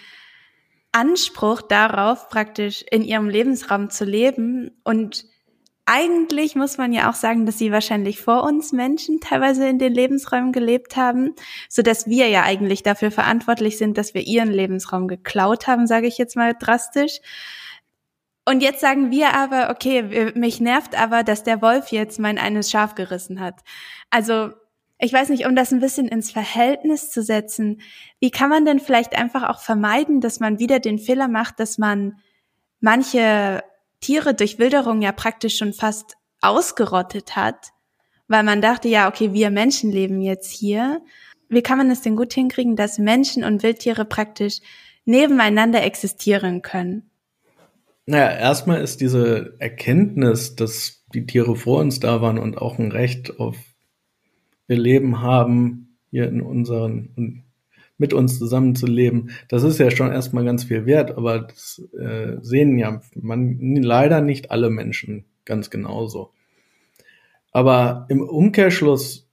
Anspruch 0.92 1.62
darauf, 1.62 2.30
praktisch 2.30 2.84
in 2.90 3.04
ihrem 3.04 3.30
Lebensraum 3.30 3.90
zu 3.90 4.06
leben 4.06 4.72
und 4.84 5.26
eigentlich 5.86 6.56
muss 6.56 6.80
man 6.80 6.94
ja 6.94 7.10
auch 7.10 7.14
sagen, 7.14 7.46
dass 7.46 7.60
sie 7.60 7.72
wahrscheinlich 7.72 8.20
vor 8.20 8.44
uns 8.44 8.72
Menschen 8.72 9.20
teilweise 9.20 9.68
in 9.68 9.78
den 9.78 9.94
Lebensräumen 9.94 10.52
gelebt 10.52 10.96
haben, 10.96 11.36
so 11.70 11.84
dass 11.84 12.08
wir 12.08 12.28
ja 12.28 12.42
eigentlich 12.42 12.82
dafür 12.82 13.12
verantwortlich 13.12 13.78
sind, 13.78 13.98
dass 13.98 14.16
wir 14.16 14.22
ihren 14.22 14.52
Lebensraum 14.52 15.08
geklaut 15.08 15.68
haben, 15.68 15.86
sage 15.86 16.08
ich 16.08 16.18
jetzt 16.18 16.36
mal 16.36 16.56
drastisch. 16.60 17.20
Und 18.46 18.62
jetzt 18.62 18.80
sagen 18.80 19.10
wir 19.10 19.34
aber, 19.34 19.72
okay, 19.72 20.32
mich 20.36 20.60
nervt 20.62 21.00
aber, 21.00 21.24
dass 21.24 21.44
der 21.44 21.62
Wolf 21.64 21.92
jetzt 21.92 22.20
mein 22.20 22.38
eines 22.38 22.70
Schaf 22.70 22.94
gerissen 22.94 23.40
hat. 23.40 23.62
Also, 24.12 24.52
ich 25.00 25.12
weiß 25.12 25.30
nicht, 25.30 25.46
um 25.48 25.56
das 25.56 25.74
ein 25.74 25.80
bisschen 25.80 26.08
ins 26.08 26.32
Verhältnis 26.32 27.10
zu 27.10 27.22
setzen, 27.24 27.82
wie 28.20 28.32
kann 28.32 28.50
man 28.50 28.64
denn 28.64 28.80
vielleicht 28.80 29.18
einfach 29.18 29.50
auch 29.50 29.60
vermeiden, 29.60 30.22
dass 30.22 30.40
man 30.40 30.60
wieder 30.60 30.80
den 30.80 31.00
Fehler 31.00 31.28
macht, 31.28 31.60
dass 31.60 31.78
man 31.78 32.20
manche 32.80 33.64
Tiere 34.00 34.36
durch 34.36 34.60
Wilderung 34.60 35.02
ja 35.02 35.12
praktisch 35.12 35.58
schon 35.58 35.74
fast 35.74 36.16
ausgerottet 36.40 37.36
hat, 37.36 37.72
weil 38.28 38.44
man 38.44 38.62
dachte, 38.62 38.88
ja, 38.88 39.10
okay, 39.10 39.34
wir 39.34 39.50
Menschen 39.50 39.92
leben 39.92 40.22
jetzt 40.22 40.52
hier. 40.52 41.02
Wie 41.50 41.64
kann 41.64 41.78
man 41.78 41.90
es 41.92 42.02
denn 42.02 42.16
gut 42.16 42.34
hinkriegen, 42.34 42.76
dass 42.76 43.00
Menschen 43.00 43.44
und 43.44 43.64
Wildtiere 43.64 44.06
praktisch 44.06 44.60
nebeneinander 45.06 45.84
existieren 45.84 46.62
können? 46.62 47.10
Naja, 48.08 48.38
erstmal 48.38 48.82
ist 48.82 49.02
diese 49.02 49.56
Erkenntnis, 49.60 50.56
dass 50.56 51.04
die 51.14 51.26
Tiere 51.26 51.56
vor 51.56 51.80
uns 51.80 52.00
da 52.00 52.22
waren 52.22 52.38
und 52.38 52.58
auch 52.58 52.78
ein 52.78 52.92
Recht 52.92 53.40
auf 53.40 53.58
ihr 54.68 54.78
Leben 54.78 55.22
haben, 55.22 55.98
hier 56.12 56.28
in 56.28 56.42
unseren, 56.42 57.44
mit 57.98 58.14
uns 58.14 58.38
zusammenzuleben, 58.38 59.32
das 59.50 59.64
ist 59.64 59.80
ja 59.80 59.90
schon 59.90 60.12
erstmal 60.12 60.46
ganz 60.46 60.66
viel 60.66 60.86
wert, 60.86 61.18
aber 61.18 61.40
das 61.40 61.82
äh, 62.00 62.38
sehen 62.42 62.78
ja 62.78 63.02
man 63.16 63.60
leider 63.76 64.22
nicht 64.22 64.52
alle 64.52 64.70
Menschen 64.70 65.26
ganz 65.46 65.70
genauso. 65.70 66.32
Aber 67.52 68.06
im 68.10 68.22
Umkehrschluss 68.22 69.30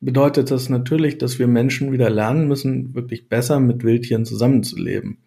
bedeutet 0.00 0.50
das 0.50 0.68
natürlich, 0.68 1.18
dass 1.18 1.38
wir 1.38 1.46
Menschen 1.46 1.92
wieder 1.92 2.10
lernen 2.10 2.48
müssen, 2.48 2.94
wirklich 2.94 3.28
besser 3.28 3.60
mit 3.60 3.84
Wildtieren 3.84 4.24
zusammenzuleben. 4.24 5.18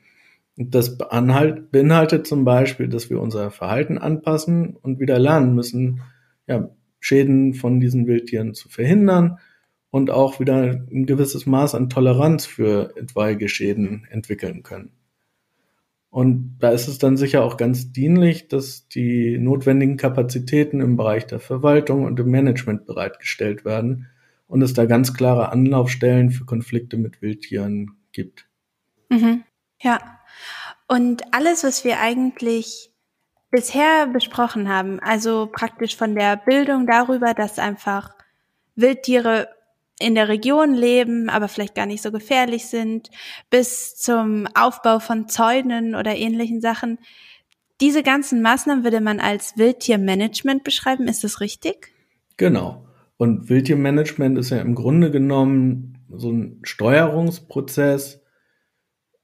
Das 0.55 0.97
beinhaltet 0.97 2.27
zum 2.27 2.45
Beispiel, 2.45 2.87
dass 2.87 3.09
wir 3.09 3.19
unser 3.19 3.49
Verhalten 3.49 3.97
anpassen 3.97 4.75
und 4.75 4.99
wieder 4.99 5.17
lernen 5.17 5.55
müssen, 5.55 6.01
ja, 6.47 6.69
Schäden 6.99 7.53
von 7.53 7.79
diesen 7.79 8.07
Wildtieren 8.07 8.53
zu 8.53 8.69
verhindern 8.69 9.39
und 9.89 10.09
auch 10.09 10.39
wieder 10.39 10.55
ein 10.89 11.05
gewisses 11.05 11.45
Maß 11.45 11.75
an 11.75 11.89
Toleranz 11.89 12.45
für 12.45 12.95
etwaige 12.95 13.49
Schäden 13.49 14.07
entwickeln 14.09 14.63
können. 14.63 14.91
Und 16.09 16.57
da 16.59 16.69
ist 16.69 16.87
es 16.87 16.99
dann 16.99 17.17
sicher 17.17 17.43
auch 17.43 17.57
ganz 17.57 17.91
dienlich, 17.91 18.47
dass 18.47 18.87
die 18.87 19.39
notwendigen 19.39 19.97
Kapazitäten 19.97 20.79
im 20.79 20.95
Bereich 20.95 21.25
der 21.25 21.39
Verwaltung 21.39 22.05
und 22.05 22.19
im 22.19 22.29
Management 22.29 22.85
bereitgestellt 22.85 23.65
werden 23.65 24.07
und 24.45 24.61
es 24.61 24.73
da 24.73 24.85
ganz 24.85 25.15
klare 25.15 25.51
Anlaufstellen 25.51 26.29
für 26.29 26.45
Konflikte 26.45 26.97
mit 26.97 27.23
Wildtieren 27.23 27.97
gibt. 28.11 28.47
Mhm. 29.09 29.43
Ja. 29.81 30.19
Und 30.93 31.23
alles, 31.33 31.63
was 31.63 31.83
wir 31.83 31.99
eigentlich 31.99 32.91
bisher 33.49 34.05
besprochen 34.05 34.69
haben, 34.69 34.99
also 34.99 35.49
praktisch 35.51 35.97
von 35.97 36.13
der 36.13 36.37
Bildung 36.37 36.85
darüber, 36.85 37.33
dass 37.33 37.57
einfach 37.57 38.13
Wildtiere 38.75 39.47
in 39.97 40.13
der 40.13 40.27
Region 40.27 40.75
leben, 40.75 41.29
aber 41.29 41.47
vielleicht 41.47 41.73
gar 41.73 41.87
nicht 41.87 42.03
so 42.03 42.11
gefährlich 42.11 42.67
sind, 42.67 43.09
bis 43.49 43.95
zum 43.95 44.45
Aufbau 44.53 44.99
von 44.99 45.27
Zäunen 45.27 45.95
oder 45.95 46.15
ähnlichen 46.15 46.61
Sachen. 46.61 46.99
Diese 47.81 48.03
ganzen 48.03 48.43
Maßnahmen 48.43 48.83
würde 48.83 49.01
man 49.01 49.19
als 49.19 49.57
Wildtiermanagement 49.57 50.63
beschreiben, 50.63 51.07
ist 51.07 51.23
das 51.23 51.41
richtig? 51.41 51.91
Genau. 52.37 52.85
Und 53.17 53.49
Wildtiermanagement 53.49 54.37
ist 54.37 54.51
ja 54.51 54.61
im 54.61 54.75
Grunde 54.75 55.09
genommen 55.09 56.05
so 56.11 56.29
ein 56.29 56.59
Steuerungsprozess, 56.61 58.21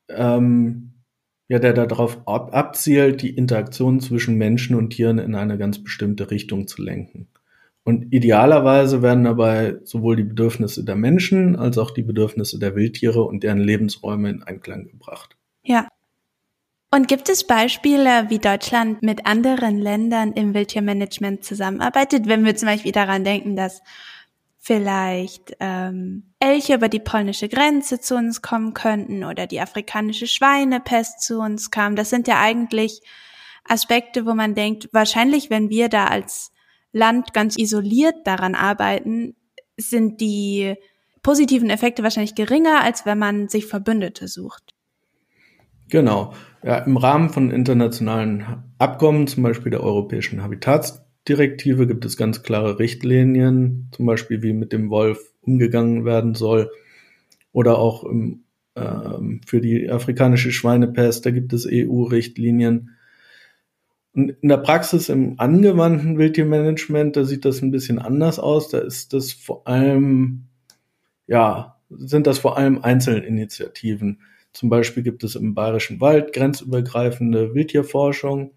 ähm, 0.07 0.88
ja, 1.49 1.57
der 1.57 1.73
darauf 1.73 2.19
ab 2.27 2.55
abzielt, 2.55 3.23
die 3.23 3.35
Interaktion 3.35 3.99
zwischen 3.99 4.35
Menschen 4.35 4.75
und 4.75 4.91
Tieren 4.91 5.17
in 5.17 5.35
eine 5.35 5.57
ganz 5.57 5.83
bestimmte 5.83 6.29
Richtung 6.31 6.67
zu 6.67 6.81
lenken. 6.81 7.27
Und 7.83 8.13
idealerweise 8.13 9.01
werden 9.01 9.23
dabei 9.23 9.77
sowohl 9.83 10.15
die 10.15 10.23
Bedürfnisse 10.23 10.85
der 10.85 10.95
Menschen 10.95 11.55
als 11.55 11.79
auch 11.79 11.89
die 11.89 12.03
Bedürfnisse 12.03 12.59
der 12.59 12.75
Wildtiere 12.75 13.23
und 13.23 13.43
deren 13.43 13.59
Lebensräume 13.59 14.29
in 14.29 14.43
Einklang 14.43 14.87
gebracht. 14.87 15.35
Ja. 15.63 15.87
Und 16.93 17.07
gibt 17.07 17.29
es 17.29 17.45
Beispiele, 17.45 18.29
wie 18.29 18.39
Deutschland 18.39 19.01
mit 19.01 19.25
anderen 19.25 19.79
Ländern 19.79 20.33
im 20.33 20.53
Wildtiermanagement 20.53 21.43
zusammenarbeitet, 21.43 22.27
wenn 22.27 22.45
wir 22.45 22.55
zum 22.55 22.67
Beispiel 22.67 22.91
daran 22.91 23.23
denken, 23.23 23.55
dass 23.55 23.81
vielleicht 24.59 25.55
ähm, 25.59 26.33
Elche 26.39 26.75
über 26.75 26.89
die 26.89 26.99
polnische 26.99 27.47
Grenze 27.47 27.99
zu 27.99 28.15
uns 28.15 28.41
kommen 28.41 28.73
könnten 28.73 29.23
oder 29.23 29.47
die 29.47 29.61
afrikanische 29.61 30.27
Schweinepest 30.27 31.21
zu 31.21 31.39
uns 31.39 31.71
kam. 31.71 31.95
Das 31.95 32.09
sind 32.09 32.27
ja 32.27 32.39
eigentlich 32.39 33.01
Aspekte, 33.63 34.25
wo 34.25 34.33
man 34.33 34.55
denkt, 34.55 34.89
wahrscheinlich, 34.91 35.49
wenn 35.49 35.69
wir 35.69 35.87
da 35.87 36.07
als 36.07 36.51
Land 36.91 37.33
ganz 37.33 37.57
isoliert 37.57 38.15
daran 38.25 38.53
arbeiten, 38.53 39.35
sind 39.77 40.19
die 40.19 40.75
positiven 41.23 41.69
Effekte 41.69 42.03
wahrscheinlich 42.03 42.35
geringer, 42.35 42.81
als 42.81 43.05
wenn 43.05 43.19
man 43.19 43.47
sich 43.47 43.65
Verbündete 43.65 44.27
sucht. 44.27 44.75
Genau. 45.89 46.33
Ja, 46.63 46.79
Im 46.79 46.97
Rahmen 46.97 47.29
von 47.29 47.51
internationalen 47.51 48.63
Abkommen, 48.77 49.27
zum 49.27 49.43
Beispiel 49.43 49.71
der 49.71 49.81
Europäischen 49.81 50.43
Habitatsdirektive, 51.27 51.87
gibt 51.87 52.05
es 52.05 52.17
ganz 52.17 52.43
klare 52.43 52.79
Richtlinien, 52.79 53.89
zum 53.91 54.05
Beispiel 54.05 54.41
wie 54.41 54.53
mit 54.53 54.73
dem 54.73 54.89
Wolf 54.89 55.19
umgegangen 55.41 56.05
werden 56.05 56.35
soll. 56.35 56.71
Oder 57.51 57.77
auch 57.77 58.03
im, 58.03 58.43
äh, 58.75 59.39
für 59.45 59.61
die 59.61 59.89
afrikanische 59.89 60.51
Schweinepest, 60.51 61.25
da 61.25 61.31
gibt 61.31 61.53
es 61.53 61.67
EU-Richtlinien. 61.69 62.91
Und 64.13 64.31
in 64.41 64.49
der 64.49 64.57
Praxis 64.57 65.09
im 65.09 65.39
angewandten 65.39 66.17
Wildtiermanagement, 66.17 67.15
da 67.15 67.23
sieht 67.23 67.45
das 67.45 67.61
ein 67.61 67.71
bisschen 67.71 67.99
anders 67.99 68.39
aus. 68.39 68.69
Da 68.69 68.79
ist 68.79 69.13
das 69.13 69.31
vor 69.31 69.67
allem, 69.67 70.45
ja, 71.27 71.77
sind 71.89 72.27
das 72.27 72.39
vor 72.39 72.57
allem 72.57 72.79
Einzelinitiativen. 72.81 74.21
Zum 74.51 74.69
Beispiel 74.69 75.03
gibt 75.03 75.23
es 75.23 75.35
im 75.35 75.53
Bayerischen 75.53 76.01
Wald 76.01 76.33
grenzübergreifende 76.33 77.53
Wildtierforschung. 77.53 78.51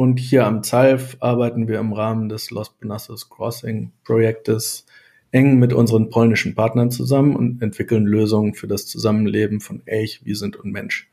Und 0.00 0.18
hier 0.18 0.46
am 0.46 0.62
ZALF 0.62 1.18
arbeiten 1.20 1.68
wir 1.68 1.78
im 1.78 1.92
Rahmen 1.92 2.30
des 2.30 2.50
Los 2.50 2.70
Benassos 2.70 3.28
Crossing 3.28 3.92
Projektes 4.02 4.86
eng 5.30 5.58
mit 5.58 5.74
unseren 5.74 6.08
polnischen 6.08 6.54
Partnern 6.54 6.90
zusammen 6.90 7.36
und 7.36 7.60
entwickeln 7.60 8.06
Lösungen 8.06 8.54
für 8.54 8.66
das 8.66 8.86
Zusammenleben 8.86 9.60
von 9.60 9.82
Elch, 9.84 10.24
Wiesent 10.24 10.56
und 10.56 10.72
Mensch. 10.72 11.10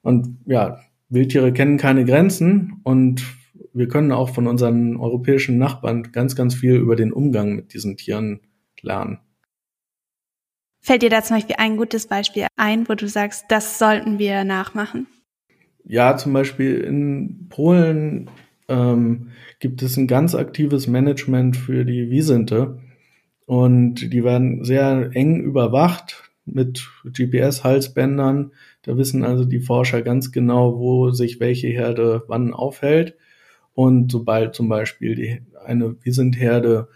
Und 0.00 0.38
ja, 0.46 0.80
Wildtiere 1.10 1.52
kennen 1.52 1.76
keine 1.76 2.06
Grenzen 2.06 2.80
und 2.82 3.26
wir 3.74 3.88
können 3.88 4.12
auch 4.12 4.30
von 4.30 4.46
unseren 4.46 4.96
europäischen 4.96 5.58
Nachbarn 5.58 6.04
ganz, 6.04 6.34
ganz 6.34 6.54
viel 6.54 6.76
über 6.76 6.96
den 6.96 7.12
Umgang 7.12 7.56
mit 7.56 7.74
diesen 7.74 7.98
Tieren 7.98 8.40
lernen. 8.80 9.18
Fällt 10.80 11.02
dir 11.02 11.10
da 11.10 11.22
zum 11.22 11.36
Beispiel 11.36 11.56
ein 11.58 11.76
gutes 11.76 12.06
Beispiel 12.06 12.46
ein, 12.56 12.88
wo 12.88 12.94
du 12.94 13.06
sagst, 13.06 13.44
das 13.50 13.78
sollten 13.78 14.18
wir 14.18 14.44
nachmachen? 14.44 15.08
Ja, 15.90 16.18
zum 16.18 16.34
Beispiel 16.34 16.82
in 16.82 17.46
Polen 17.48 18.30
ähm, 18.68 19.28
gibt 19.58 19.80
es 19.82 19.96
ein 19.96 20.06
ganz 20.06 20.34
aktives 20.34 20.86
Management 20.86 21.56
für 21.56 21.86
die 21.86 22.10
Wiesente 22.10 22.78
und 23.46 24.12
die 24.12 24.22
werden 24.22 24.64
sehr 24.64 25.08
eng 25.14 25.40
überwacht 25.40 26.30
mit 26.44 26.86
GPS-Halsbändern. 27.04 28.52
Da 28.82 28.98
wissen 28.98 29.24
also 29.24 29.46
die 29.46 29.60
Forscher 29.60 30.02
ganz 30.02 30.30
genau, 30.30 30.78
wo 30.78 31.10
sich 31.10 31.40
welche 31.40 31.68
Herde 31.68 32.22
wann 32.28 32.52
aufhält. 32.52 33.16
Und 33.72 34.12
sobald 34.12 34.54
zum 34.54 34.68
Beispiel 34.68 35.14
die, 35.14 35.40
eine 35.64 35.96
Wiesentherde 36.04 36.88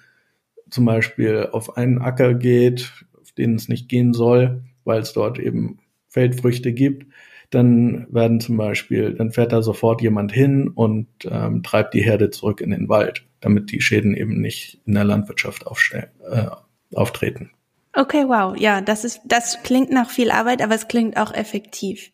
zum 0.68 0.84
Beispiel 0.84 1.48
auf 1.50 1.78
einen 1.78 2.02
Acker 2.02 2.34
geht, 2.34 2.92
auf 3.18 3.32
den 3.32 3.54
es 3.54 3.70
nicht 3.70 3.88
gehen 3.88 4.12
soll, 4.12 4.64
weil 4.84 5.00
es 5.00 5.14
dort 5.14 5.38
eben 5.38 5.78
Feldfrüchte 6.08 6.74
gibt, 6.74 7.06
dann 7.52 8.06
werden 8.10 8.40
zum 8.40 8.56
Beispiel, 8.56 9.14
dann 9.14 9.30
fährt 9.30 9.52
da 9.52 9.62
sofort 9.62 10.00
jemand 10.00 10.32
hin 10.32 10.68
und 10.68 11.06
ähm, 11.24 11.62
treibt 11.62 11.92
die 11.94 12.02
Herde 12.02 12.30
zurück 12.30 12.60
in 12.60 12.70
den 12.70 12.88
Wald, 12.88 13.26
damit 13.40 13.70
die 13.70 13.80
Schäden 13.80 14.14
eben 14.14 14.40
nicht 14.40 14.80
in 14.86 14.94
der 14.94 15.04
Landwirtschaft 15.04 15.64
äh, 15.92 16.46
auftreten. 16.94 17.50
Okay, 17.94 18.24
wow, 18.26 18.56
ja, 18.56 18.80
das 18.80 19.04
ist, 19.04 19.20
das 19.26 19.62
klingt 19.62 19.90
nach 19.90 20.08
viel 20.08 20.30
Arbeit, 20.30 20.62
aber 20.62 20.74
es 20.74 20.88
klingt 20.88 21.18
auch 21.18 21.34
effektiv. 21.34 22.10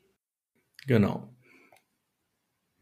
Genau. 0.89 1.29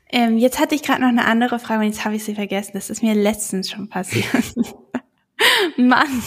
Ähm, 0.09 0.38
jetzt 0.38 0.59
hatte 0.59 0.74
ich 0.74 0.82
gerade 0.82 1.02
noch 1.02 1.09
eine 1.09 1.26
andere 1.26 1.59
Frage 1.59 1.80
und 1.80 1.88
jetzt 1.88 2.04
habe 2.07 2.16
ich 2.16 2.24
sie 2.24 2.34
vergessen. 2.34 2.72
Das 2.74 2.88
ist 2.88 3.02
mir 3.02 3.14
letztens 3.14 3.70
schon 3.70 3.88
passiert. 3.88 4.26
Mann. 5.76 6.22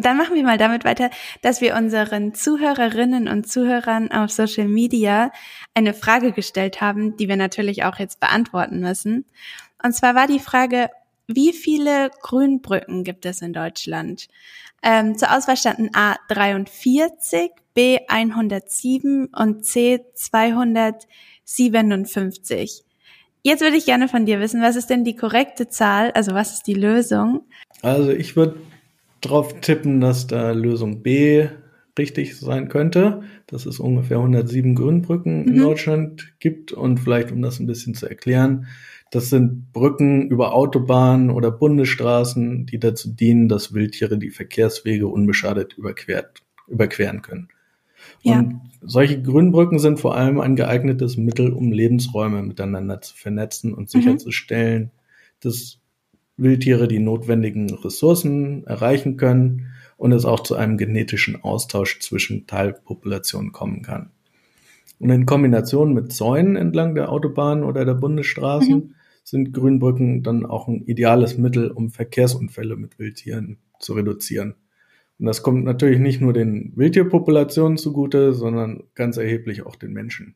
Dann 0.00 0.16
machen 0.16 0.34
wir 0.34 0.42
mal 0.42 0.58
damit 0.58 0.84
weiter, 0.84 1.10
dass 1.42 1.60
wir 1.60 1.74
unseren 1.74 2.34
Zuhörerinnen 2.34 3.28
und 3.28 3.48
Zuhörern 3.48 4.10
auf 4.10 4.30
Social 4.30 4.68
Media 4.68 5.30
eine 5.74 5.94
Frage 5.94 6.32
gestellt 6.32 6.80
haben, 6.80 7.16
die 7.16 7.28
wir 7.28 7.36
natürlich 7.36 7.84
auch 7.84 7.98
jetzt 7.98 8.20
beantworten 8.20 8.80
müssen. 8.80 9.24
Und 9.82 9.94
zwar 9.94 10.14
war 10.14 10.26
die 10.26 10.40
Frage, 10.40 10.90
wie 11.26 11.52
viele 11.52 12.10
Grünbrücken 12.22 13.04
gibt 13.04 13.26
es 13.26 13.42
in 13.42 13.52
Deutschland? 13.52 14.28
Ähm, 14.82 15.16
zur 15.16 15.36
Auswahl 15.36 15.56
standen 15.56 15.90
A 15.94 16.16
43, 16.28 17.50
B 17.74 17.98
107 18.06 19.26
und 19.34 19.64
C 19.64 20.04
257. 20.14 22.84
Jetzt 23.42 23.60
würde 23.60 23.76
ich 23.76 23.86
gerne 23.86 24.08
von 24.08 24.26
dir 24.26 24.40
wissen, 24.40 24.60
was 24.60 24.76
ist 24.76 24.90
denn 24.90 25.04
die 25.04 25.16
korrekte 25.16 25.68
Zahl? 25.68 26.10
Also 26.12 26.34
was 26.34 26.52
ist 26.52 26.66
die 26.66 26.74
Lösung? 26.74 27.46
Also 27.82 28.10
ich 28.10 28.36
würde 28.36 28.60
darauf 29.20 29.60
tippen, 29.60 30.00
dass 30.00 30.26
da 30.26 30.52
Lösung 30.52 31.02
B 31.02 31.48
richtig 31.98 32.38
sein 32.38 32.68
könnte, 32.68 33.22
dass 33.46 33.66
es 33.66 33.80
ungefähr 33.80 34.18
107 34.18 34.74
Grünbrücken 34.74 35.42
mhm. 35.42 35.48
in 35.48 35.58
Deutschland 35.62 36.34
gibt. 36.38 36.72
Und 36.72 36.98
vielleicht, 36.98 37.32
um 37.32 37.42
das 37.42 37.58
ein 37.58 37.66
bisschen 37.66 37.94
zu 37.94 38.06
erklären, 38.06 38.66
das 39.10 39.30
sind 39.30 39.72
Brücken 39.72 40.28
über 40.28 40.52
Autobahnen 40.52 41.30
oder 41.30 41.50
Bundesstraßen, 41.50 42.66
die 42.66 42.78
dazu 42.78 43.12
dienen, 43.12 43.48
dass 43.48 43.72
Wildtiere 43.72 44.18
die 44.18 44.30
Verkehrswege 44.30 45.06
unbeschadet 45.06 45.74
überquert, 45.74 46.42
überqueren 46.66 47.22
können. 47.22 47.48
Ja. 48.22 48.40
Und 48.40 48.60
solche 48.82 49.22
Grünbrücken 49.22 49.78
sind 49.78 50.00
vor 50.00 50.16
allem 50.16 50.40
ein 50.40 50.56
geeignetes 50.56 51.16
Mittel, 51.16 51.52
um 51.52 51.72
Lebensräume 51.72 52.42
miteinander 52.42 53.00
zu 53.00 53.16
vernetzen 53.16 53.72
und 53.72 53.82
mhm. 53.82 54.00
sicherzustellen, 54.00 54.82
mhm. 54.82 54.90
dass 55.40 55.78
Wildtiere 56.36 56.88
die 56.88 56.98
notwendigen 56.98 57.72
Ressourcen 57.72 58.64
erreichen 58.66 59.16
können 59.16 59.72
und 59.96 60.12
es 60.12 60.24
auch 60.24 60.40
zu 60.40 60.54
einem 60.54 60.76
genetischen 60.76 61.42
Austausch 61.42 62.00
zwischen 62.00 62.46
Teilpopulationen 62.46 63.52
kommen 63.52 63.82
kann. 63.82 64.10
Und 64.98 65.10
in 65.10 65.26
Kombination 65.26 65.94
mit 65.94 66.12
Zäunen 66.12 66.56
entlang 66.56 66.94
der 66.94 67.10
Autobahn 67.10 67.64
oder 67.64 67.84
der 67.84 67.94
Bundesstraßen 67.94 68.74
mhm. 68.74 68.94
sind 69.24 69.52
Grünbrücken 69.52 70.22
dann 70.22 70.46
auch 70.46 70.68
ein 70.68 70.82
ideales 70.82 71.36
Mittel, 71.38 71.70
um 71.70 71.90
Verkehrsunfälle 71.90 72.76
mit 72.76 72.98
Wildtieren 72.98 73.58
zu 73.78 73.94
reduzieren. 73.94 74.54
Und 75.18 75.26
das 75.26 75.42
kommt 75.42 75.64
natürlich 75.64 75.98
nicht 75.98 76.20
nur 76.20 76.32
den 76.32 76.72
Wildtierpopulationen 76.76 77.78
zugute, 77.78 78.34
sondern 78.34 78.84
ganz 78.94 79.16
erheblich 79.16 79.64
auch 79.64 79.76
den 79.76 79.92
Menschen. 79.92 80.34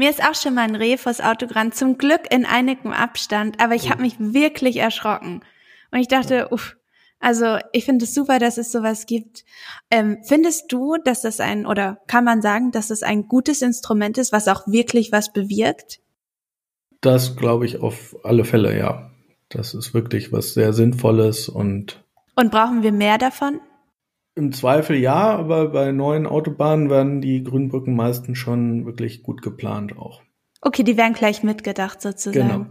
Mir 0.00 0.08
ist 0.08 0.24
auch 0.24 0.34
schon 0.34 0.54
mal 0.54 0.62
ein 0.62 0.76
Reh 0.76 0.96
vors 0.96 1.20
Auto 1.20 1.46
gerannt, 1.46 1.74
zum 1.74 1.98
Glück 1.98 2.22
in 2.30 2.46
einigem 2.46 2.90
Abstand, 2.90 3.60
aber 3.60 3.74
ich 3.74 3.88
oh. 3.88 3.90
habe 3.90 4.00
mich 4.00 4.14
wirklich 4.18 4.78
erschrocken. 4.78 5.42
Und 5.90 5.98
ich 5.98 6.08
dachte, 6.08 6.48
uff, 6.50 6.78
also 7.18 7.58
ich 7.74 7.84
finde 7.84 8.06
es 8.06 8.14
super, 8.14 8.38
dass 8.38 8.56
es 8.56 8.72
sowas 8.72 9.04
gibt. 9.04 9.44
Ähm, 9.90 10.20
findest 10.22 10.72
du, 10.72 10.96
dass 11.04 11.20
das 11.20 11.38
ein, 11.38 11.66
oder 11.66 11.98
kann 12.06 12.24
man 12.24 12.40
sagen, 12.40 12.70
dass 12.70 12.88
es 12.88 13.02
ein 13.02 13.28
gutes 13.28 13.60
Instrument 13.60 14.16
ist, 14.16 14.32
was 14.32 14.48
auch 14.48 14.66
wirklich 14.66 15.12
was 15.12 15.34
bewirkt? 15.34 16.00
Das 17.02 17.36
glaube 17.36 17.66
ich 17.66 17.82
auf 17.82 18.16
alle 18.24 18.46
Fälle, 18.46 18.78
ja. 18.78 19.10
Das 19.50 19.74
ist 19.74 19.92
wirklich 19.92 20.32
was 20.32 20.54
sehr 20.54 20.72
Sinnvolles 20.72 21.50
und. 21.50 22.02
Und 22.36 22.50
brauchen 22.50 22.82
wir 22.82 22.92
mehr 22.92 23.18
davon? 23.18 23.60
Im 24.36 24.52
Zweifel 24.52 24.96
ja, 24.96 25.36
aber 25.36 25.68
bei 25.68 25.92
neuen 25.92 26.26
Autobahnen 26.26 26.88
werden 26.88 27.20
die 27.20 27.42
Grünbrücken 27.42 27.96
meistens 27.96 28.38
schon 28.38 28.86
wirklich 28.86 29.22
gut 29.22 29.42
geplant 29.42 29.98
auch. 29.98 30.22
Okay, 30.60 30.82
die 30.82 30.96
werden 30.96 31.14
gleich 31.14 31.42
mitgedacht 31.42 32.00
sozusagen. 32.00 32.48
Genau. 32.48 32.66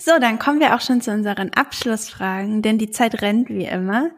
So, 0.00 0.12
dann 0.20 0.38
kommen 0.38 0.60
wir 0.60 0.74
auch 0.74 0.80
schon 0.80 1.00
zu 1.00 1.10
unseren 1.10 1.50
Abschlussfragen, 1.50 2.62
denn 2.62 2.78
die 2.78 2.90
Zeit 2.90 3.20
rennt 3.20 3.48
wie 3.48 3.64
immer. 3.64 4.10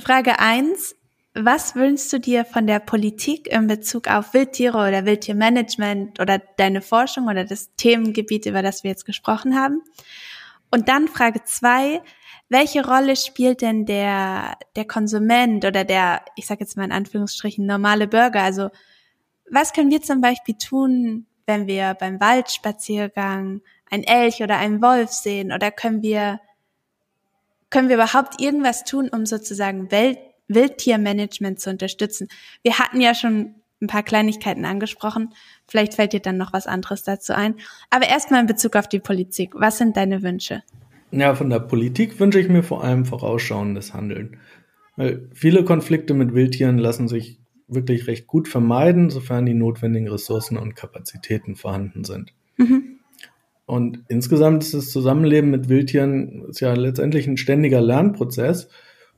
Frage 0.00 0.38
eins: 0.38 0.96
Was 1.34 1.74
wünschst 1.74 2.12
du 2.12 2.18
dir 2.18 2.44
von 2.44 2.66
der 2.66 2.78
Politik 2.78 3.46
in 3.46 3.66
Bezug 3.66 4.08
auf 4.08 4.34
Wildtiere 4.34 4.78
oder 4.78 5.04
Wildtiermanagement 5.04 6.20
oder 6.20 6.38
deine 6.56 6.80
Forschung 6.80 7.28
oder 7.28 7.44
das 7.44 7.74
Themengebiet, 7.76 8.46
über 8.46 8.62
das 8.62 8.84
wir 8.84 8.90
jetzt 8.90 9.04
gesprochen 9.04 9.54
haben? 9.54 9.82
Und 10.70 10.88
dann 10.88 11.08
Frage 11.08 11.44
zwei: 11.44 12.00
welche 12.52 12.86
Rolle 12.86 13.16
spielt 13.16 13.62
denn 13.62 13.86
der, 13.86 14.58
der 14.76 14.84
Konsument 14.84 15.64
oder 15.64 15.84
der, 15.84 16.22
ich 16.36 16.46
sage 16.46 16.60
jetzt 16.60 16.76
mal 16.76 16.84
in 16.84 16.92
Anführungsstrichen, 16.92 17.64
normale 17.64 18.06
Bürger? 18.06 18.42
Also 18.42 18.68
was 19.50 19.72
können 19.72 19.90
wir 19.90 20.02
zum 20.02 20.20
Beispiel 20.20 20.56
tun, 20.56 21.26
wenn 21.46 21.66
wir 21.66 21.94
beim 21.94 22.20
Waldspaziergang 22.20 23.62
ein 23.90 24.04
Elch 24.04 24.42
oder 24.42 24.58
einen 24.58 24.82
Wolf 24.82 25.10
sehen? 25.10 25.50
Oder 25.50 25.70
können 25.70 26.02
wir, 26.02 26.40
können 27.70 27.88
wir 27.88 27.96
überhaupt 27.96 28.40
irgendwas 28.40 28.84
tun, 28.84 29.08
um 29.08 29.26
sozusagen 29.26 29.90
Welt, 29.90 30.18
Wildtiermanagement 30.48 31.58
zu 31.58 31.70
unterstützen? 31.70 32.28
Wir 32.62 32.78
hatten 32.78 33.00
ja 33.00 33.14
schon 33.14 33.54
ein 33.80 33.86
paar 33.86 34.02
Kleinigkeiten 34.02 34.64
angesprochen. 34.64 35.34
Vielleicht 35.66 35.94
fällt 35.94 36.12
dir 36.12 36.20
dann 36.20 36.36
noch 36.36 36.52
was 36.52 36.66
anderes 36.66 37.02
dazu 37.02 37.32
ein. 37.32 37.56
Aber 37.90 38.06
erstmal 38.06 38.40
in 38.40 38.46
Bezug 38.46 38.76
auf 38.76 38.88
die 38.88 39.00
Politik. 39.00 39.52
Was 39.54 39.78
sind 39.78 39.96
deine 39.96 40.22
Wünsche? 40.22 40.62
Ja, 41.12 41.34
von 41.34 41.50
der 41.50 41.60
Politik 41.60 42.18
wünsche 42.18 42.40
ich 42.40 42.48
mir 42.48 42.62
vor 42.62 42.82
allem 42.82 43.04
vorausschauendes 43.04 43.92
Handeln. 43.92 44.38
Weil 44.96 45.28
viele 45.32 45.64
Konflikte 45.64 46.14
mit 46.14 46.34
Wildtieren 46.34 46.78
lassen 46.78 47.06
sich 47.06 47.38
wirklich 47.68 48.06
recht 48.06 48.26
gut 48.26 48.48
vermeiden, 48.48 49.10
sofern 49.10 49.46
die 49.46 49.54
notwendigen 49.54 50.08
Ressourcen 50.08 50.56
und 50.56 50.74
Kapazitäten 50.74 51.54
vorhanden 51.54 52.04
sind. 52.04 52.32
Mhm. 52.56 52.98
Und 53.66 54.04
insgesamt 54.08 54.64
ist 54.64 54.74
das 54.74 54.90
Zusammenleben 54.90 55.50
mit 55.50 55.68
Wildtieren 55.68 56.46
ist 56.48 56.60
ja 56.60 56.74
letztendlich 56.74 57.26
ein 57.26 57.36
ständiger 57.36 57.80
Lernprozess 57.80 58.68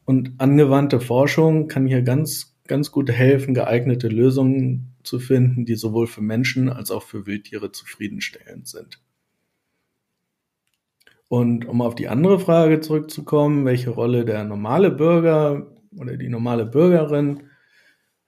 und 0.05 0.35
angewandte 0.39 1.01
Forschung 1.01 1.67
kann 1.69 1.87
hier 1.87 2.03
ganz, 2.03 2.57
ganz 2.67 2.93
gut 2.93 3.11
helfen, 3.11 3.55
geeignete 3.55 4.09
Lösungen 4.09 4.95
zu 5.03 5.19
finden, 5.19 5.65
die 5.65 5.77
sowohl 5.77 6.07
für 6.07 6.23
Menschen 6.23 6.69
als 6.69 6.91
auch 6.91 7.03
für 7.03 7.27
Wildtiere 7.27 7.73
zufriedenstellend 7.73 8.69
sind. 8.69 9.01
Und 11.29 11.67
um 11.67 11.81
auf 11.81 11.95
die 11.95 12.09
andere 12.09 12.39
Frage 12.39 12.81
zurückzukommen, 12.81 13.65
welche 13.65 13.91
Rolle 13.91 14.25
der 14.25 14.45
normale 14.45 14.91
Bürger 14.91 15.67
oder 15.97 16.17
die 16.17 16.29
normale 16.29 16.67
Bürgerin 16.67 17.45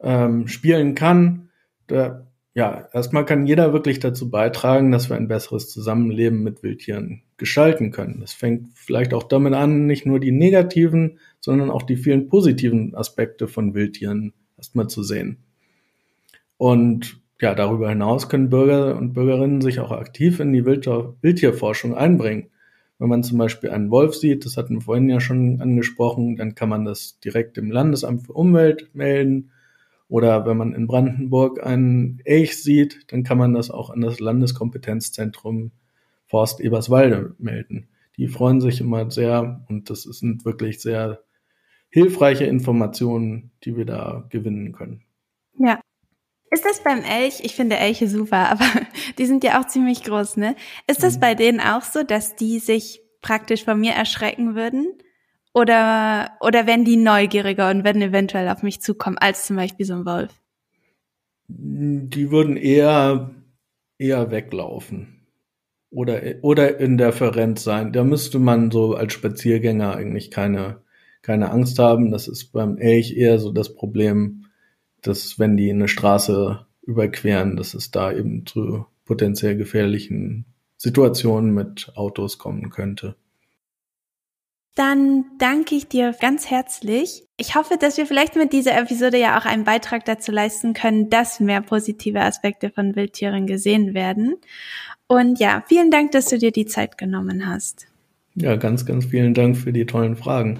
ähm, 0.01 0.49
spielen 0.49 0.94
kann, 0.94 1.51
da 1.86 2.26
ja, 2.57 2.88
erstmal 2.94 3.26
kann 3.26 3.47
jeder 3.47 3.74
wirklich 3.74 4.01
dazu 4.01 4.30
beitragen, 4.30 4.90
dass 4.90 5.11
wir 5.11 5.16
ein 5.16 5.28
besseres 5.28 5.68
Zusammenleben 5.68 6.42
mit 6.42 6.62
Wildtieren 6.62 7.20
gestalten 7.36 7.90
können. 7.90 8.20
Das 8.20 8.32
fängt 8.32 8.70
vielleicht 8.74 9.12
auch 9.12 9.24
damit 9.24 9.53
an, 9.53 9.84
nicht 9.84 10.07
nur 10.07 10.20
die 10.20 10.32
negativen, 10.32 11.18
sondern 11.38 11.70
auch 11.70 11.82
die 11.82 11.97
vielen 11.97 12.28
positiven 12.28 12.94
Aspekte 12.94 13.47
von 13.47 13.74
Wildtieren 13.74 14.32
erstmal 14.57 14.88
zu 14.88 15.03
sehen. 15.03 15.44
Und 16.57 17.20
ja, 17.42 17.55
darüber 17.55 17.90
hinaus 17.90 18.30
können 18.30 18.49
Bürger 18.49 18.97
und 18.97 19.12
Bürgerinnen 19.12 19.61
sich 19.61 19.80
auch 19.80 19.90
aktiv 19.90 20.40
in 20.40 20.55
die 20.55 20.64
Wildtierforschung 20.64 21.94
einbringen. 21.94 22.49
Wenn 22.99 23.09
man 23.09 23.22
zum 23.22 23.38
Beispiel 23.38 23.70
einen 23.70 23.90
Wolf 23.90 24.14
sieht, 24.14 24.44
das 24.44 24.57
hatten 24.57 24.76
wir 24.76 24.80
vorhin 24.80 25.09
ja 25.09 25.20
schon 25.20 25.61
angesprochen, 25.61 26.36
dann 26.36 26.55
kann 26.55 26.68
man 26.68 26.84
das 26.84 27.20
direkt 27.20 27.57
dem 27.57 27.70
Landesamt 27.70 28.26
für 28.26 28.32
Umwelt 28.32 28.90
melden 28.94 29.51
oder 30.09 30.47
wenn 30.47 30.57
man 30.57 30.72
in 30.72 30.86
Brandenburg 30.86 31.64
einen 31.64 32.20
Elch 32.24 32.62
sieht, 32.62 33.12
dann 33.12 33.24
kann 33.24 33.38
man 33.38 33.55
das 33.55 33.70
auch 33.70 33.90
an 33.90 34.01
das 34.01 34.20
Landeskompetenzzentrum 34.20 35.72
Forst 36.26 36.61
Eberswalde 36.61 37.34
melden. 37.38 37.88
Die 38.16 38.28
freuen 38.28 38.61
sich 38.61 38.80
immer 38.80 39.11
sehr 39.11 39.64
und 39.68 39.90
das 39.90 40.03
sind 40.03 40.44
wirklich 40.44 40.80
sehr 40.80 41.20
hilfreiche 41.88 42.44
Informationen, 42.44 43.51
die 43.64 43.76
wir 43.76 43.84
da 43.84 44.26
gewinnen 44.30 44.72
können. 44.72 45.03
Ja. 45.59 45.80
Ist 46.51 46.64
das 46.64 46.82
beim 46.82 47.03
Elch? 47.03 47.40
Ich 47.42 47.55
finde 47.55 47.76
Elche 47.76 48.09
super, 48.09 48.51
aber 48.51 48.66
die 49.18 49.26
sind 49.26 49.44
ja 49.44 49.61
auch 49.61 49.66
ziemlich 49.66 50.03
groß, 50.05 50.36
ne? 50.36 50.57
Ist 50.86 51.03
das 51.03 51.16
mhm. 51.16 51.20
bei 51.20 51.34
denen 51.34 51.61
auch 51.61 51.82
so, 51.82 52.03
dass 52.03 52.36
die 52.36 52.59
sich 52.59 53.03
praktisch 53.20 53.64
von 53.64 53.80
mir 53.80 53.92
erschrecken 53.92 54.55
würden? 54.55 54.86
Oder, 55.53 56.32
oder 56.40 56.66
wenn 56.66 56.84
die 56.84 56.97
neugieriger 56.97 57.70
und 57.70 57.82
werden 57.82 58.03
eventuell 58.03 58.49
auf 58.49 58.62
mich 58.62 58.82
zukommen, 58.82 59.16
als 59.16 59.47
zum 59.47 59.57
Beispiel 59.57 59.86
so 59.86 59.94
ein 59.94 60.05
Wolf? 60.05 60.30
Die 61.49 62.30
würden 62.30 62.57
eher, 62.57 63.30
eher 63.97 64.30
weglaufen. 64.30 65.26
Oder, 65.90 66.20
oder 66.42 66.78
indifferent 66.78 67.59
sein. 67.59 67.92
Da 67.92 68.05
müsste 68.05 68.38
man 68.38 68.70
so 68.70 68.94
als 68.94 69.14
Spaziergänger 69.14 69.97
eigentlich 69.97 70.30
keine, 70.30 70.82
keine 71.22 71.51
Angst 71.51 71.78
haben. 71.78 72.11
Das 72.11 72.28
ist 72.28 72.53
beim 72.53 72.76
Elch 72.76 73.16
eher 73.16 73.38
so 73.38 73.51
das 73.51 73.74
Problem, 73.74 74.45
dass 75.07 75.39
wenn 75.39 75.57
die 75.57 75.71
eine 75.71 75.89
Straße 75.89 76.67
überqueren, 76.83 77.57
dass 77.57 77.75
es 77.75 77.91
da 77.91 78.13
eben 78.13 78.47
zu 78.47 78.87
potenziell 79.05 79.57
gefährlichen 79.57 80.47
Situationen 80.77 81.53
mit 81.53 81.93
Autos 81.95 82.39
kommen 82.39 82.71
könnte. 82.71 83.17
Dann 84.75 85.25
danke 85.39 85.75
ich 85.75 85.89
dir 85.89 86.15
ganz 86.21 86.51
herzlich. 86.51 87.27
Ich 87.39 87.55
hoffe, 87.55 87.77
dass 87.81 87.97
wir 87.97 88.07
vielleicht 88.07 88.37
mit 88.37 88.53
dieser 88.53 88.79
Episode 88.79 89.19
ja 89.19 89.39
auch 89.39 89.47
einen 89.47 89.65
Beitrag 89.65 90.05
dazu 90.05 90.33
leisten 90.33 90.75
können, 90.75 91.09
dass 91.09 91.41
mehr 91.41 91.63
positive 91.63 92.21
Aspekte 92.21 92.69
von 92.69 92.95
Wildtieren 92.95 93.47
gesehen 93.47 93.95
werden. 93.95 94.37
Und 95.07 95.41
ja, 95.41 95.65
vielen 95.67 95.91
Dank, 95.91 96.13
dass 96.13 96.27
du 96.27 96.37
dir 96.37 96.53
die 96.53 96.67
Zeit 96.67 96.99
genommen 96.99 97.47
hast. 97.47 97.87
Ja, 98.35 98.57
ganz, 98.57 98.85
ganz 98.85 99.07
vielen 99.07 99.33
Dank 99.33 99.57
für 99.57 99.73
die 99.73 99.87
tollen 99.87 100.15
Fragen. 100.15 100.59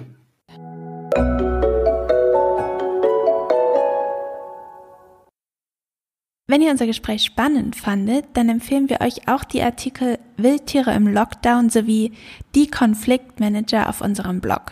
Wenn 6.49 6.61
ihr 6.61 6.71
unser 6.71 6.85
Gespräch 6.85 7.23
spannend 7.23 7.75
fandet, 7.75 8.25
dann 8.33 8.47
empfehlen 8.47 8.89
wir 8.89 9.01
euch 9.01 9.27
auch 9.27 9.43
die 9.43 9.61
Artikel 9.61 10.17
Wildtiere 10.37 10.93
im 10.93 11.05
Lockdown 11.07 11.69
sowie 11.69 12.13
die 12.55 12.71
Konfliktmanager 12.71 13.89
auf 13.89 13.99
unserem 13.99 14.39
Blog. 14.39 14.71